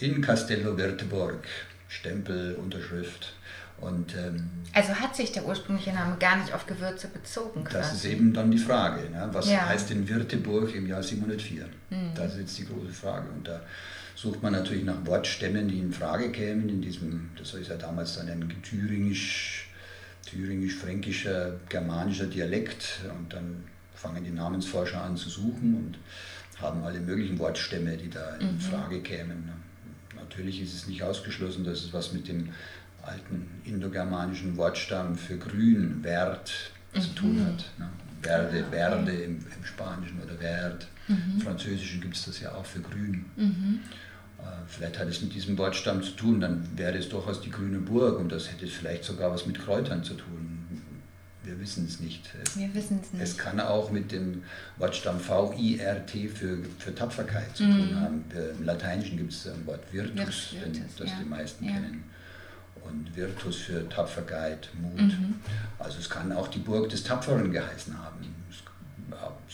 in 0.00 0.20
Castello 0.20 0.76
Verteborg, 0.76 1.46
Stempel, 1.88 2.54
Unterschrift. 2.54 3.34
Und, 3.80 4.14
ähm, 4.16 4.50
also 4.72 4.92
hat 4.94 5.14
sich 5.14 5.30
der 5.30 5.46
ursprüngliche 5.46 5.92
Name 5.92 6.16
gar 6.18 6.36
nicht 6.36 6.52
auf 6.52 6.66
Gewürze 6.66 7.06
bezogen? 7.08 7.62
Quasi. 7.62 7.76
Das 7.78 7.92
ist 7.94 8.04
eben 8.06 8.32
dann 8.32 8.50
die 8.50 8.58
Frage. 8.58 9.08
Ne? 9.10 9.28
Was 9.32 9.48
Ja. 9.48 9.66
heißt 9.68 9.90
denn 9.90 10.08
Wirteburg 10.08 10.74
im 10.74 10.86
Jahr 10.88 11.02
704? 11.02 11.64
Mhm. 11.90 12.12
Das 12.16 12.32
ist 12.34 12.40
jetzt 12.40 12.58
die 12.58 12.66
große 12.66 12.92
Frage. 12.92 13.28
Und 13.30 13.46
da 13.46 13.60
sucht 14.16 14.42
man 14.42 14.52
natürlich 14.52 14.82
nach 14.84 14.96
Wortstämmen, 15.06 15.68
die 15.68 15.78
in 15.78 15.92
Frage 15.92 16.32
kämen. 16.32 16.68
In 16.68 16.82
diesem, 16.82 17.30
das 17.38 17.54
ist 17.54 17.68
ja 17.68 17.76
damals 17.76 18.16
dann 18.16 18.28
ein 18.28 18.52
thüringisch, 18.64 19.68
thüringisch-fränkischer, 20.26 21.52
germanischer 21.68 22.26
Dialekt. 22.26 23.00
Und 23.16 23.32
dann 23.32 23.64
fangen 23.94 24.24
die 24.24 24.30
Namensforscher 24.30 25.02
an 25.02 25.16
zu 25.16 25.28
suchen 25.28 25.74
und 25.76 25.98
haben 26.60 26.82
alle 26.82 26.98
möglichen 26.98 27.38
Wortstämme, 27.38 27.96
die 27.96 28.10
da 28.10 28.34
in 28.40 28.54
Mhm. 28.56 28.60
Frage 28.60 29.00
kämen. 29.02 29.46
ne? 29.46 29.52
Natürlich 30.28 30.60
ist 30.60 30.74
es 30.74 30.86
nicht 30.86 31.02
ausgeschlossen, 31.02 31.64
dass 31.64 31.84
es 31.84 31.92
was 31.94 32.12
mit 32.12 32.28
dem 32.28 32.50
alten 33.02 33.48
indogermanischen 33.64 34.56
Wortstamm 34.58 35.16
für 35.16 35.38
grün, 35.38 36.04
Wert, 36.04 36.52
zu 36.92 37.08
tun 37.14 37.40
hat. 37.46 37.64
Ne? 37.78 37.88
Verde, 38.22 38.58
Mhm. 38.58 38.64
Ah. 38.66 38.70
Verde 38.70 39.12
im, 39.12 39.38
im 39.38 39.64
Spanischen 39.64 40.20
oder 40.22 40.34
Verd. 40.34 40.86
Im 41.08 41.40
Französischen 41.40 42.02
gibt 42.02 42.16
es 42.16 42.26
das 42.26 42.40
ja 42.40 42.52
auch 42.52 42.66
für 42.66 42.80
grün. 42.80 43.24
Mhm. 43.36 43.80
Äh, 44.38 44.42
Vielleicht 44.66 44.98
hat 44.98 45.08
es 45.08 45.22
mit 45.22 45.34
diesem 45.34 45.56
Wortstamm 45.56 46.02
zu 46.02 46.10
tun, 46.10 46.40
dann 46.40 46.68
wäre 46.76 46.98
es 46.98 47.08
durchaus 47.08 47.40
die 47.40 47.50
grüne 47.50 47.78
Burg 47.78 48.18
und 48.18 48.30
das 48.30 48.50
hätte 48.52 48.66
vielleicht 48.66 49.04
sogar 49.04 49.30
was 49.32 49.46
mit 49.46 49.58
Kräutern 49.58 50.04
zu 50.04 50.12
tun. 50.14 50.47
Wir 51.48 51.58
wissen 51.60 51.86
es 51.86 51.98
nicht. 52.00 52.28
Es, 52.44 52.58
Wir 52.58 52.74
wissen 52.74 53.00
es 53.02 53.10
nicht. 53.12 53.22
es 53.22 53.38
kann 53.38 53.58
auch 53.58 53.90
mit 53.90 54.12
dem 54.12 54.42
Wortstamm 54.76 55.18
V-I-R-T 55.18 56.28
für, 56.28 56.58
für 56.78 56.94
Tapferkeit 56.94 57.56
zu 57.56 57.64
Mhm. 57.64 57.88
tun 57.88 58.00
haben. 58.00 58.24
Äh, 58.36 58.50
Im 58.50 58.64
Lateinischen 58.64 59.16
gibt 59.16 59.32
es 59.32 59.46
ein 59.46 59.64
Wort 59.66 59.80
Virtus, 59.90 60.52
Virtus, 60.52 60.54
den, 60.74 60.84
das 60.98 61.08
ja. 61.08 61.18
die 61.22 61.28
meisten 61.28 61.64
Ja. 61.64 61.72
kennen. 61.72 62.04
Und 62.84 63.16
Virtus 63.16 63.56
für 63.56 63.88
Tapferkeit, 63.88 64.68
Mut. 64.80 65.00
Mhm. 65.00 65.36
Also 65.78 65.98
es 65.98 66.10
kann 66.10 66.32
auch 66.32 66.48
die 66.48 66.58
Burg 66.58 66.90
des 66.90 67.02
Tapferen 67.02 67.50
geheißen 67.50 67.98
haben. 67.98 68.18
Es, 68.50 68.56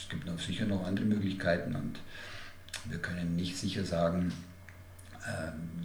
es 0.03 0.09
gibt 0.09 0.27
noch 0.27 0.39
sicher 0.41 0.67
noch 0.67 0.85
andere 0.87 1.05
Möglichkeiten 1.07 1.75
und 1.77 2.01
wir 2.91 2.99
können 2.99 3.37
nicht 3.37 3.57
sicher 3.57 3.85
sagen, 3.85 4.33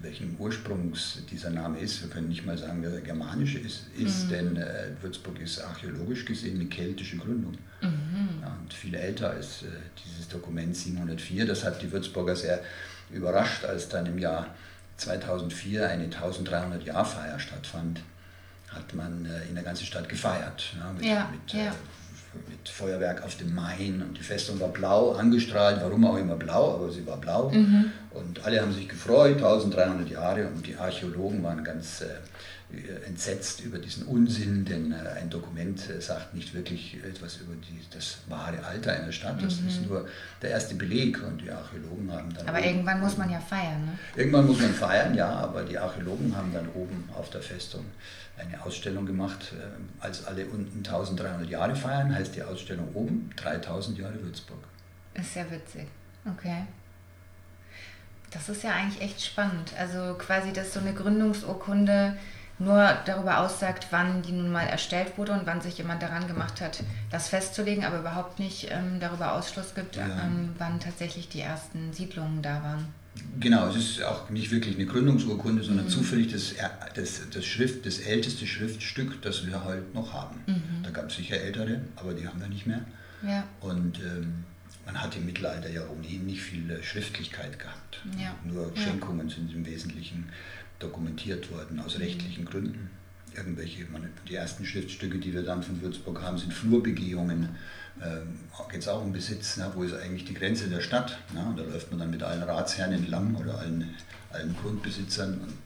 welchen 0.02 0.36
Ursprungs 0.40 1.20
dieser 1.30 1.50
Name 1.50 1.80
ist. 1.80 2.02
Wir 2.02 2.10
können 2.10 2.30
nicht 2.30 2.46
mal 2.46 2.58
sagen, 2.58 2.82
dass 2.82 2.94
er 2.94 3.02
germanisch 3.02 3.56
ist, 3.56 3.88
ist 3.98 4.26
Mhm. 4.26 4.30
denn 4.30 4.58
äh, 4.58 4.88
Würzburg 5.02 5.40
ist 5.40 5.60
archäologisch 5.62 6.26
gesehen 6.26 6.60
eine 6.60 6.70
keltische 6.70 7.18
Gründung. 7.18 7.54
Mhm. 7.82 8.42
Ja, 8.42 8.58
und 8.62 8.74
viel 8.74 8.96
älter 8.96 9.32
als 9.32 9.64
äh, 9.64 9.68
dieses 10.06 10.28
Dokument 10.30 10.76
704. 10.76 11.46
Das 11.46 11.64
hat 11.64 11.82
die 11.82 11.92
Würzburger 11.92 12.36
sehr 12.36 12.62
überrascht, 13.12 13.66
als 13.66 13.90
dann 13.90 14.06
im 14.06 14.18
Jahr 14.20 14.48
2004 14.98 15.88
eine 15.90 16.08
1300-Jahr-Feier 16.08 17.40
stattfand. 17.40 18.02
Hat 18.70 18.94
man 18.94 19.26
äh, 19.26 19.48
in 19.50 19.56
der 19.56 19.64
ganzen 19.64 19.86
Stadt 19.86 20.08
gefeiert. 20.10 20.74
Ja, 20.80 20.92
mit, 20.94 21.06
Ja, 21.06 21.30
mit. 21.32 21.54
Äh, 21.56 21.72
mit 22.48 22.70
Feuerwerk 22.70 23.24
auf 23.24 23.38
dem 23.38 23.54
Main 23.54 24.02
und 24.02 24.18
die 24.18 24.24
Festung 24.24 24.60
war 24.60 24.70
blau 24.70 25.14
angestrahlt, 25.14 25.82
warum 25.82 26.06
auch 26.06 26.18
immer 26.18 26.36
blau, 26.36 26.76
aber 26.76 26.92
sie 26.92 27.06
war 27.06 27.18
blau. 27.18 27.50
Mhm. 27.50 27.92
Und 28.12 28.44
alle 28.46 28.62
haben 28.62 28.74
sich 28.74 28.88
gefreut, 28.88 29.38
1300 29.38 30.10
Jahre, 30.10 30.48
und 30.48 30.66
die 30.66 30.76
Archäologen 30.76 31.44
waren 31.44 31.64
ganz 31.64 32.02
äh, 32.02 32.06
entsetzt 33.08 33.62
über 33.62 33.80
diesen 33.80 34.04
Unsinn, 34.06 34.64
denn 34.64 34.92
äh, 34.92 35.20
ein 35.20 35.30
Dokument 35.32 35.90
äh, 35.90 36.00
sagt 36.00 36.36
nicht 36.36 36.54
wirklich 36.54 37.00
etwas 37.04 37.38
über 37.38 37.56
die, 37.56 37.80
das 37.92 38.20
wahre 38.28 38.64
Alter 38.64 38.94
einer 38.94 39.12
Stadt, 39.12 39.42
das 39.42 39.56
ist 39.68 39.88
nur 39.88 40.08
der 40.44 40.52
erste 40.52 40.76
Beleg 40.76 41.20
und 41.24 41.42
die 41.42 41.50
Archäologen 41.50 42.12
haben 42.12 42.32
dann. 42.32 42.44
Mhm. 42.44 42.50
Aber 42.50 42.64
irgendwann 42.64 43.00
muss 43.00 43.18
man 43.18 43.32
ja 43.32 43.40
feiern, 43.40 43.86
ne? 43.86 44.00
Irgendwann 44.16 44.46
muss 44.46 44.60
man 44.60 44.72
feiern, 44.72 45.16
ja, 45.16 45.30
aber 45.30 45.64
die 45.64 45.80
Archäologen 45.80 46.36
haben 46.36 46.54
dann 46.54 46.70
oben 46.76 47.10
auf 47.18 47.32
der 47.32 47.42
Festung 47.42 47.86
eine 48.40 48.64
Ausstellung 48.64 49.06
gemacht, 49.06 49.54
äh, 49.54 50.04
als 50.04 50.26
alle 50.26 50.46
unten 50.46 50.78
1300 50.80 51.50
Jahre 51.50 51.76
feiern, 51.76 52.14
heißt 52.14 52.36
die 52.36 52.44
Ausstellung 52.44 52.88
oben 52.94 53.30
3000 53.36 53.98
Jahre 54.00 54.22
Würzburg. 54.24 54.60
Ist 55.14 55.36
ja 55.36 55.50
witzig. 55.52 55.88
Okay. 56.26 56.64
Das 58.32 58.48
ist 58.50 58.64
ja 58.64 58.72
eigentlich 58.72 59.02
echt 59.02 59.22
spannend. 59.24 59.74
Also 59.78 60.14
quasi, 60.16 60.54
dass 60.54 60.74
so 60.74 60.80
eine 60.80 60.94
Gründungsurkunde 60.94 62.16
nur 62.60 62.94
darüber 63.06 63.40
aussagt, 63.40 63.88
wann 63.92 64.22
die 64.22 64.34
nun 64.34 64.52
mal 64.52 64.68
erstellt 64.68 65.18
wurde 65.18 65.32
und 65.32 65.46
wann 65.48 65.62
sich 65.62 65.78
jemand 65.78 66.04
daran 66.04 66.28
gemacht 66.28 66.60
hat, 66.62 66.84
das 67.10 67.30
festzulegen, 67.30 67.86
aber 67.86 68.00
überhaupt 68.00 68.38
nicht 68.38 68.70
ähm, 68.70 69.00
darüber 69.00 69.34
Ausschluss 69.34 69.74
gibt, 69.74 69.96
Ja. 69.96 70.06
ähm, 70.06 70.54
wann 70.58 70.80
tatsächlich 70.80 71.30
die 71.30 71.40
ersten 71.42 71.94
Siedlungen 71.94 72.42
da 72.42 72.62
waren. 72.62 72.94
Genau, 73.40 73.68
es 73.70 73.76
ist 73.76 74.04
auch 74.04 74.30
nicht 74.30 74.52
wirklich 74.52 74.76
eine 74.76 74.86
Gründungsurkunde, 74.86 75.64
sondern 75.64 75.86
Mhm. 75.86 75.90
zufällig 75.90 76.32
das, 76.32 76.54
das, 76.96 77.22
das, 77.34 77.46
Schrift, 77.46 77.86
das 77.86 78.00
älteste 78.00 78.46
Schriftstück, 78.48 79.22
das 79.22 79.46
wir 79.46 79.64
heute 79.64 79.86
noch 79.94 80.14
haben. 80.14 80.42
Mhm. 80.48 80.84
Da 80.84 80.90
gab 80.92 81.10
es 81.10 81.16
sicher 81.16 81.40
ältere, 81.40 81.82
aber 81.96 82.14
die 82.14 82.28
haben 82.28 82.40
wir 82.42 82.48
nicht 82.48 82.68
mehr. 82.68 82.86
Ja, 83.24 83.44
Und 83.62 84.00
ähm, 84.00 84.44
man 84.86 85.02
hat 85.02 85.16
im 85.18 85.26
Mittelalter 85.26 85.70
ja 85.70 85.82
ohnehin 85.88 86.26
nicht 86.26 86.42
viel 86.42 86.70
äh, 86.72 86.82
Schriftlichkeit 86.84 87.60
gehabt. 87.60 88.02
Ja. 88.18 88.36
Nur 88.44 88.72
Ja. 88.76 88.82
Schenkungen 88.82 89.30
sind 89.30 89.54
im 89.54 89.66
Wesentlichen 89.66 90.30
dokumentiert 90.80 91.52
worden, 91.52 91.76
Mhm. 91.78 91.82
aus 91.84 92.00
rechtlichen 92.00 92.46
Gründen. 92.46 92.90
Irgendwelche, 93.36 93.86
man, 93.92 94.10
die 94.28 94.36
ersten 94.36 94.66
Schriftstücke, 94.66 95.18
die 95.20 95.34
wir 95.34 95.44
dann 95.44 95.62
von 95.62 95.82
Würzburg 95.82 96.22
haben, 96.22 96.38
sind 96.38 96.54
Flurbegehungen. 96.54 97.44
Ähm, 97.44 97.50
geht 98.70 98.82
es 98.82 98.88
auch 98.88 99.02
um 99.02 99.12
Besitz, 99.12 99.58
ne? 99.58 99.72
wo 99.74 99.84
ist 99.84 99.94
eigentlich 99.94 100.26
die 100.26 100.34
Grenze 100.34 100.70
der 100.70 100.82
Stadt? 100.82 101.18
Ne? 101.34 101.44
Und 101.44 101.58
da 101.58 101.64
läuft 101.64 101.90
man 101.92 102.00
dann 102.00 102.12
mit 102.12 102.24
allen 102.24 102.44
Ratsherren 102.44 102.94
entlang 102.94 103.36
oder 103.36 103.58
allen, 103.58 103.96
allen 104.32 104.56
Grundbesitzern 104.56 105.34
und, 105.34 105.58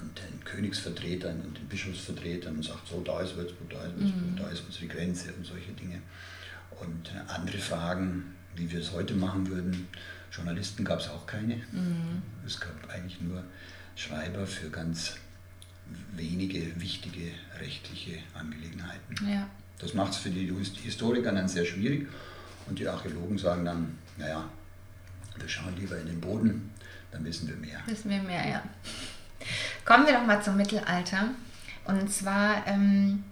und 0.00 0.18
den 0.18 0.44
Königsvertretern 0.44 1.40
und 1.40 1.58
den 1.58 1.66
Bischofsvertretern 1.66 2.56
und 2.56 2.64
sagt, 2.64 2.88
so, 2.88 3.00
da 3.00 3.20
ist 3.20 3.36
Würzburg, 3.36 3.70
da 3.70 3.84
ist 3.84 3.98
Würzburg, 3.98 4.36
da 4.36 4.48
ist 4.48 4.62
unsere 4.66 4.86
Grenze 4.86 5.32
und 5.34 5.44
solche 5.44 5.72
Dinge. 5.72 6.00
Und 6.80 7.10
äh, 7.10 7.32
andere 7.32 7.58
Fragen, 7.58 8.34
wie 8.56 8.70
wir 8.70 8.80
es 8.80 8.92
heute 8.92 9.14
machen 9.14 9.48
würden, 9.48 9.88
Journalisten 10.32 10.84
gab 10.84 11.00
es 11.00 11.08
auch 11.08 11.26
keine. 11.26 11.62
Es 12.44 12.58
gab 12.58 12.90
eigentlich 12.90 13.20
nur 13.20 13.44
Schreiber 13.94 14.46
für 14.46 14.68
ganz 14.68 15.16
wenige 16.16 16.80
wichtige 16.80 17.30
rechtliche 17.60 18.18
Angelegenheiten. 18.34 19.14
ja. 19.28 19.48
Das 19.78 19.94
macht 19.94 20.12
es 20.12 20.18
für 20.18 20.30
die 20.30 20.52
His- 20.58 20.76
Historiker 20.82 21.32
dann 21.32 21.48
sehr 21.48 21.64
schwierig 21.64 22.06
und 22.66 22.78
die 22.78 22.86
Archäologen 22.88 23.38
sagen 23.38 23.64
dann, 23.64 23.98
naja, 24.16 24.44
wir 25.36 25.48
schauen 25.48 25.74
lieber 25.76 25.98
in 25.98 26.06
den 26.06 26.20
Boden, 26.20 26.70
dann 27.10 27.24
wissen 27.24 27.48
wir 27.48 27.56
mehr. 27.56 27.80
Wissen 27.86 28.10
wir 28.10 28.22
mehr, 28.22 28.48
ja. 28.48 28.62
Kommen 29.84 30.06
wir 30.06 30.14
doch 30.14 30.24
mal 30.24 30.42
zum 30.42 30.56
Mittelalter. 30.56 31.30
Und 31.84 32.10
zwar, 32.12 32.66
ähm, 32.66 33.24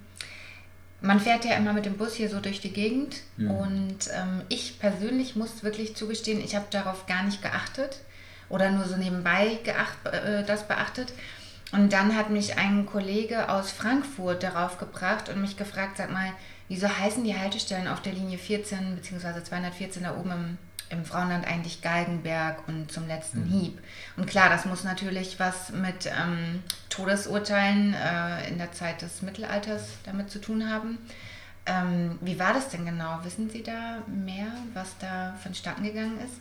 man 1.01 1.19
fährt 1.21 1.45
ja 1.45 1.55
immer 1.57 1.73
mit 1.73 1.87
dem 1.87 1.97
Bus 1.97 2.15
hier 2.15 2.29
so 2.29 2.41
durch 2.41 2.61
die 2.61 2.73
Gegend. 2.73 3.17
Mhm. 3.37 3.51
Und 3.51 3.99
ähm, 4.13 4.43
ich 4.49 4.79
persönlich 4.79 5.37
muss 5.37 5.63
wirklich 5.63 5.97
zugestehen, 5.97 6.41
ich 6.45 6.55
habe 6.55 6.67
darauf 6.71 7.07
gar 7.07 7.23
nicht 7.23 7.41
geachtet. 7.41 8.01
Oder 8.49 8.71
nur 8.71 8.85
so 8.85 8.97
nebenbei 8.97 9.59
geacht, 9.65 9.97
äh, 10.05 10.45
das 10.45 10.69
beachtet. 10.69 11.13
Und 11.73 11.95
dann 11.95 12.15
hat 12.15 12.29
mich 12.29 12.59
ein 12.59 12.85
Kollege 12.85 13.49
aus 13.49 13.71
Frankfurt 13.73 14.43
darauf 14.43 14.79
gebracht 14.79 15.31
und 15.31 15.41
mich 15.41 15.57
gefragt, 15.57 15.97
sag 15.97 16.13
mal, 16.13 16.31
wieso 16.69 16.87
heißen 16.87 17.25
die 17.25 17.37
Haltestellen 17.37 17.89
auf 17.89 18.03
der 18.03 18.13
Linie 18.13 18.37
14 18.37 18.97
bzw. 18.97 19.43
214 19.43 20.03
da 20.03 20.15
oben 20.15 20.31
im, 20.31 20.59
im 20.91 21.05
Frauenland 21.07 21.47
eigentlich 21.47 21.81
Galgenberg 21.81 22.69
und 22.69 22.93
zum 22.93 23.09
letzten 23.09 23.47
Hieb? 23.47 23.79
Und 24.19 24.27
klar, 24.27 24.51
das 24.51 24.67
muss 24.67 24.85
natürlich 24.85 25.41
was 25.41 25.73
mit 25.73 26.07
ähm, 26.07 26.63
Todesurteilen 26.91 27.95
äh, 27.95 28.49
in 28.49 28.59
der 28.59 28.73
Zeit 28.73 29.01
des 29.01 29.23
Mittelalters 29.23 29.95
damit 30.05 30.31
zu 30.31 30.43
tun 30.43 30.71
haben. 30.71 30.99
Ähm, 31.65 32.19
wie 32.21 32.39
war 32.39 32.53
das 32.53 32.69
denn 32.69 32.85
genau? 32.85 33.21
Wissen 33.23 33.49
Sie 33.49 33.63
da 33.63 34.03
mehr, 34.09 34.49
was 34.75 34.99
da 34.99 35.35
vonstatten 35.43 35.85
gegangen 35.85 36.19
ist? 36.19 36.35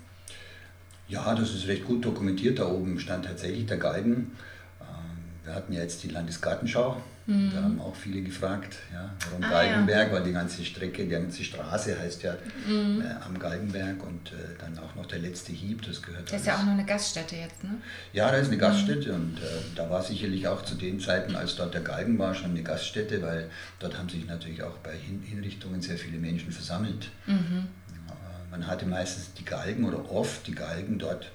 Ja, 1.08 1.36
das 1.36 1.54
ist 1.54 1.68
recht 1.68 1.86
gut 1.86 2.04
dokumentiert. 2.04 2.60
Da 2.60 2.68
oben 2.68 3.00
stand 3.00 3.26
tatsächlich 3.26 3.66
der 3.66 3.78
Galgen. 3.78 4.32
Wir 5.44 5.56
hatten 5.56 5.74
ja 5.74 5.82
jetzt 5.82 6.04
die 6.04 6.10
Landesgartenschau. 6.10 7.02
Da 7.28 7.64
haben 7.64 7.80
auch 7.80 7.96
viele 7.96 8.22
gefragt, 8.22 8.78
ja, 8.92 9.10
warum 9.26 9.40
Mhm. 9.40 9.46
Ah, 9.46 9.50
Galgenberg, 9.50 10.12
weil 10.12 10.24
die 10.24 10.34
ganze 10.34 10.66
Strecke, 10.66 11.04
die 11.04 11.10
ganze 11.10 11.44
Straße 11.44 11.98
heißt 11.98 12.24
ja 12.24 12.34
äh, 12.34 13.24
am 13.24 13.38
Galgenberg 13.40 14.04
und 14.04 14.32
äh, 14.34 14.36
dann 14.60 14.78
auch 14.80 14.96
noch 14.96 15.06
der 15.06 15.20
letzte 15.20 15.54
Hieb, 15.54 15.84
das 15.84 16.02
gehört 16.02 16.32
Das 16.32 16.42
ist 16.42 16.48
ja 16.48 16.58
auch 16.58 16.64
nur 16.64 16.74
eine 16.74 16.84
Gaststätte 16.84 17.36
jetzt, 17.36 17.64
ne? 17.64 17.76
Ja, 18.12 18.30
da 18.32 18.38
ist 18.38 18.48
eine 18.48 18.58
Gaststätte 18.58 19.14
und 19.14 19.38
äh, 19.38 19.42
da 19.76 19.90
war 19.90 20.04
sicherlich 20.04 20.48
auch 20.48 20.64
zu 20.64 20.76
den 20.76 21.00
Zeiten, 21.00 21.36
als 21.36 21.56
dort 21.56 21.74
der 21.74 21.82
Galgen 21.82 22.18
war, 22.20 22.34
schon 22.34 22.50
eine 22.52 22.64
Gaststätte, 22.64 23.22
weil 23.22 23.50
dort 23.80 23.98
haben 23.98 24.10
sich 24.10 24.26
natürlich 24.26 24.64
auch 24.64 24.78
bei 24.80 24.94
Hin 24.94 25.22
Hinrichtungen 25.24 25.82
sehr 25.82 25.98
viele 25.98 26.18
Menschen 26.18 26.52
versammelt. 26.52 27.12
Mhm. 27.28 27.68
Man 28.50 28.68
hatte 28.68 28.86
meistens 28.86 29.34
die 29.36 29.46
Galgen 29.46 29.86
oder 29.86 30.12
oft 30.12 30.46
die 30.48 30.56
Galgen 30.56 31.00
dort, 31.00 31.32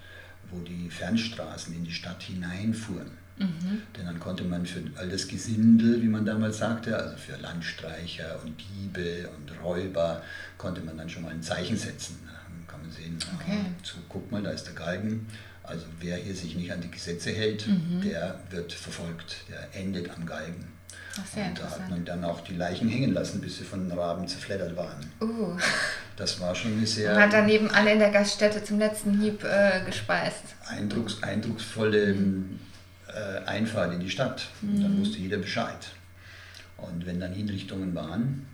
wo 0.50 0.60
die 0.60 0.90
Fernstraßen 0.90 1.74
in 1.74 1.84
die 1.84 1.92
Stadt 1.92 2.22
hineinfuhren. 2.22 3.12
Mhm. 3.38 3.82
Denn 3.96 4.06
dann 4.06 4.18
konnte 4.20 4.44
man 4.44 4.64
für 4.64 4.80
all 4.96 5.08
das 5.08 5.28
Gesindel, 5.28 6.00
wie 6.02 6.06
man 6.08 6.24
damals 6.24 6.58
sagte, 6.58 6.96
also 6.96 7.16
für 7.16 7.36
Landstreicher 7.36 8.40
und 8.44 8.54
Diebe 8.60 9.28
und 9.36 9.52
Räuber, 9.62 10.22
konnte 10.56 10.80
man 10.80 10.96
dann 10.96 11.08
schon 11.08 11.22
mal 11.22 11.32
ein 11.32 11.42
Zeichen 11.42 11.76
setzen. 11.76 12.18
Da 12.26 12.32
kann 12.72 12.80
man 12.80 12.88
man 12.88 12.92
sehen, 12.92 13.18
Okay. 13.40 13.58
zu, 13.82 13.96
guck 14.08 14.30
mal, 14.30 14.42
da 14.42 14.50
ist 14.50 14.64
der 14.64 14.74
Galgen. 14.74 15.26
Also 15.62 15.84
wer 16.00 16.16
hier 16.16 16.34
sich 16.34 16.54
nicht 16.54 16.70
an 16.72 16.80
die 16.80 16.90
Gesetze 16.90 17.30
hält, 17.30 17.66
Mhm. 17.66 18.00
der 18.02 18.38
wird 18.50 18.72
verfolgt, 18.72 19.36
der 19.50 19.68
endet 19.80 20.08
am 20.10 20.24
Galgen. 20.24 20.68
Ach, 21.18 21.36
und 21.36 21.58
da 21.58 21.70
hat 21.70 21.90
man 21.90 22.04
dann 22.04 22.22
auch 22.24 22.42
die 22.42 22.54
Leichen 22.54 22.88
hängen 22.88 23.12
lassen, 23.14 23.40
bis 23.40 23.58
sie 23.58 23.64
von 23.64 23.88
den 23.88 23.98
Raben 23.98 24.28
zerfleddert 24.28 24.76
waren. 24.76 25.00
Uh, 25.20 25.56
Das 26.16 26.38
war 26.40 26.54
schon 26.54 26.72
eine 26.76 26.86
sehr 26.86 27.16
hat 27.16 27.32
daneben 27.32 27.70
alle 27.70 27.92
in 27.92 27.98
der 27.98 28.10
Gaststätte 28.10 28.62
zum 28.62 28.78
letzten 28.78 29.20
Hieb 29.20 29.42
äh, 29.44 29.82
gespeist. 29.84 30.42
eindrucks, 30.68 31.22
eindrucksvolle 31.22 32.14
äh, 33.16 33.44
Einfahrt 33.46 33.92
in 33.94 34.00
die 34.00 34.10
Stadt. 34.10 34.48
Und 34.62 34.80
dann 34.82 34.98
wusste 34.98 35.18
jeder 35.18 35.38
Bescheid. 35.38 35.88
Und 36.76 37.06
wenn 37.06 37.18
dann 37.20 37.32
Hinrichtungen 37.32 37.94
waren, 37.94 38.46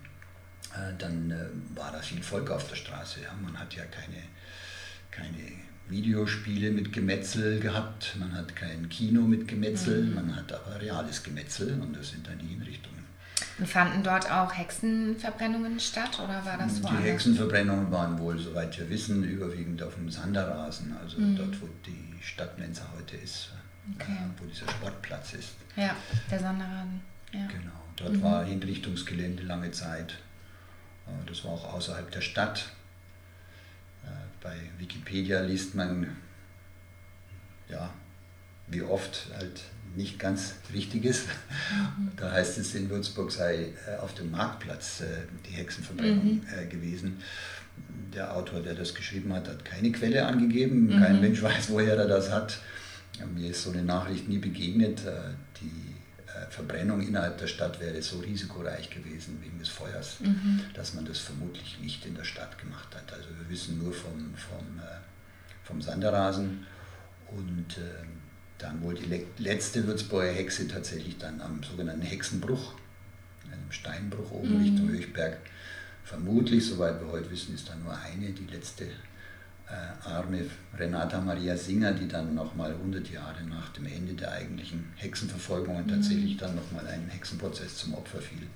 äh, 0.73 0.93
dann 0.97 1.29
äh, 1.31 1.77
war 1.77 1.91
da 1.91 1.99
viel 1.99 2.23
Volk 2.23 2.49
auf 2.49 2.67
der 2.69 2.75
Straße. 2.77 3.21
Ja. 3.21 3.29
Man 3.43 3.59
hat 3.59 3.73
ja 3.75 3.83
keine, 3.85 4.23
keine 5.11 5.51
Videospiele 5.89 6.71
mit 6.71 6.93
Gemetzel 6.93 7.59
gehabt, 7.59 8.15
man 8.17 8.31
hat 8.33 8.55
kein 8.55 8.87
Kino 8.89 9.21
mit 9.21 9.47
Gemetzel, 9.47 10.05
man 10.05 10.33
hat 10.35 10.51
aber 10.53 10.79
reales 10.79 11.21
Gemetzel 11.23 11.79
und 11.81 11.95
das 11.95 12.11
sind 12.11 12.25
dann 12.25 12.39
die 12.39 12.47
Hinrichtungen. 12.47 13.03
Und 13.59 13.67
fanden 13.67 14.01
dort 14.01 14.31
auch 14.31 14.51
Hexenverbrennungen 14.57 15.79
statt 15.79 16.17
oder 16.23 16.43
war 16.45 16.57
das 16.57 16.75
Die 16.75 16.83
woanders? 16.83 17.03
Hexenverbrennungen 17.03 17.91
waren 17.91 18.17
wohl, 18.17 18.39
soweit 18.39 18.77
wir 18.79 18.89
wissen, 18.89 19.23
überwiegend 19.25 19.83
auf 19.83 19.95
dem 19.95 20.09
Sanderrasen, 20.09 20.95
also 21.03 21.19
Mhm. 21.19 21.35
dort, 21.35 21.61
wo 21.61 21.67
die 21.85 22.23
Stadt 22.23 22.57
Menzer 22.57 22.87
heute 22.97 23.17
ist, 23.17 23.49
Okay. 23.95 24.11
äh, 24.13 24.41
wo 24.41 24.45
dieser 24.45 24.69
Sportplatz 24.69 25.33
ist. 25.33 25.49
Ja, 25.75 25.95
der 26.29 26.39
Sonderrasen. 26.39 27.01
Ja. 27.33 27.47
Genau, 27.47 27.71
dort 27.95 28.13
Mhm. 28.13 28.21
war 28.23 28.45
Hinrichtungsgelände 28.45 29.43
lange 29.43 29.71
Zeit. 29.71 30.11
Äh, 31.07 31.25
Das 31.27 31.43
war 31.43 31.51
auch 31.51 31.73
außerhalb 31.73 32.09
der 32.11 32.21
Stadt. 32.21 32.69
Äh, 34.03 34.07
Bei 34.41 34.55
Wikipedia 34.77 35.41
liest 35.41 35.73
man, 35.75 36.15
ja, 37.69 37.93
wie 38.67 38.81
oft 38.81 39.27
halt 39.35 39.61
nicht 39.95 40.17
ganz 40.19 40.55
richtig 40.73 41.05
ist. 41.05 41.27
Mhm. 41.97 42.11
Da 42.17 42.31
heißt 42.31 42.57
es, 42.57 42.73
in 42.75 42.89
Würzburg 42.89 43.31
sei 43.31 43.73
äh, 43.87 43.97
auf 43.99 44.13
dem 44.15 44.31
Marktplatz 44.31 45.03
die 45.47 45.51
Hexenverbrennung 45.53 46.41
Mhm. 46.45 46.69
gewesen. 46.69 47.21
Der 48.13 48.35
Autor, 48.35 48.61
der 48.61 48.75
das 48.75 48.93
geschrieben 48.95 49.33
hat, 49.33 49.47
hat 49.47 49.65
keine 49.65 49.91
Quelle 49.91 50.25
angegeben. 50.25 50.85
Mhm. 50.87 50.99
Kein 50.99 51.21
Mensch 51.21 51.41
weiß, 51.41 51.69
woher 51.69 51.97
er 51.97 52.07
das 52.07 52.31
hat. 52.31 52.59
Ja, 53.19 53.25
Mir 53.27 53.49
ist 53.51 53.63
so 53.63 53.71
eine 53.71 53.83
Nachricht 53.83 54.27
nie 54.27 54.39
begegnet. 54.39 55.05
Äh, 55.05 55.33
Die 55.61 55.95
äh, 56.27 56.49
Verbrennung 56.49 56.99
innerhalb 57.01 57.37
der 57.37 57.47
Stadt 57.47 57.79
wäre 57.79 58.01
so 58.01 58.19
risikoreich 58.19 58.89
gewesen 58.89 59.39
wegen 59.41 59.59
des 59.59 59.69
Feuers, 59.69 60.19
Mhm. 60.19 60.61
dass 60.73 60.93
man 60.95 61.05
das 61.05 61.19
vermutlich 61.19 61.77
nicht 61.79 62.05
in 62.05 62.15
der 62.15 62.23
Stadt 62.23 62.57
gemacht 62.57 62.93
hat. 62.95 63.13
Also 63.13 63.29
wir 63.29 63.49
wissen 63.49 63.77
nur 63.77 63.93
vom, 63.93 64.33
vom, 64.35 64.79
äh, 64.79 64.99
vom 65.63 65.81
Sanderrasen 65.81 66.65
und 67.31 67.77
dann 68.59 68.81
wohl 68.81 68.93
die 68.95 69.05
le 69.05 69.25
letzte 69.39 69.85
Würzburger 69.87 70.31
Hexe 70.31 70.67
tatsächlich 70.67 71.17
dann 71.17 71.41
am 71.41 71.61
sogenannten 71.63 72.03
Hexenbruch, 72.05 72.73
einem 73.51 73.71
Steinbruch 73.71 74.31
oben 74.31 74.57
Mhm. 74.57 74.63
Richtung 74.63 74.89
Höchberg. 74.89 75.37
Vermutlich, 76.03 76.65
soweit 76.65 76.99
wir 77.01 77.07
heute 77.11 77.29
wissen, 77.31 77.55
ist 77.55 77.67
da 77.69 77.75
nur 77.75 77.97
eine, 77.97 78.31
die 78.31 78.45
letzte 78.47 78.87
arme 80.03 80.45
Renata 80.77 81.19
Maria 81.21 81.55
Singer, 81.57 81.93
die 81.93 82.07
dann 82.07 82.35
nochmal 82.35 82.71
100 82.71 83.09
Jahre 83.09 83.43
nach 83.43 83.69
dem 83.69 83.85
Ende 83.85 84.13
der 84.13 84.31
eigentlichen 84.31 84.91
Hexenverfolgungen 84.95 85.87
tatsächlich 85.87 86.37
dann 86.37 86.55
nochmal 86.55 86.85
einem 86.87 87.09
Hexenprozess 87.09 87.77
zum 87.77 87.93
Opfer 87.95 88.21
fiel. 88.21 88.47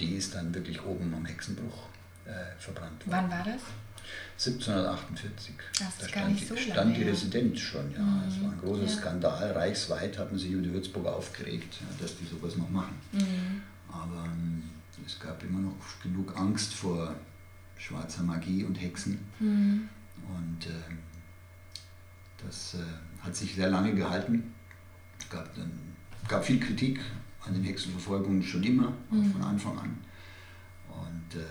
Die 0.00 0.14
ist 0.14 0.34
dann 0.34 0.54
wirklich 0.54 0.82
oben 0.84 1.12
am 1.14 1.24
Hexenbruch 1.26 1.88
äh, 2.24 2.30
verbrannt 2.58 3.06
worden. 3.06 3.18
Wann 3.22 3.30
war 3.30 3.44
das? 3.44 3.60
1748. 4.38 5.54
Das 5.78 5.98
da 5.98 6.08
stand, 6.08 6.40
so 6.40 6.56
stand 6.56 6.76
lange 6.76 6.94
die. 6.94 7.02
Residenz 7.04 7.60
schon, 7.60 7.92
ja. 7.92 8.00
Mhm. 8.00 8.22
Es 8.28 8.42
war 8.42 8.52
ein 8.52 8.58
großer 8.60 8.82
Ja. 8.84 8.88
Skandal. 8.88 9.52
Reichsweit 9.52 10.18
hatten 10.18 10.38
sich 10.38 10.50
über 10.50 10.62
die 10.62 10.72
Würzburger 10.72 11.14
aufgeregt, 11.16 11.78
ja, 11.80 11.86
dass 12.00 12.16
die 12.16 12.24
sowas 12.26 12.56
noch 12.56 12.68
machen. 12.70 12.94
Mhm. 13.12 13.62
Aber 13.92 14.24
ähm, 14.26 14.62
es 15.06 15.18
gab 15.18 15.42
immer 15.42 15.60
noch 15.60 15.74
genug 16.02 16.36
Angst 16.36 16.74
vor 16.74 17.14
schwarzer 17.78 18.22
Magie 18.22 18.64
und 18.64 18.74
Hexen. 18.80 19.18
Mhm. 19.38 19.88
Und 20.36 20.66
ähm, 20.66 20.98
das 22.44 22.74
äh, 22.74 23.24
hat 23.24 23.34
sich 23.36 23.54
sehr 23.54 23.68
lange 23.70 23.94
gehalten. 23.94 24.54
Es 25.18 25.28
gab, 25.28 25.54
dann, 25.54 25.70
gab 26.28 26.44
viel 26.44 26.60
Kritik 26.60 27.00
an 27.46 27.54
den 27.54 27.64
Hexenverfolgungen 27.64 28.42
schon 28.42 28.62
immer, 28.62 28.92
Mhm. 29.10 29.32
von 29.32 29.42
Anfang 29.42 29.78
an. 29.78 29.98
Und 30.88 31.40
äh, 31.40 31.44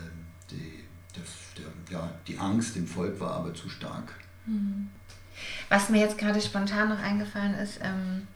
die, 0.49 0.83
der, 1.15 1.23
der, 1.57 1.93
ja, 1.99 2.11
die 2.27 2.37
Angst 2.37 2.75
im 2.77 2.87
Volk 2.87 3.19
war 3.19 3.31
aber 3.31 3.53
zu 3.53 3.69
stark. 3.69 4.13
Was 5.69 5.89
mir 5.89 5.99
jetzt 6.01 6.17
gerade 6.17 6.39
spontan 6.41 6.89
noch 6.89 6.99
eingefallen 6.99 7.55
ist, 7.55 7.79
ähm, 7.81 8.27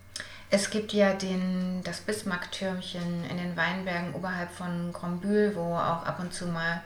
es 0.50 0.70
gibt 0.70 0.94
ja 0.94 1.14
den, 1.14 1.82
das 1.84 2.02
Bismarck-Türmchen 2.02 3.24
in 3.30 3.38
den 3.38 3.56
Weinbergen 3.58 4.14
oberhalb 4.14 4.52
von 4.52 4.94
Grombühl, 4.94 5.54
wo 5.56 5.76
auch 5.76 6.06
ab 6.06 6.20
und 6.20 6.34
zu 6.34 6.48
mal 6.48 6.82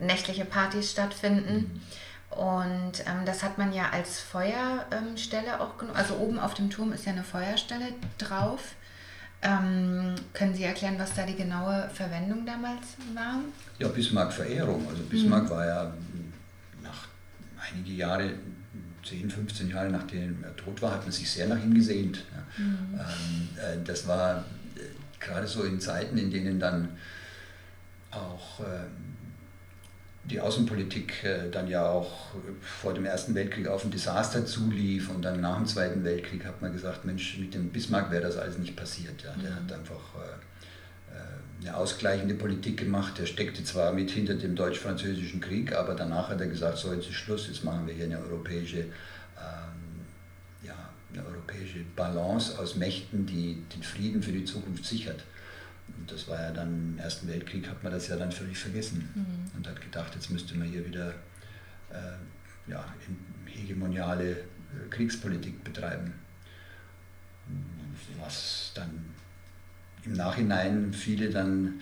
nächtliche 0.00 0.44
Partys 0.44 0.90
stattfinden. 0.92 1.80
Und 2.36 3.00
ähm, 3.06 3.24
das 3.24 3.42
hat 3.42 3.58
man 3.58 3.72
ja 3.72 3.90
als 3.90 4.20
Feuerstelle 4.20 5.60
auch 5.60 5.78
genommen. 5.78 5.96
Also 5.96 6.16
oben 6.16 6.38
auf 6.38 6.54
dem 6.54 6.70
Turm 6.70 6.92
ist 6.92 7.06
ja 7.06 7.12
eine 7.12 7.24
Feuerstelle 7.24 7.86
drauf. 8.18 8.74
Ähm, 9.42 10.14
können 10.32 10.54
Sie 10.54 10.64
erklären, 10.64 10.98
was 10.98 11.14
da 11.14 11.26
die 11.26 11.36
genaue 11.36 11.88
Verwendung 11.92 12.46
damals 12.46 12.96
war? 13.14 13.40
Ja, 13.78 13.88
Bismarck-Verehrung. 13.88 14.88
Also 14.88 15.02
Bismarck 15.02 15.50
war 15.50 15.66
ja 15.66 15.94
nach 16.82 17.08
einige 17.70 17.92
Jahre, 17.92 18.30
10, 19.04 19.30
15 19.30 19.68
Jahre 19.68 19.90
nachdem 19.90 20.42
er 20.42 20.56
tot 20.56 20.80
war, 20.80 20.92
hat 20.92 21.02
man 21.02 21.12
sich 21.12 21.30
sehr 21.30 21.46
nach 21.46 21.62
ihm 21.62 21.74
gesehnt. 21.74 22.24
Ja. 22.32 22.64
Ähm, 22.64 23.48
äh, 23.58 23.84
das 23.84 24.08
war 24.08 24.38
äh, 24.76 24.80
gerade 25.20 25.46
so 25.46 25.62
in 25.62 25.78
Zeiten, 25.78 26.16
in 26.16 26.30
denen 26.30 26.58
dann 26.58 26.88
auch 28.10 28.60
ähm, 28.60 29.13
die 30.30 30.40
Außenpolitik 30.40 31.24
äh, 31.24 31.50
dann 31.50 31.68
ja 31.68 31.86
auch 31.88 32.30
vor 32.62 32.94
dem 32.94 33.04
Ersten 33.04 33.34
Weltkrieg 33.34 33.68
auf 33.68 33.84
ein 33.84 33.90
Desaster 33.90 34.46
zulief 34.46 35.10
und 35.10 35.22
dann 35.22 35.40
nach 35.40 35.56
dem 35.56 35.66
Zweiten 35.66 36.02
Weltkrieg 36.02 36.44
hat 36.46 36.62
man 36.62 36.72
gesagt, 36.72 37.04
Mensch, 37.04 37.38
mit 37.38 37.54
dem 37.54 37.68
Bismarck 37.68 38.10
wäre 38.10 38.22
das 38.22 38.36
alles 38.36 38.58
nicht 38.58 38.74
passiert. 38.74 39.22
Ja. 39.22 39.34
Der 39.42 39.54
hat 39.54 39.72
einfach 39.72 40.14
äh, 40.16 41.14
äh, 41.14 41.66
eine 41.66 41.76
ausgleichende 41.76 42.34
Politik 42.34 42.78
gemacht. 42.78 43.18
Er 43.20 43.26
steckte 43.26 43.64
zwar 43.64 43.92
mit 43.92 44.10
hinter 44.10 44.34
dem 44.34 44.56
deutsch-französischen 44.56 45.40
Krieg, 45.40 45.74
aber 45.74 45.94
danach 45.94 46.30
hat 46.30 46.40
er 46.40 46.46
gesagt, 46.46 46.78
so 46.78 46.92
jetzt 46.92 47.08
ist 47.08 47.14
Schluss, 47.14 47.46
jetzt 47.48 47.62
machen 47.62 47.86
wir 47.86 47.94
hier 47.94 48.06
eine 48.06 48.18
europäische, 48.18 48.78
ähm, 48.78 50.06
ja, 50.62 50.88
eine 51.12 51.26
europäische 51.26 51.80
Balance 51.96 52.58
aus 52.58 52.76
Mächten, 52.76 53.26
die 53.26 53.62
den 53.74 53.82
Frieden 53.82 54.22
für 54.22 54.32
die 54.32 54.44
Zukunft 54.44 54.86
sichert. 54.86 55.22
Und 55.96 56.10
das 56.10 56.28
war 56.28 56.40
ja 56.40 56.50
dann 56.50 56.94
im 56.94 56.98
Ersten 56.98 57.28
Weltkrieg, 57.28 57.68
hat 57.68 57.82
man 57.82 57.92
das 57.92 58.08
ja 58.08 58.16
dann 58.16 58.32
völlig 58.32 58.58
vergessen 58.58 59.50
und 59.56 59.66
hat 59.68 59.80
gedacht, 59.80 60.14
jetzt 60.14 60.30
müsste 60.30 60.56
man 60.56 60.68
hier 60.68 60.86
wieder 60.86 61.10
äh, 61.90 62.70
ja, 62.70 62.84
hegemoniale 63.46 64.30
äh, 64.32 64.36
Kriegspolitik 64.90 65.62
betreiben. 65.62 66.14
Was 68.18 68.72
dann 68.74 69.04
im 70.04 70.14
Nachhinein 70.14 70.92
viele 70.92 71.30
dann 71.30 71.80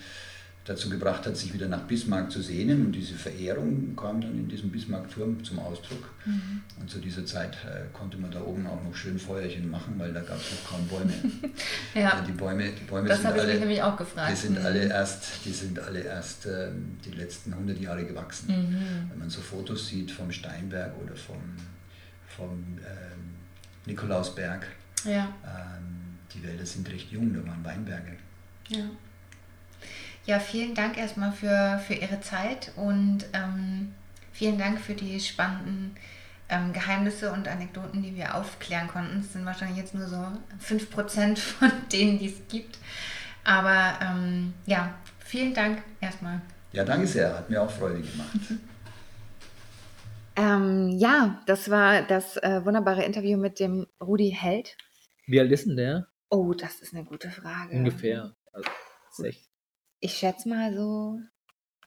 dazu 0.65 0.89
gebracht 0.89 1.25
hat, 1.25 1.35
sich 1.35 1.53
wieder 1.53 1.67
nach 1.67 1.81
Bismarck 1.81 2.31
zu 2.31 2.41
sehnen. 2.41 2.85
Und 2.85 2.91
diese 2.93 3.15
Verehrung 3.15 3.95
kam 3.97 4.21
dann 4.21 4.31
in 4.31 4.47
diesem 4.47 4.69
Bismarck-Turm 4.71 5.43
zum 5.43 5.59
Ausdruck. 5.59 6.09
Und 6.79 6.89
zu 6.89 6.99
dieser 6.99 7.25
Zeit 7.25 7.55
äh, 7.65 7.81
konnte 7.91 8.17
man 8.17 8.31
da 8.31 8.41
oben 8.41 8.65
auch 8.67 8.81
noch 8.81 8.95
schön 8.95 9.19
Feuerchen 9.19 9.69
machen, 9.69 9.95
weil 9.97 10.13
da 10.13 10.21
gab 10.21 10.37
es 10.37 10.51
noch 10.51 10.69
kaum 10.69 10.87
Bäume. 10.87 11.11
Ja, 11.93 12.21
die 12.25 12.31
Bäume, 12.31 12.69
die 12.71 12.83
Bäume 12.85 13.09
das 13.09 13.17
sind 13.17 13.27
habe 13.27 13.37
ich 13.39 13.43
mich 13.43 13.51
alle, 13.51 13.59
nämlich 13.59 13.83
auch 13.83 13.97
gefragt. 13.97 14.31
die 14.31 14.35
sind 14.35 14.57
Mhm. 14.59 14.65
alle 14.65 14.85
erst, 14.87 15.25
die 15.45 15.51
sind 15.51 15.79
alle 15.79 15.99
erst 15.99 16.45
ähm, 16.45 16.97
die 17.05 17.11
letzten 17.11 17.51
100 17.53 17.77
Jahre 17.79 18.05
gewachsen. 18.05 18.47
Mhm. 18.47 19.09
Wenn 19.09 19.19
man 19.19 19.29
so 19.29 19.41
Fotos 19.41 19.87
sieht 19.89 20.11
vom 20.11 20.31
Steinberg 20.31 20.93
oder 21.03 21.15
vom, 21.15 21.41
vom 22.27 22.51
ähm, 22.79 23.35
Nikolausberg, 23.85 24.65
Ja. 25.05 25.25
ähm, 25.45 26.17
die 26.33 26.41
Wälder 26.41 26.65
sind 26.65 26.89
recht 26.89 27.11
jung, 27.11 27.33
da 27.33 27.45
waren 27.45 27.63
Weinberge. 27.63 28.13
Ja. 28.69 28.85
Ja, 30.25 30.39
vielen 30.39 30.73
Dank 30.73 30.97
erstmal 30.97 31.31
für, 31.33 31.81
für 31.85 31.93
Ihre 31.95 32.21
Zeit 32.21 32.71
und 32.77 33.25
ähm, 33.33 33.93
vielen 34.31 34.57
Dank 34.57 34.79
für 34.79 34.93
die 34.93 35.19
spannenden 35.19 35.95
ähm, 36.49 36.71
Geheimnisse 36.71 37.31
und 37.33 37.47
Anekdoten, 37.47 38.01
die 38.01 38.15
wir 38.15 38.35
aufklären 38.35 38.87
konnten. 38.87 39.19
Es 39.19 39.33
sind 39.33 39.45
wahrscheinlich 39.45 39.77
jetzt 39.77 39.93
nur 39.95 40.07
so 40.07 40.25
5% 40.65 41.37
von 41.39 41.71
denen, 41.91 42.19
die 42.19 42.27
es 42.27 42.47
gibt. 42.49 42.77
Aber 43.43 43.99
ähm, 44.01 44.53
ja, 44.65 44.93
vielen 45.19 45.53
Dank 45.53 45.81
erstmal. 45.99 46.39
Ja, 46.71 46.85
danke 46.85 47.05
sehr, 47.05 47.35
hat 47.37 47.49
mir 47.49 47.61
auch 47.61 47.71
Freude 47.71 48.01
gemacht. 48.01 48.29
Ähm, 50.35 50.89
ja, 50.97 51.43
das 51.45 51.69
war 51.69 52.01
das 52.01 52.37
äh, 52.37 52.65
wunderbare 52.65 53.03
Interview 53.03 53.37
mit 53.37 53.59
dem 53.59 53.85
Rudi 54.01 54.31
Held. 54.31 54.75
Wie 55.27 55.39
alt 55.39 55.51
ist 55.51 55.67
denn 55.67 55.77
der? 55.77 56.07
Oh, 56.31 56.53
das 56.53 56.79
ist 56.81 56.95
eine 56.95 57.03
gute 57.03 57.29
Frage. 57.29 57.75
Ungefähr. 57.75 58.33
Also, 58.51 58.67
sech- 59.11 59.45
Ich 60.05 60.15
schätze 60.17 60.49
mal 60.49 60.73
so 60.73 61.17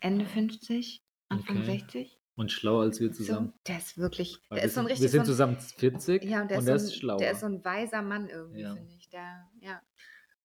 Ende 0.00 0.24
50, 0.24 1.02
Anfang 1.28 1.58
Okay. 1.58 1.80
60. 1.80 2.18
Und 2.34 2.50
schlauer 2.50 2.82
als 2.84 2.98
wir 2.98 3.08
So, 3.12 3.14
zusammen. 3.24 3.52
der 3.66 3.76
ist 3.76 3.98
wirklich, 3.98 4.38
der 4.50 4.56
wir 4.56 4.62
ist 4.64 4.74
so 4.74 4.80
ein 4.80 4.86
sind, 4.86 4.88
wir 4.88 4.92
richtig 5.04 5.10
sind 5.10 5.24
so 5.26 5.44
ein, 5.44 5.58
zusammen 5.58 5.58
40 5.60 6.24
ja, 6.24 6.40
und 6.40 6.50
der 6.50 6.56
und 6.58 6.62
ist, 6.64 6.68
der 6.68 6.78
so 6.78 6.86
ist 6.86 6.92
ein, 6.92 6.98
schlauer. 6.98 7.18
der 7.18 7.30
ist 7.32 7.40
so 7.40 7.46
ein 7.46 7.62
weiser 7.62 8.00
Mann 8.00 8.28
irgendwie, 8.30 8.60
Ja. 8.62 8.74
finde 8.74 8.94
ich. 8.98 9.10
Der, 9.10 9.50
ja. 9.60 9.82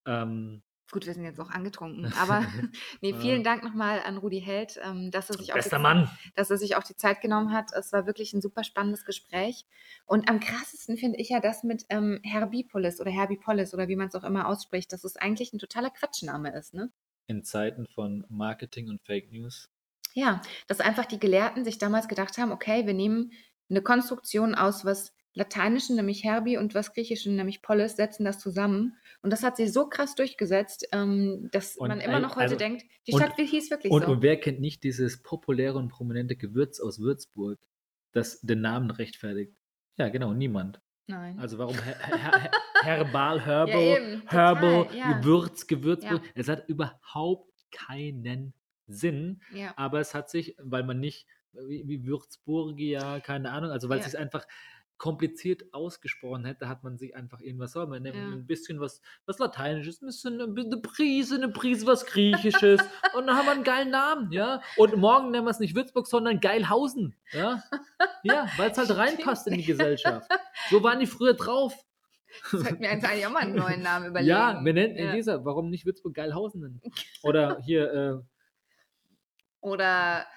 Ähm, 0.05 0.63
Gut, 0.91 1.05
wir 1.05 1.13
sind 1.13 1.23
jetzt 1.23 1.39
auch 1.39 1.49
angetrunken, 1.49 2.11
aber 2.19 2.41
nee, 3.01 3.13
vielen 3.13 3.45
Dank 3.45 3.63
nochmal 3.63 4.01
an 4.01 4.17
Rudi 4.17 4.41
Held, 4.41 4.77
ähm, 4.83 5.09
dass 5.11 5.29
er 5.29 5.37
sich 5.37 5.51
auch 5.51 5.55
die 5.55 5.59
bester 5.59 5.69
Zeit- 5.77 5.81
Mann. 5.81 6.09
dass 6.35 6.49
er 6.51 6.57
sich 6.57 6.75
auch 6.75 6.83
die 6.83 6.97
Zeit 6.97 7.21
genommen 7.21 7.53
hat. 7.53 7.71
Es 7.73 7.93
war 7.93 8.05
wirklich 8.05 8.33
ein 8.33 8.41
super 8.41 8.65
spannendes 8.65 9.05
Gespräch. 9.05 9.65
Und 10.05 10.29
am 10.29 10.41
krassesten 10.41 10.97
finde 10.97 11.19
ich 11.19 11.29
ja 11.29 11.39
das 11.39 11.63
mit 11.63 11.85
ähm, 11.87 12.19
Herbipolis 12.23 12.99
oder 12.99 13.11
Herbipolis 13.11 13.73
oder 13.73 13.87
wie 13.87 13.95
man 13.95 14.09
es 14.09 14.15
auch 14.15 14.25
immer 14.25 14.47
ausspricht, 14.47 14.91
dass 14.91 15.05
es 15.05 15.15
eigentlich 15.15 15.53
ein 15.53 15.59
totaler 15.59 15.89
Quatschname 15.91 16.53
ist, 16.57 16.73
ne? 16.73 16.91
In 17.27 17.43
Zeiten 17.43 17.87
von 17.87 18.25
Marketing 18.29 18.89
und 18.89 19.01
Fake 19.05 19.31
News. 19.31 19.69
Ja, 20.13 20.41
dass 20.67 20.81
einfach 20.81 21.05
die 21.05 21.19
Gelehrten 21.19 21.63
sich 21.63 21.77
damals 21.77 22.07
gedacht 22.07 22.37
haben, 22.37 22.51
okay, 22.51 22.85
wir 22.85 22.93
nehmen 22.93 23.31
eine 23.69 23.81
Konstruktion 23.81 24.55
aus 24.55 24.83
was 24.83 25.13
Lateinischen, 25.33 25.95
nämlich 25.95 26.25
Herbi, 26.25 26.57
und 26.57 26.75
was 26.75 26.91
Griechischen, 26.93 27.37
nämlich 27.37 27.61
Polis, 27.61 27.95
setzen 27.95 28.25
das 28.25 28.37
zusammen. 28.39 28.97
Und 29.21 29.31
das 29.31 29.43
hat 29.43 29.55
sich 29.55 29.71
so 29.71 29.87
krass 29.87 30.13
durchgesetzt, 30.15 30.85
ähm, 30.91 31.47
dass 31.53 31.77
Und 31.77 31.87
man 31.87 32.01
immer 32.01 32.19
noch 32.19 32.31
heute 32.31 32.41
also- 32.41 32.55
denkt, 32.57 32.83
die 33.07 33.13
und- 33.13 33.21
Stadt 33.21 33.37
hieß 33.39 33.71
wirklich 33.71 33.93
Und, 33.93 34.03
so. 34.03 34.11
und 34.11 34.21
wer 34.21 34.37
kennt 34.37 34.59
nicht 34.59 34.83
dieses 34.83 35.23
populäre 35.23 35.77
und 35.77 35.87
prominente 35.87 36.35
Gewürz 36.35 36.81
aus 36.81 36.99
Würzburg, 36.99 37.57
das 38.11 38.41
den 38.41 38.59
Namen 38.59 38.91
rechtfertigt? 38.91 39.53
Ja, 39.97 40.09
genau, 40.09 40.33
niemand. 40.33 40.81
Nein. 41.11 41.39
Also 41.39 41.57
warum 41.57 41.75
Her 41.77 41.95
Her 41.99 42.31
Her 42.31 42.51
Herbal, 42.83 43.41
Herbal, 43.45 43.79
eben, 43.79 44.23
Herbal, 44.27 44.87
ja. 44.95 45.11
Gewürz, 45.19 45.67
Gewürzburg? 45.67 46.23
Ja. 46.23 46.31
Es 46.35 46.47
hat 46.47 46.67
überhaupt 46.67 47.51
keinen 47.71 48.53
Sinn, 48.87 49.41
ja. 49.53 49.73
aber 49.77 49.99
es 49.99 50.13
hat 50.13 50.29
sich, 50.29 50.55
weil 50.59 50.83
man 50.83 50.99
nicht, 50.99 51.27
wie, 51.53 52.05
Würzburgia, 52.05 53.19
keine 53.19 53.51
Ahnung, 53.51 53.71
also 53.71 53.89
weil 53.89 53.99
Ja. 53.99 54.05
es 54.05 54.11
sich 54.11 54.19
einfach 54.19 54.45
kompliziert 55.01 55.73
ausgesprochen 55.73 56.45
hätte, 56.45 56.69
hat 56.69 56.83
man 56.83 56.95
sich 56.99 57.15
einfach 57.15 57.39
irgendwas, 57.41 57.71
so, 57.71 57.87
man 57.87 58.03
nimmt 58.03 58.15
Ja. 58.17 58.21
ein 58.23 58.45
bisschen 58.45 58.79
was, 58.79 59.01
was 59.25 59.39
Lateinisches, 59.39 59.99
ein 59.99 60.05
bisschen 60.05 60.39
ein 60.39 60.53
bisschen 60.53 60.73
eine 60.73 60.81
Prise, 60.83 61.35
eine 61.37 61.49
Prise 61.49 61.87
was 61.87 62.05
Griechisches 62.05 62.79
und 63.15 63.25
dann 63.25 63.35
haben 63.35 63.47
wir 63.47 63.51
einen 63.53 63.63
geilen 63.63 63.89
Namen, 63.89 64.31
ja. 64.31 64.61
Und 64.77 64.95
morgen 64.97 65.31
nennen 65.31 65.45
wir 65.45 65.49
es 65.49 65.57
nicht 65.59 65.73
Würzburg, 65.73 66.05
sondern 66.05 66.39
Geilhausen, 66.39 67.15
ja. 67.31 67.63
Ja, 68.21 68.47
weil 68.57 68.69
es 68.69 68.77
halt 68.77 68.95
reinpasst 68.95 69.47
in 69.47 69.55
die 69.55 69.63
Gesellschaft. 69.65 70.29
So 70.69 70.83
waren 70.83 70.99
die 70.99 71.07
früher 71.07 71.33
drauf. 71.33 71.73
Sollten 72.51 72.79
wir 72.79 72.91
uns 72.91 73.03
eigentlich 73.03 73.25
auch 73.25 73.31
mal 73.31 73.39
einen 73.39 73.55
neuen 73.55 73.81
Namen 73.81 74.05
überlegen. 74.09 74.29
Ja, 74.29 74.63
wir 74.63 74.73
nennen 74.73 74.95
Ja. 74.97 75.13
Elisa, 75.13 75.43
warum 75.43 75.71
nicht 75.71 75.87
Würzburg 75.87 76.13
Geilhausen 76.13 76.61
nennen? 76.61 76.81
Oder 77.23 77.57
hier, 77.65 77.91
äh, 77.91 78.23
Oder 79.61 80.27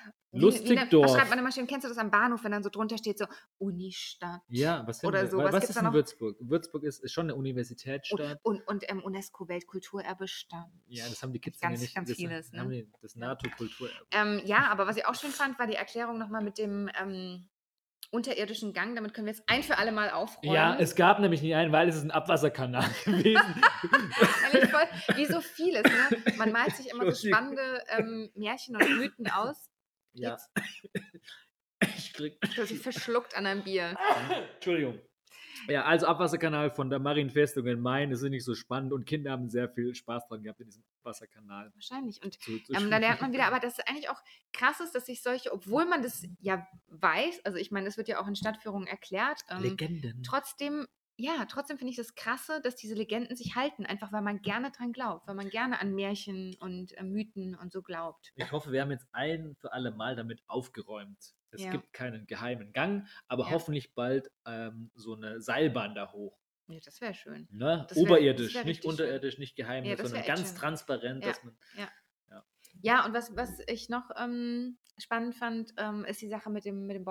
Lustigdorf. 0.40 0.90
Wie, 0.90 1.02
was 1.10 1.12
schreibt 1.16 1.30
man 1.30 1.38
immer 1.38 1.52
schön? 1.52 1.66
Kennst 1.66 1.84
du 1.84 1.88
das 1.88 1.98
am 1.98 2.10
Bahnhof, 2.10 2.42
wenn 2.44 2.52
dann 2.52 2.62
so 2.62 2.70
drunter 2.70 2.98
steht, 2.98 3.18
so 3.18 3.26
Unistadt? 3.58 4.40
ja, 4.48 4.82
was, 4.86 5.02
Oder 5.04 5.22
denn, 5.22 5.30
so, 5.30 5.38
wa- 5.38 5.44
was 5.44 5.52
was 5.54 5.60
gibt's 5.62 5.76
ist 5.76 5.82
noch? 5.82 5.92
Würzburg? 5.92 6.36
Würzburg 6.40 6.82
ist, 6.84 7.02
ist 7.02 7.12
schon 7.12 7.26
eine 7.26 7.34
Und, 7.34 7.40
Universitätsstadt. 7.40 8.38
und, 8.42 8.66
und 8.66 8.84
ähm, 8.90 9.02
UNESCO-Weltkulturerbestand. 9.02 10.66
Ja, 10.88 11.08
das 11.08 11.22
haben 11.22 11.32
die 11.32 11.40
Kids 11.40 11.60
ja 11.60 11.68
ganz, 11.68 11.80
nicht. 11.80 11.94
ganz 11.94 12.08
das, 12.08 12.16
vieles, 12.16 12.52
haben 12.52 12.68
ne? 12.68 12.82
die, 12.84 12.92
das 13.02 13.16
NATO-Kultur. 13.16 13.88
Ähm, 14.10 14.40
ja, 14.44 14.68
aber 14.70 14.86
was 14.86 14.96
ich 14.96 15.06
auch 15.06 15.14
schön 15.14 15.30
fand, 15.30 15.58
war 15.58 15.66
die 15.66 15.74
Erklärung 15.74 16.18
nochmal 16.18 16.42
mit 16.42 16.58
dem 16.58 16.88
ähm, 17.00 17.48
unterirdischen 18.10 18.72
Gang. 18.72 18.94
Damit 18.94 19.14
können 19.14 19.26
wir 19.26 19.32
jetzt 19.32 19.44
ein 19.48 19.62
für 19.62 19.78
alle 19.78 19.92
Mal 19.92 20.10
aufräumen. 20.10 20.54
Ja, 20.54 20.76
es 20.78 20.94
gab 20.94 21.18
nämlich 21.20 21.42
nicht 21.42 21.54
einen, 21.54 21.72
weil 21.72 21.88
es 21.88 21.96
ist 21.96 22.02
ein 22.04 22.10
Abwasserkanal 22.10 22.88
gewesen. 23.04 23.62
Voll, 24.70 25.16
wie 25.16 25.26
so 25.26 25.40
vieles. 25.40 25.82
Ne? 25.84 26.34
Man 26.36 26.52
malt 26.52 26.76
sich 26.76 26.88
immer 26.92 27.10
so 27.12 27.28
spannende 27.28 27.82
ähm, 27.96 28.30
Märchen 28.34 28.76
und 28.76 28.98
Mythen 28.98 29.30
aus. 29.30 29.70
Ja. 30.14 30.36
Ich 31.96 32.14
krieg, 32.14 32.40
du 32.40 32.62
hast 32.62 32.70
dich 32.70 32.80
verschluckt 32.80 33.36
an 33.36 33.44
einem 33.44 33.62
Bier. 33.62 33.94
Entschuldigung. 34.54 35.00
Ja, 35.68 35.84
also 35.84 36.06
Abwasserkanal 36.06 36.70
von 36.70 36.90
der 36.90 36.98
Marienfestung 36.98 37.66
in 37.66 37.80
Main, 37.80 38.10
das 38.10 38.22
ist 38.22 38.30
nicht 38.30 38.44
so 38.44 38.54
spannend 38.54 38.92
und 38.92 39.04
Kinder 39.06 39.32
haben 39.32 39.48
sehr 39.48 39.68
viel 39.68 39.94
Spaß 39.94 40.28
dran 40.28 40.42
gehabt 40.42 40.60
in 40.60 40.66
diesem 40.66 40.82
Abwasserkanal. 41.00 41.70
Wahrscheinlich. 41.74 42.22
Und 42.22 42.40
Zu, 42.42 42.58
zu 42.60 42.72
Ähm, 42.74 42.90
da 42.90 42.98
lernt 42.98 43.20
man 43.20 43.32
wieder, 43.32 43.46
aber 43.46 43.60
das 43.60 43.78
ist 43.78 43.88
eigentlich 43.88 44.08
auch 44.08 44.22
krass 44.52 44.80
ist, 44.80 44.94
dass 44.94 45.06
sich 45.06 45.22
solche, 45.22 45.52
obwohl 45.52 45.86
man 45.86 46.02
das 46.02 46.26
ja 46.40 46.66
weiß, 46.88 47.44
also 47.44 47.58
ich 47.58 47.70
meine, 47.70 47.86
das 47.86 47.96
wird 47.96 48.08
ja 48.08 48.20
auch 48.20 48.26
in 48.26 48.36
Stadtführungen 48.36 48.86
erklärt, 48.86 49.40
ähm, 49.48 49.62
Legenden. 49.62 50.22
trotzdem, 50.22 50.86
ja, 51.16 51.44
trotzdem 51.46 51.78
finde 51.78 51.90
ich 51.92 51.96
das 51.96 52.14
krasse, 52.14 52.60
dass 52.62 52.76
diese 52.76 52.94
Legenden 52.94 53.36
sich 53.36 53.54
halten, 53.54 53.86
einfach 53.86 54.12
weil 54.12 54.22
man 54.22 54.42
gerne 54.42 54.70
dran 54.72 54.92
glaubt, 54.92 55.26
weil 55.28 55.34
man 55.34 55.48
gerne 55.50 55.80
an 55.80 55.94
Märchen 55.94 56.56
und 56.60 56.92
äh, 56.98 57.02
Mythen 57.02 57.54
und 57.54 57.72
so 57.72 57.82
glaubt. 57.82 58.32
Ich 58.36 58.50
hoffe, 58.52 58.72
wir 58.72 58.80
haben 58.82 58.90
jetzt 58.90 59.06
ein 59.12 59.54
für 59.60 59.72
alle 59.72 59.90
Mal 59.92 60.16
damit 60.16 60.42
aufgeräumt. 60.46 61.34
Es 61.50 61.62
Ja. 61.62 61.70
gibt 61.70 61.92
keinen 61.92 62.26
geheimen 62.26 62.72
Gang, 62.72 63.06
aber 63.28 63.44
Ja. 63.44 63.50
hoffentlich 63.52 63.94
bald 63.94 64.30
ähm, 64.46 64.90
so 64.94 65.14
eine 65.14 65.40
Seilbahn 65.40 65.94
da 65.94 66.10
hoch. 66.12 66.36
Ja, 66.66 66.80
das 66.84 67.00
wäre 67.00 67.14
schön. 67.14 67.46
Ne? 67.52 67.84
Das 67.88 67.96
wär- 67.98 68.04
Oberirdisch, 68.04 68.54
wär 68.54 68.64
nicht 68.64 68.84
unterirdisch, 68.84 69.38
nicht 69.38 69.54
geheim, 69.54 69.84
Ja, 69.84 69.96
sondern 69.96 70.24
ganz 70.24 70.48
schön. 70.48 70.56
transparent, 70.58 71.22
Ja. 71.22 71.30
dass 71.30 71.44
man. 71.44 71.56
Ja, 72.82 73.06
und 73.06 73.14
was, 73.14 73.34
was 73.36 73.60
ich 73.68 73.88
noch 73.88 74.10
ähm, 74.16 74.78
spannend 74.98 75.36
fand, 75.36 75.72
ähm, 75.78 76.04
ist 76.04 76.20
die 76.20 76.28
Sache 76.28 76.50
mit 76.50 76.64
dem, 76.64 76.86
mit 76.86 76.96
dem 76.96 77.04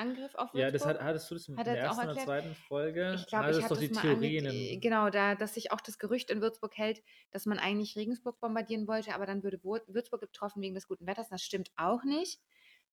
Bombenangriff 0.00 0.34
auf 0.34 0.54
Würzburg. 0.54 0.60
Ja, 0.60 0.70
das 0.70 0.86
hat, 0.86 1.00
hattest 1.00 1.30
du 1.30 1.34
das 1.34 1.48
in 1.48 1.56
Hat 1.56 1.66
der 1.66 1.76
er 1.78 1.84
ersten 1.84 2.04
oder 2.08 2.16
zweiten 2.16 2.54
Folge? 2.54 3.14
Ich 3.16 3.26
glaube, 3.26 3.46
das 3.48 3.56
ich 3.58 3.64
habe 3.64 3.74
doch 3.74 3.80
das 3.80 3.88
die 3.88 3.94
mal 3.94 4.00
Theorie. 4.02 4.38
ange- 4.40 4.48
in 4.48 4.72
dem- 4.74 4.80
Genau, 4.80 5.10
da, 5.10 5.34
dass 5.34 5.54
sich 5.54 5.72
auch 5.72 5.80
das 5.80 5.98
Gerücht 5.98 6.30
in 6.30 6.40
Würzburg 6.40 6.76
hält, 6.76 7.02
dass 7.30 7.46
man 7.46 7.58
eigentlich 7.58 7.96
Regensburg 7.96 8.40
bombardieren 8.40 8.86
wollte, 8.88 9.14
aber 9.14 9.26
dann 9.26 9.42
würde 9.42 9.60
Würzburg 9.62 10.20
getroffen 10.20 10.62
wegen 10.62 10.74
des 10.74 10.88
guten 10.88 11.06
Wetters. 11.06 11.28
Das 11.28 11.42
stimmt 11.42 11.70
auch 11.76 12.04
nicht. 12.04 12.40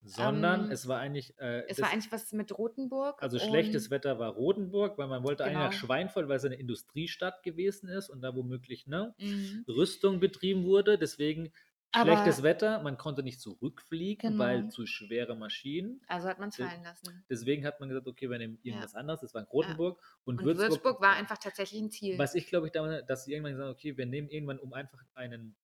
Sondern 0.03 0.65
ähm, 0.65 0.71
es 0.71 0.87
war 0.87 0.99
eigentlich. 0.99 1.33
Äh, 1.39 1.61
Es 1.67 1.77
das, 1.77 1.81
war 1.85 1.91
eigentlich 1.91 2.11
was 2.11 2.31
mit 2.31 2.55
Rothenburg. 2.55 3.21
also 3.21 3.39
schlechtes 3.39 3.89
Wetter 3.89 4.19
war 4.19 4.29
Rotenburg, 4.31 4.95
weil 4.99 5.07
man 5.07 5.23
wollte 5.23 5.43
eigentlich 5.43 5.57
nach 5.57 5.69
Genau. 5.71 5.79
Schweinfurt, 5.85 6.29
weil 6.29 6.37
es 6.37 6.45
eine 6.45 6.55
Industriestadt 6.55 7.41
gewesen 7.41 7.89
ist 7.89 8.09
und 8.09 8.21
da 8.21 8.35
womöglich 8.35 8.85
ne, 8.85 9.15
Mhm. 9.17 9.65
Rüstung 9.67 10.19
betrieben 10.19 10.65
wurde. 10.65 10.99
Deswegen 10.99 11.51
Aber- 11.93 12.11
schlechtes 12.13 12.43
Wetter, 12.43 12.81
man 12.83 12.97
konnte 12.97 13.23
nicht 13.23 13.39
zurückfliegen, 13.41 14.31
Genau. 14.31 14.43
weil 14.43 14.69
zu 14.69 14.85
schwere 14.85 15.35
Maschinen. 15.35 16.01
Also 16.07 16.27
hat 16.27 16.37
man 16.39 16.49
es 16.49 16.57
fallen 16.57 16.83
lassen. 16.83 17.23
Deswegen 17.29 17.65
hat 17.65 17.79
man 17.79 17.89
gesagt, 17.89 18.07
okay, 18.07 18.29
wir 18.29 18.37
nehmen 18.37 18.59
Ja. 18.61 18.71
irgendwas 18.73 18.93
anderes. 18.93 19.21
Das 19.21 19.33
war 19.33 19.41
in 19.41 19.47
Rotenburg. 19.47 19.99
Und, 20.25 20.39
Und 20.39 20.45
Würzburg, 20.45 20.69
Würzburg, 20.69 21.01
war 21.01 21.13
einfach 21.13 21.37
tatsächlich 21.37 21.81
ein 21.81 21.89
Ziel. 21.89 22.17
Was 22.19 22.35
ich 22.35 22.47
glaube 22.47 22.67
ich 22.67 22.73
damals, 22.73 23.05
dass 23.07 23.23
sie 23.25 23.31
irgendwann 23.33 23.53
gesagt 23.53 23.67
haben, 23.67 23.73
okay, 23.73 23.97
wir 23.97 24.05
nehmen 24.05 24.29
irgendwann, 24.29 24.59
um 24.59 24.73
einfach 24.73 24.99
einen 25.15 25.55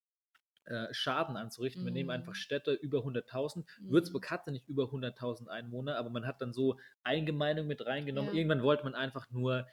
äh, 0.65 0.93
Schaden 0.93 1.35
anzurichten, 1.35 1.83
wir 1.83 1.91
nehmen 1.91 2.09
einfach 2.09 2.31
Mhm. 2.31 2.35
Städte 2.35 2.71
über 2.71 3.03
100.000. 3.03 3.65
Mhm. 3.81 3.91
Würzburg 3.91 4.31
hatte 4.31 4.49
nicht 4.49 4.65
über 4.69 4.91
100.000 4.93 5.49
Einwohner, 5.49 5.97
aber 5.97 6.09
man 6.09 6.25
hat 6.25 6.41
dann 6.41 6.53
so 6.53 6.79
Eingemeindung 7.03 7.67
mit 7.67 7.85
reingenommen. 7.85 8.31
Ja. 8.31 8.37
Irgendwann 8.37 8.63
wollte 8.63 8.85
man 8.85 8.95
einfach 8.95 9.29
nur 9.29 9.67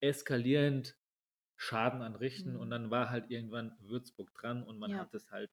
eskalierend 0.00 0.96
Schaden 1.56 2.02
anrichten 2.02 2.54
Mhm. 2.54 2.60
und 2.60 2.70
dann 2.70 2.90
war 2.90 3.10
halt 3.10 3.30
irgendwann 3.30 3.76
Würzburg 3.80 4.34
dran 4.34 4.64
und 4.64 4.78
man 4.80 4.90
Ja. 4.90 4.98
hat 4.98 5.14
es 5.14 5.30
halt 5.30 5.50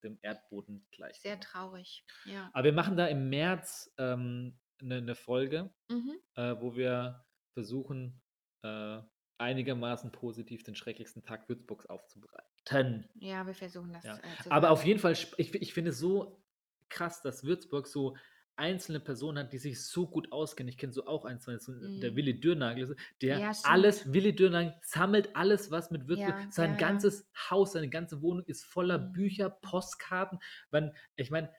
dem 0.00 0.18
Erdboden 0.22 0.86
gleich. 0.90 1.16
Sehr 1.20 1.32
gemacht. 1.36 1.48
traurig. 1.52 2.04
Ja. 2.24 2.50
Aber 2.52 2.64
wir 2.64 2.72
machen 2.72 2.96
da 2.96 3.06
im 3.06 3.28
März 3.30 3.92
ähm, 3.98 4.58
eine 4.80 5.02
ne 5.02 5.14
Folge, 5.14 5.70
Mhm. 5.90 6.18
äh, 6.36 6.54
wo 6.60 6.76
wir 6.76 7.24
versuchen, 7.54 8.20
äh, 8.62 9.00
einigermaßen 9.38 10.10
positiv 10.12 10.62
den 10.64 10.74
schrecklichsten 10.74 11.22
Tag 11.22 11.48
Würzburgs 11.48 11.86
aufzubereiten. 11.86 13.08
Ja, 13.14 13.46
wir 13.46 13.54
versuchen 13.54 13.92
das 13.92 14.04
Ja. 14.04 14.16
äh, 14.18 14.20
Aber 14.50 14.70
auf 14.70 14.84
jeden 14.84 15.00
Fall, 15.00 15.12
ich, 15.12 15.54
ich 15.54 15.72
finde 15.74 15.90
es 15.90 15.98
so 15.98 16.44
krass, 16.88 17.22
dass 17.22 17.44
Würzburg 17.44 17.86
so 17.86 18.16
einzelne 18.58 19.00
Personen 19.00 19.38
hat, 19.38 19.52
die 19.52 19.58
sich 19.58 19.80
so 19.82 20.06
gut 20.06 20.32
auskennen. 20.32 20.68
Ich 20.68 20.76
kenne 20.78 20.92
so 20.92 21.06
auch 21.06 21.24
einen, 21.24 21.40
zwei, 21.40 21.56
so 21.58 21.72
der 21.74 22.10
Mhm. 22.12 22.16
Willi 22.16 22.40
Dürnagel, 22.40 22.96
der 23.22 23.38
Ja, 23.38 23.52
alles, 23.64 24.12
Willi 24.12 24.34
Dürnagel 24.34 24.74
sammelt 24.82 25.34
alles, 25.36 25.70
was 25.70 25.90
mit 25.90 26.08
Würzburg, 26.08 26.28
Ja, 26.38 26.50
sein 26.50 26.70
ja, 26.74 26.80
ja. 26.80 26.88
ganzes 26.88 27.28
Haus, 27.50 27.72
seine 27.72 27.88
ganze 27.88 28.20
Wohnung 28.22 28.44
ist 28.46 28.64
voller 28.64 28.98
Mhm. 28.98 29.12
Bücher, 29.12 29.50
Postkarten. 29.50 30.38
Wenn, 30.70 30.92
ich 31.16 31.30
meine, 31.30 31.50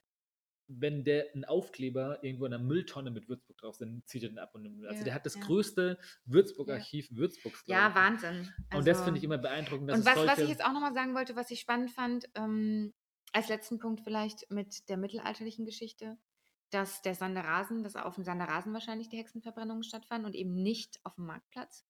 wenn 0.72 1.04
der 1.04 1.34
einen 1.34 1.46
Aufkleber 1.46 2.24
irgendwo 2.24 2.46
in 2.46 2.54
einer 2.54 2.64
Mülltonne 2.64 3.10
mit 3.10 3.28
Würzburg 3.28 3.58
drauf 3.58 3.74
ist, 3.76 3.82
dann 3.82 4.04
zieht 4.06 4.22
er 4.22 4.30
den 4.30 4.38
ab. 4.38 4.54
Und, 4.54 4.62
nimmt- 4.62 4.86
also 4.86 5.00
Ja, 5.00 5.04
der 5.06 5.14
hat 5.16 5.26
das 5.26 5.34
ja. 5.36 5.42
größte 5.42 5.98
Würzburg-Archiv 6.26 7.08
Würzburgs. 7.12 7.66
glaub 7.66 7.76
Ja. 7.78 7.96
Wahnsinn. 7.96 8.54
Und 8.74 8.88
das 8.88 8.98
Also- 8.98 9.04
finde 9.06 9.18
ich 9.18 9.24
immer 9.24 9.38
beeindruckend. 9.40 9.90
Dass 9.90 9.98
Und 10.00 10.06
was, 10.06 10.16
was 10.16 10.26
solche, 10.26 10.44
ich 10.44 10.50
jetzt 10.50 10.64
auch 10.64 10.74
nochmal 10.74 10.94
sagen 10.94 11.16
wollte, 11.16 11.36
was 11.36 11.50
ich 11.50 11.60
spannend 11.60 11.90
fand, 11.92 12.30
ähm, 12.36 12.94
als 13.34 13.48
letzten 13.50 13.80
Punkt 13.80 14.02
vielleicht 14.02 14.52
mit 14.52 14.88
der 14.90 14.98
mittelalterlichen 14.98 15.66
Geschichte, 15.66 16.18
dass 16.70 17.02
der 17.02 17.16
Sanderasen, 17.16 17.84
dass 17.84 17.96
auf 17.96 18.16
dem 18.16 18.24
Sanderasen 18.24 18.74
wahrscheinlich 18.74 19.10
die 19.10 19.18
Hexenverbrennungen 19.18 19.84
stattfanden 19.84 20.26
und 20.28 20.36
eben 20.36 20.54
nicht 20.54 21.00
auf 21.04 21.16
dem 21.16 21.26
Marktplatz. 21.26 21.86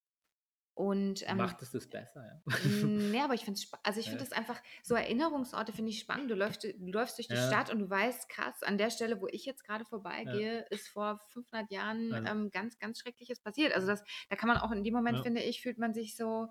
Und 0.76 1.30
ähm, 1.30 1.36
macht 1.36 1.62
es 1.62 1.72
das 1.72 1.90
besser, 1.90 2.24
ja. 2.26 2.58
Nee, 2.86 3.20
aber 3.20 3.34
ich 3.34 3.44
finde 3.44 3.60
es 3.60 3.70
also 3.84 4.00
ich 4.00 4.06
finde 4.06 4.24
Ja. 4.24 4.30
das 4.30 4.38
einfach 4.38 4.62
so 4.82 4.96
Erinnerungsorte 4.96 5.74
finde 5.74 5.92
ich 5.92 6.00
spannend. 6.00 6.32
Du 6.32 6.36
läufst, 6.36 6.64
du 6.64 6.70
läufst 6.80 7.18
durch 7.18 7.28
die 7.28 7.34
Ja. 7.34 7.48
Stadt 7.48 7.70
und 7.70 7.80
du 7.80 7.90
weißt, 7.90 8.30
krass, 8.30 8.64
an 8.64 8.78
der 8.78 8.90
Stelle, 8.90 9.20
wo 9.20 9.28
ich 9.28 9.44
jetzt 9.46 9.66
gerade 9.66 9.84
vorbeigehe, 9.84 10.66
ist 10.70 10.88
vor 10.88 11.20
500 11.34 11.70
Jahren 11.70 12.14
Also- 12.14 12.28
ähm, 12.30 12.50
ganz, 12.52 12.80
ganz 12.80 13.00
Schreckliches 13.00 13.42
passiert. 13.42 13.74
Also 13.76 13.88
das, 13.88 14.06
da 14.30 14.38
kann 14.38 14.48
man 14.48 14.58
auch 14.58 14.72
in 14.72 14.86
dem 14.86 14.94
Moment, 14.94 15.18
Ja. 15.18 15.24
finde 15.24 15.42
ich, 15.44 15.62
fühlt 15.62 15.80
man 15.80 15.94
sich 15.94 16.16
so, 16.16 16.48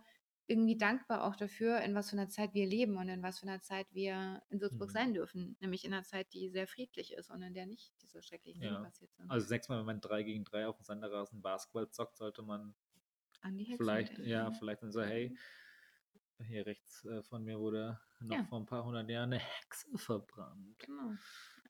irgendwie 0.48 0.76
dankbar 0.78 1.24
auch 1.24 1.36
dafür, 1.36 1.80
in 1.82 1.94
was 1.94 2.10
für 2.10 2.16
einer 2.16 2.28
Zeit 2.28 2.54
wir 2.54 2.66
leben 2.66 2.96
und 2.96 3.08
in 3.08 3.22
was 3.22 3.38
für 3.40 3.46
einer 3.46 3.60
Zeit 3.60 3.86
wir 3.92 4.42
in 4.50 4.60
Würzburg 4.60 4.88
Mhm. 4.88 4.92
sein 4.92 5.14
dürfen. 5.14 5.56
Nämlich 5.60 5.84
in 5.84 5.92
einer 5.92 6.04
Zeit, 6.04 6.32
die 6.32 6.48
sehr 6.48 6.66
friedlich 6.66 7.12
ist 7.12 7.30
und 7.30 7.42
in 7.42 7.54
der 7.54 7.66
nicht 7.66 7.92
diese 8.02 8.22
schrecklichen 8.22 8.62
Dinge 8.62 8.74
Ja. 8.74 8.82
passiert 8.82 9.12
sind. 9.14 9.30
Also 9.30 9.46
sechsmal, 9.46 9.78
wenn 9.78 9.86
man 9.86 10.00
3 10.00 10.22
gegen 10.22 10.44
3 10.44 10.66
auf 10.66 10.76
dem 10.76 10.84
Sanderrasen 10.84 11.42
Basketball 11.42 11.90
zockt, 11.90 12.16
sollte 12.16 12.42
man 12.42 12.74
vielleicht, 13.76 14.10
denken. 14.10 14.30
ja, 14.30 14.50
vielleicht 14.52 14.82
dann 14.82 14.92
so, 14.92 15.02
hey, 15.02 15.36
hier 16.46 16.66
rechts 16.66 17.04
äh, 17.04 17.22
von 17.22 17.44
mir 17.44 17.58
wurde 17.58 17.98
noch 18.20 18.36
Ja. 18.36 18.48
vor 18.48 18.60
ein 18.60 18.66
paar 18.66 18.84
hundert 18.84 19.08
Jahren 19.10 19.32
eine 19.32 19.38
Hexe 19.42 19.86
verbrannt. 19.96 20.78
Genau. 20.78 21.18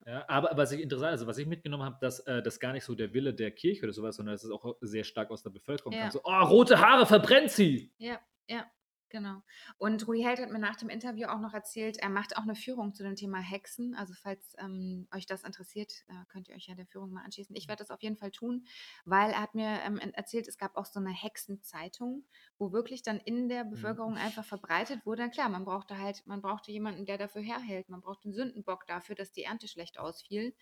Ja, 0.07 0.25
aber 0.29 0.57
was 0.57 0.73
ich 0.73 0.81
interessant, 0.81 1.11
also 1.11 1.27
was 1.27 1.39
ich 1.39 1.47
mitgenommen 1.47 1.83
habe, 1.85 1.99
dass 2.01 2.21
äh, 2.21 2.43
das 2.43 2.61
gar 2.61 2.73
nicht 2.73 2.85
so 2.85 2.95
der 2.95 3.13
Wille 3.15 3.35
der 3.35 3.51
Kirche 3.51 3.85
oder 3.85 3.93
sowas, 3.93 4.17
sondern 4.17 4.35
dass 4.35 4.45
es 4.45 4.51
auch 4.51 4.77
sehr 4.81 5.05
stark 5.05 5.31
aus 5.31 5.43
der 5.43 5.51
Bevölkerung 5.51 5.95
Ja. 5.95 6.01
kam. 6.01 6.11
So, 6.11 6.21
oh, 6.25 6.43
rote 6.45 6.79
Haare, 6.79 7.07
verbrennt 7.07 7.51
sie! 7.51 7.93
Ja, 7.99 8.21
ja, 8.49 8.67
genau. 9.11 9.43
Und 9.79 10.07
Rudi 10.07 10.23
Held 10.23 10.39
hat 10.41 10.51
mir 10.51 10.59
nach 10.59 10.77
dem 10.77 10.89
Interview 10.89 11.29
auch 11.29 11.41
noch 11.41 11.55
erzählt, 11.55 11.99
er 11.99 12.09
macht 12.09 12.37
auch 12.37 12.43
eine 12.43 12.55
Führung 12.55 12.95
zu 12.95 13.03
dem 13.03 13.17
Thema 13.17 13.39
Hexen. 13.39 13.95
Also 13.95 14.15
falls 14.15 14.55
ähm, 14.59 15.07
euch 15.15 15.27
das 15.27 15.45
interessiert, 15.45 15.93
äh, 16.09 16.25
könnt 16.29 16.49
ihr 16.49 16.57
euch 16.57 16.67
ja 16.67 16.75
der 16.75 16.87
Führung 16.87 17.13
mal 17.13 17.25
anschließen. 17.25 17.55
Ich 17.57 17.69
werde 17.69 17.83
das 17.83 17.91
auf 17.91 18.03
jeden 18.03 18.17
Fall 18.17 18.31
tun, 18.31 18.67
weil 19.05 19.31
er 19.31 19.43
hat 19.43 19.55
mir 19.55 19.81
ähm, 19.83 19.99
erzählt, 19.99 20.49
es 20.49 20.59
gab 20.59 20.77
auch 20.77 20.87
so 20.87 21.01
eine 21.01 21.13
Hexenzeitung, 21.13 22.25
wo 22.59 22.73
wirklich 22.73 23.03
dann 23.03 23.19
in 23.19 23.49
der 23.49 23.65
Bevölkerung 23.65 24.17
einfach 24.17 24.45
verbreitet 24.45 25.05
wurde. 25.05 25.31
Klar, 25.31 25.49
man 25.49 25.65
brauchte 25.65 25.99
halt, 25.99 26.27
man 26.27 26.43
brauchte 26.43 26.73
jemanden, 26.73 27.07
der 27.07 27.19
dafür 27.19 27.43
herhält. 27.43 27.89
Man 27.89 28.01
brauchte 28.01 28.25
einen 28.25 28.35
Sündenbock 28.35 28.87
dafür, 28.87 29.15
dass 29.15 29.33
die 29.33 29.45
Ernte 29.45 29.69
schlecht 29.69 29.99
ausfiel. 29.99 30.55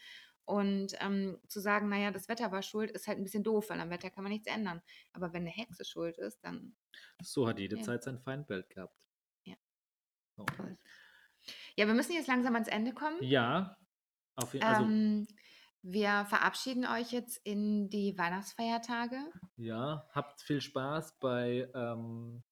Und 0.47 0.95
ähm, 1.01 1.39
zu 1.49 1.61
sagen, 1.61 1.89
naja, 1.89 2.11
das 2.13 2.29
Wetter 2.29 2.53
war 2.53 2.63
schuld, 2.63 2.91
ist 2.93 3.09
halt 3.09 3.19
ein 3.19 3.25
bisschen 3.25 3.43
doof, 3.43 3.69
weil 3.69 3.81
am 3.81 3.91
Wetter 3.91 4.11
kann 4.11 4.23
man 4.25 4.33
nichts 4.33 4.47
ändern. 4.47 4.81
Aber 5.13 5.33
wenn 5.33 5.43
eine 5.43 5.51
Hexe 5.51 5.85
schuld 5.85 6.19
ist, 6.19 6.39
dann 6.45 6.77
So 7.21 7.47
hat 7.49 7.59
jede 7.59 7.77
Ja. 7.77 7.83
Zeit 7.83 8.05
sein 8.05 8.19
Feindbild 8.21 8.71
gehabt. 8.71 8.97
Ja. 9.45 9.57
Toll. 10.37 10.79
Ja, 11.77 11.87
wir 11.87 11.95
müssen 11.95 12.13
jetzt 12.13 12.29
langsam 12.29 12.55
ans 12.55 12.69
Ende 12.69 12.93
kommen. 12.95 13.23
Ja, 13.23 13.77
auf 14.37 14.55
jeden 14.55 14.65
Fall. 14.65 14.75
Also, 14.77 14.85
ähm, 14.89 15.27
wir 15.83 16.27
verabschieden 16.27 16.87
euch 16.87 17.13
jetzt 17.13 17.39
in 17.45 17.91
die 17.91 18.17
Weihnachtsfeiertage. 18.19 19.19
ja, 19.57 20.09
habt 20.13 20.41
viel 20.41 20.61
Spaß 20.61 21.19
bei, 21.21 21.69
ähm, 21.75 22.43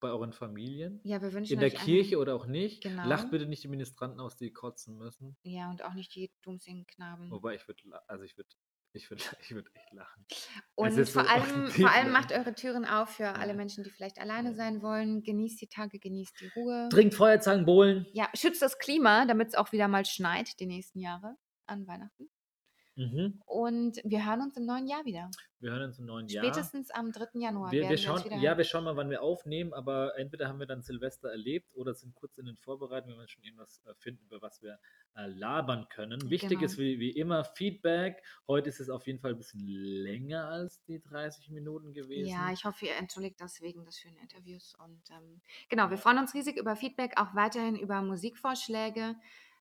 bei 0.00 0.08
euren 0.08 0.32
Familien. 0.32 1.00
Ja, 1.04 1.20
wir 1.22 1.32
wünschen 1.32 1.54
In 1.54 1.60
der 1.60 1.68
euch 1.68 1.74
Kirche 1.78 2.16
Einen, 2.16 2.22
oder 2.22 2.34
auch 2.34 2.46
nicht. 2.46 2.82
Genau. 2.82 3.06
Lacht 3.06 3.30
bitte 3.30 3.46
nicht 3.46 3.62
die 3.64 3.68
Ministranten 3.68 4.20
aus, 4.20 4.36
die 4.36 4.52
kotzen 4.52 4.96
müssen. 4.96 5.36
ja, 5.42 5.70
und 5.70 5.84
auch 5.84 5.94
nicht 5.94 6.14
die 6.14 6.30
Doomsing-Knaben. 6.42 7.30
Wobei 7.30 7.54
ich 7.56 7.66
würde, 7.68 7.82
also 8.06 8.24
ich 8.24 8.36
würde, 8.36 8.48
ich 8.92 9.10
würde, 9.10 9.22
ich 9.42 9.50
würde 9.52 9.70
echt 9.74 9.92
lachen. 9.92 10.26
Und 10.74 10.92
vor 10.94 11.04
so 11.04 11.20
allem, 11.20 11.68
vor 11.68 11.90
allem 11.90 12.12
macht 12.12 12.32
eure 12.32 12.54
Türen 12.54 12.84
auf 12.84 13.10
für 13.10 13.28
alle 13.28 13.50
Ja. 13.50 13.54
Menschen, 13.56 13.84
die 13.84 13.90
vielleicht 13.90 14.18
alleine 14.18 14.50
Ja. 14.50 14.54
sein 14.54 14.82
wollen. 14.82 15.22
Genießt 15.22 15.60
die 15.60 15.68
Tage, 15.68 15.98
genießt 15.98 16.40
die 16.40 16.50
Ruhe. 16.56 16.88
Trinkt 16.90 17.14
Feuerzangenbowlen. 17.14 18.06
Ja, 18.12 18.28
schützt 18.34 18.62
das 18.62 18.78
Klima, 18.78 19.26
damit 19.26 19.48
es 19.48 19.54
auch 19.54 19.72
wieder 19.72 19.88
mal 19.88 20.04
schneit 20.04 20.58
die 20.60 20.66
nächsten 20.66 21.00
Jahre 21.00 21.36
an 21.66 21.86
Weihnachten. 21.86 22.30
Mhm. 22.98 23.40
Und 23.46 24.00
wir 24.02 24.26
hören 24.26 24.40
uns 24.42 24.56
im 24.56 24.66
neuen 24.66 24.88
Jahr 24.88 25.04
wieder. 25.04 25.30
Wir 25.60 25.70
hören 25.70 25.82
uns 25.84 26.00
im 26.00 26.06
neuen 26.06 26.26
Jahr. 26.26 26.44
Spätestens 26.44 26.90
am 26.90 27.12
3. 27.12 27.38
Januar 27.38 27.70
Wir, 27.70 27.82
wir 27.82 27.90
wir 27.90 27.96
schauen, 27.96 28.24
wieder 28.24 28.36
ja, 28.38 28.56
wir 28.58 28.64
schauen 28.64 28.82
mal, 28.82 28.96
wann 28.96 29.08
wir 29.08 29.22
aufnehmen, 29.22 29.72
aber 29.72 30.18
entweder 30.18 30.48
haben 30.48 30.58
wir 30.58 30.66
dann 30.66 30.82
Silvester 30.82 31.30
erlebt 31.30 31.76
oder 31.76 31.94
sind 31.94 32.16
kurz 32.16 32.38
in 32.38 32.46
den 32.46 32.56
Vorbereitungen, 32.56 33.16
wenn 33.16 33.22
wir 33.22 33.28
schon 33.28 33.44
irgendwas 33.44 33.80
äh, 33.86 33.94
finden, 33.94 34.24
über 34.26 34.42
was 34.42 34.62
wir 34.62 34.80
äh, 35.14 35.26
labern 35.26 35.88
können. 35.88 36.28
Wichtig 36.28 36.58
Genau. 36.58 36.64
ist 36.64 36.78
wie, 36.78 36.98
wie 36.98 37.10
immer 37.10 37.44
Feedback. 37.44 38.20
Heute 38.48 38.68
ist 38.68 38.80
es 38.80 38.90
auf 38.90 39.06
jeden 39.06 39.20
Fall 39.20 39.32
ein 39.32 39.38
bisschen 39.38 39.64
länger 39.64 40.48
als 40.48 40.82
die 40.82 41.00
30 41.00 41.50
Minuten 41.50 41.92
gewesen. 41.92 42.28
Ja, 42.28 42.50
ich 42.52 42.64
hoffe, 42.64 42.86
ihr 42.86 42.96
entschuldigt 42.96 43.40
das 43.40 43.60
wegen 43.60 43.84
des 43.84 43.96
schönen 43.96 44.18
Interviews. 44.18 44.74
Und 44.84 45.02
ähm, 45.10 45.40
genau, 45.68 45.88
wir 45.90 45.98
freuen 45.98 46.18
uns 46.18 46.34
riesig 46.34 46.56
über 46.56 46.74
Feedback, 46.74 47.12
auch 47.16 47.36
weiterhin 47.36 47.76
über 47.76 48.02
Musikvorschläge. 48.02 49.14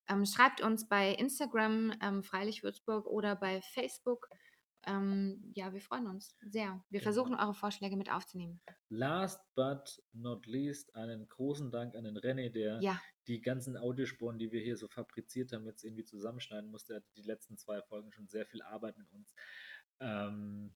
Ähm, 0.10 0.26
schreibt 0.26 0.62
uns 0.62 0.88
bei 0.88 1.14
Instagram 1.14 1.94
ähm, 2.02 2.24
Freilich 2.24 2.64
Würzburg 2.64 3.06
oder 3.08 3.36
bei 3.36 3.62
Facebook. 3.62 4.30
Ähm, 4.86 5.52
ja, 5.54 5.74
wir 5.74 5.82
freuen 5.82 6.08
uns 6.08 6.34
sehr. 6.50 6.82
Wir 6.90 7.00
Genau. 7.00 7.04
versuchen, 7.04 7.36
eure 7.36 7.54
Vorschläge 7.54 7.98
mit 7.98 8.10
aufzunehmen. 8.12 8.62
Last 8.90 9.42
but 9.56 10.02
not 10.14 10.46
least 10.46 10.96
einen 10.96 11.28
großen 11.28 11.72
Dank 11.72 11.96
an 11.96 12.06
den 12.06 12.18
René, 12.18 12.50
der 12.50 12.80
Ja, 12.82 13.02
die 13.28 13.42
ganzen 13.42 13.76
Audiospuren, 13.76 14.40
die 14.40 14.52
wir 14.54 14.62
hier 14.62 14.78
so 14.78 14.88
fabriziert 14.88 15.52
haben, 15.52 15.66
jetzt 15.66 15.84
irgendwie 15.84 16.06
zusammenschneiden 16.06 16.72
musste. 16.72 16.94
Er 16.94 16.98
hat 16.98 17.06
die 17.18 17.24
letzten 17.24 17.58
zwei 17.58 17.82
Folgen 17.82 18.14
schon 18.14 18.30
sehr 18.30 18.46
viel 18.46 18.62
Arbeit 18.62 18.98
mit 18.98 19.12
uns. 19.12 19.36
Ähm, 20.00 20.74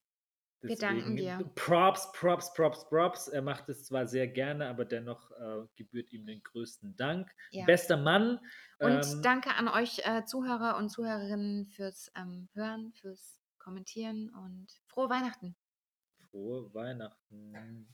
Wir 0.62 0.76
danken 0.78 1.16
deswegen 1.16 1.39
dir. 1.39 1.51
Props, 1.55 2.12
Props, 2.12 2.53
Props, 2.53 2.88
Props. 2.88 3.28
Er 3.28 3.41
macht 3.41 3.68
es 3.70 3.86
zwar 3.86 4.07
sehr 4.07 4.28
gerne, 4.28 4.68
aber 4.68 4.86
dennoch 4.86 5.32
äh, 5.32 5.66
gebührt 5.76 6.12
ihm 6.12 6.26
den 6.26 6.41
größten 6.43 6.95
Dank. 6.95 7.32
ja. 7.51 7.66
Bester 7.66 7.97
Mann. 7.97 8.39
Und 8.80 9.05
ähm, 9.05 9.22
danke 9.24 9.55
an 9.55 9.68
euch 9.68 10.05
äh, 10.05 10.24
Zuhörer 10.26 10.78
und 10.78 10.89
Zuhörerinnen 10.89 11.66
fürs 11.68 12.12
ähm, 12.16 12.49
Hören, 12.53 12.93
fürs 12.93 13.39
Kommentieren 13.57 14.30
und 14.30 14.68
frohe 14.88 15.09
Weihnachten. 15.09 15.55
Frohe 16.30 16.74
Weihnachten. 16.74 17.88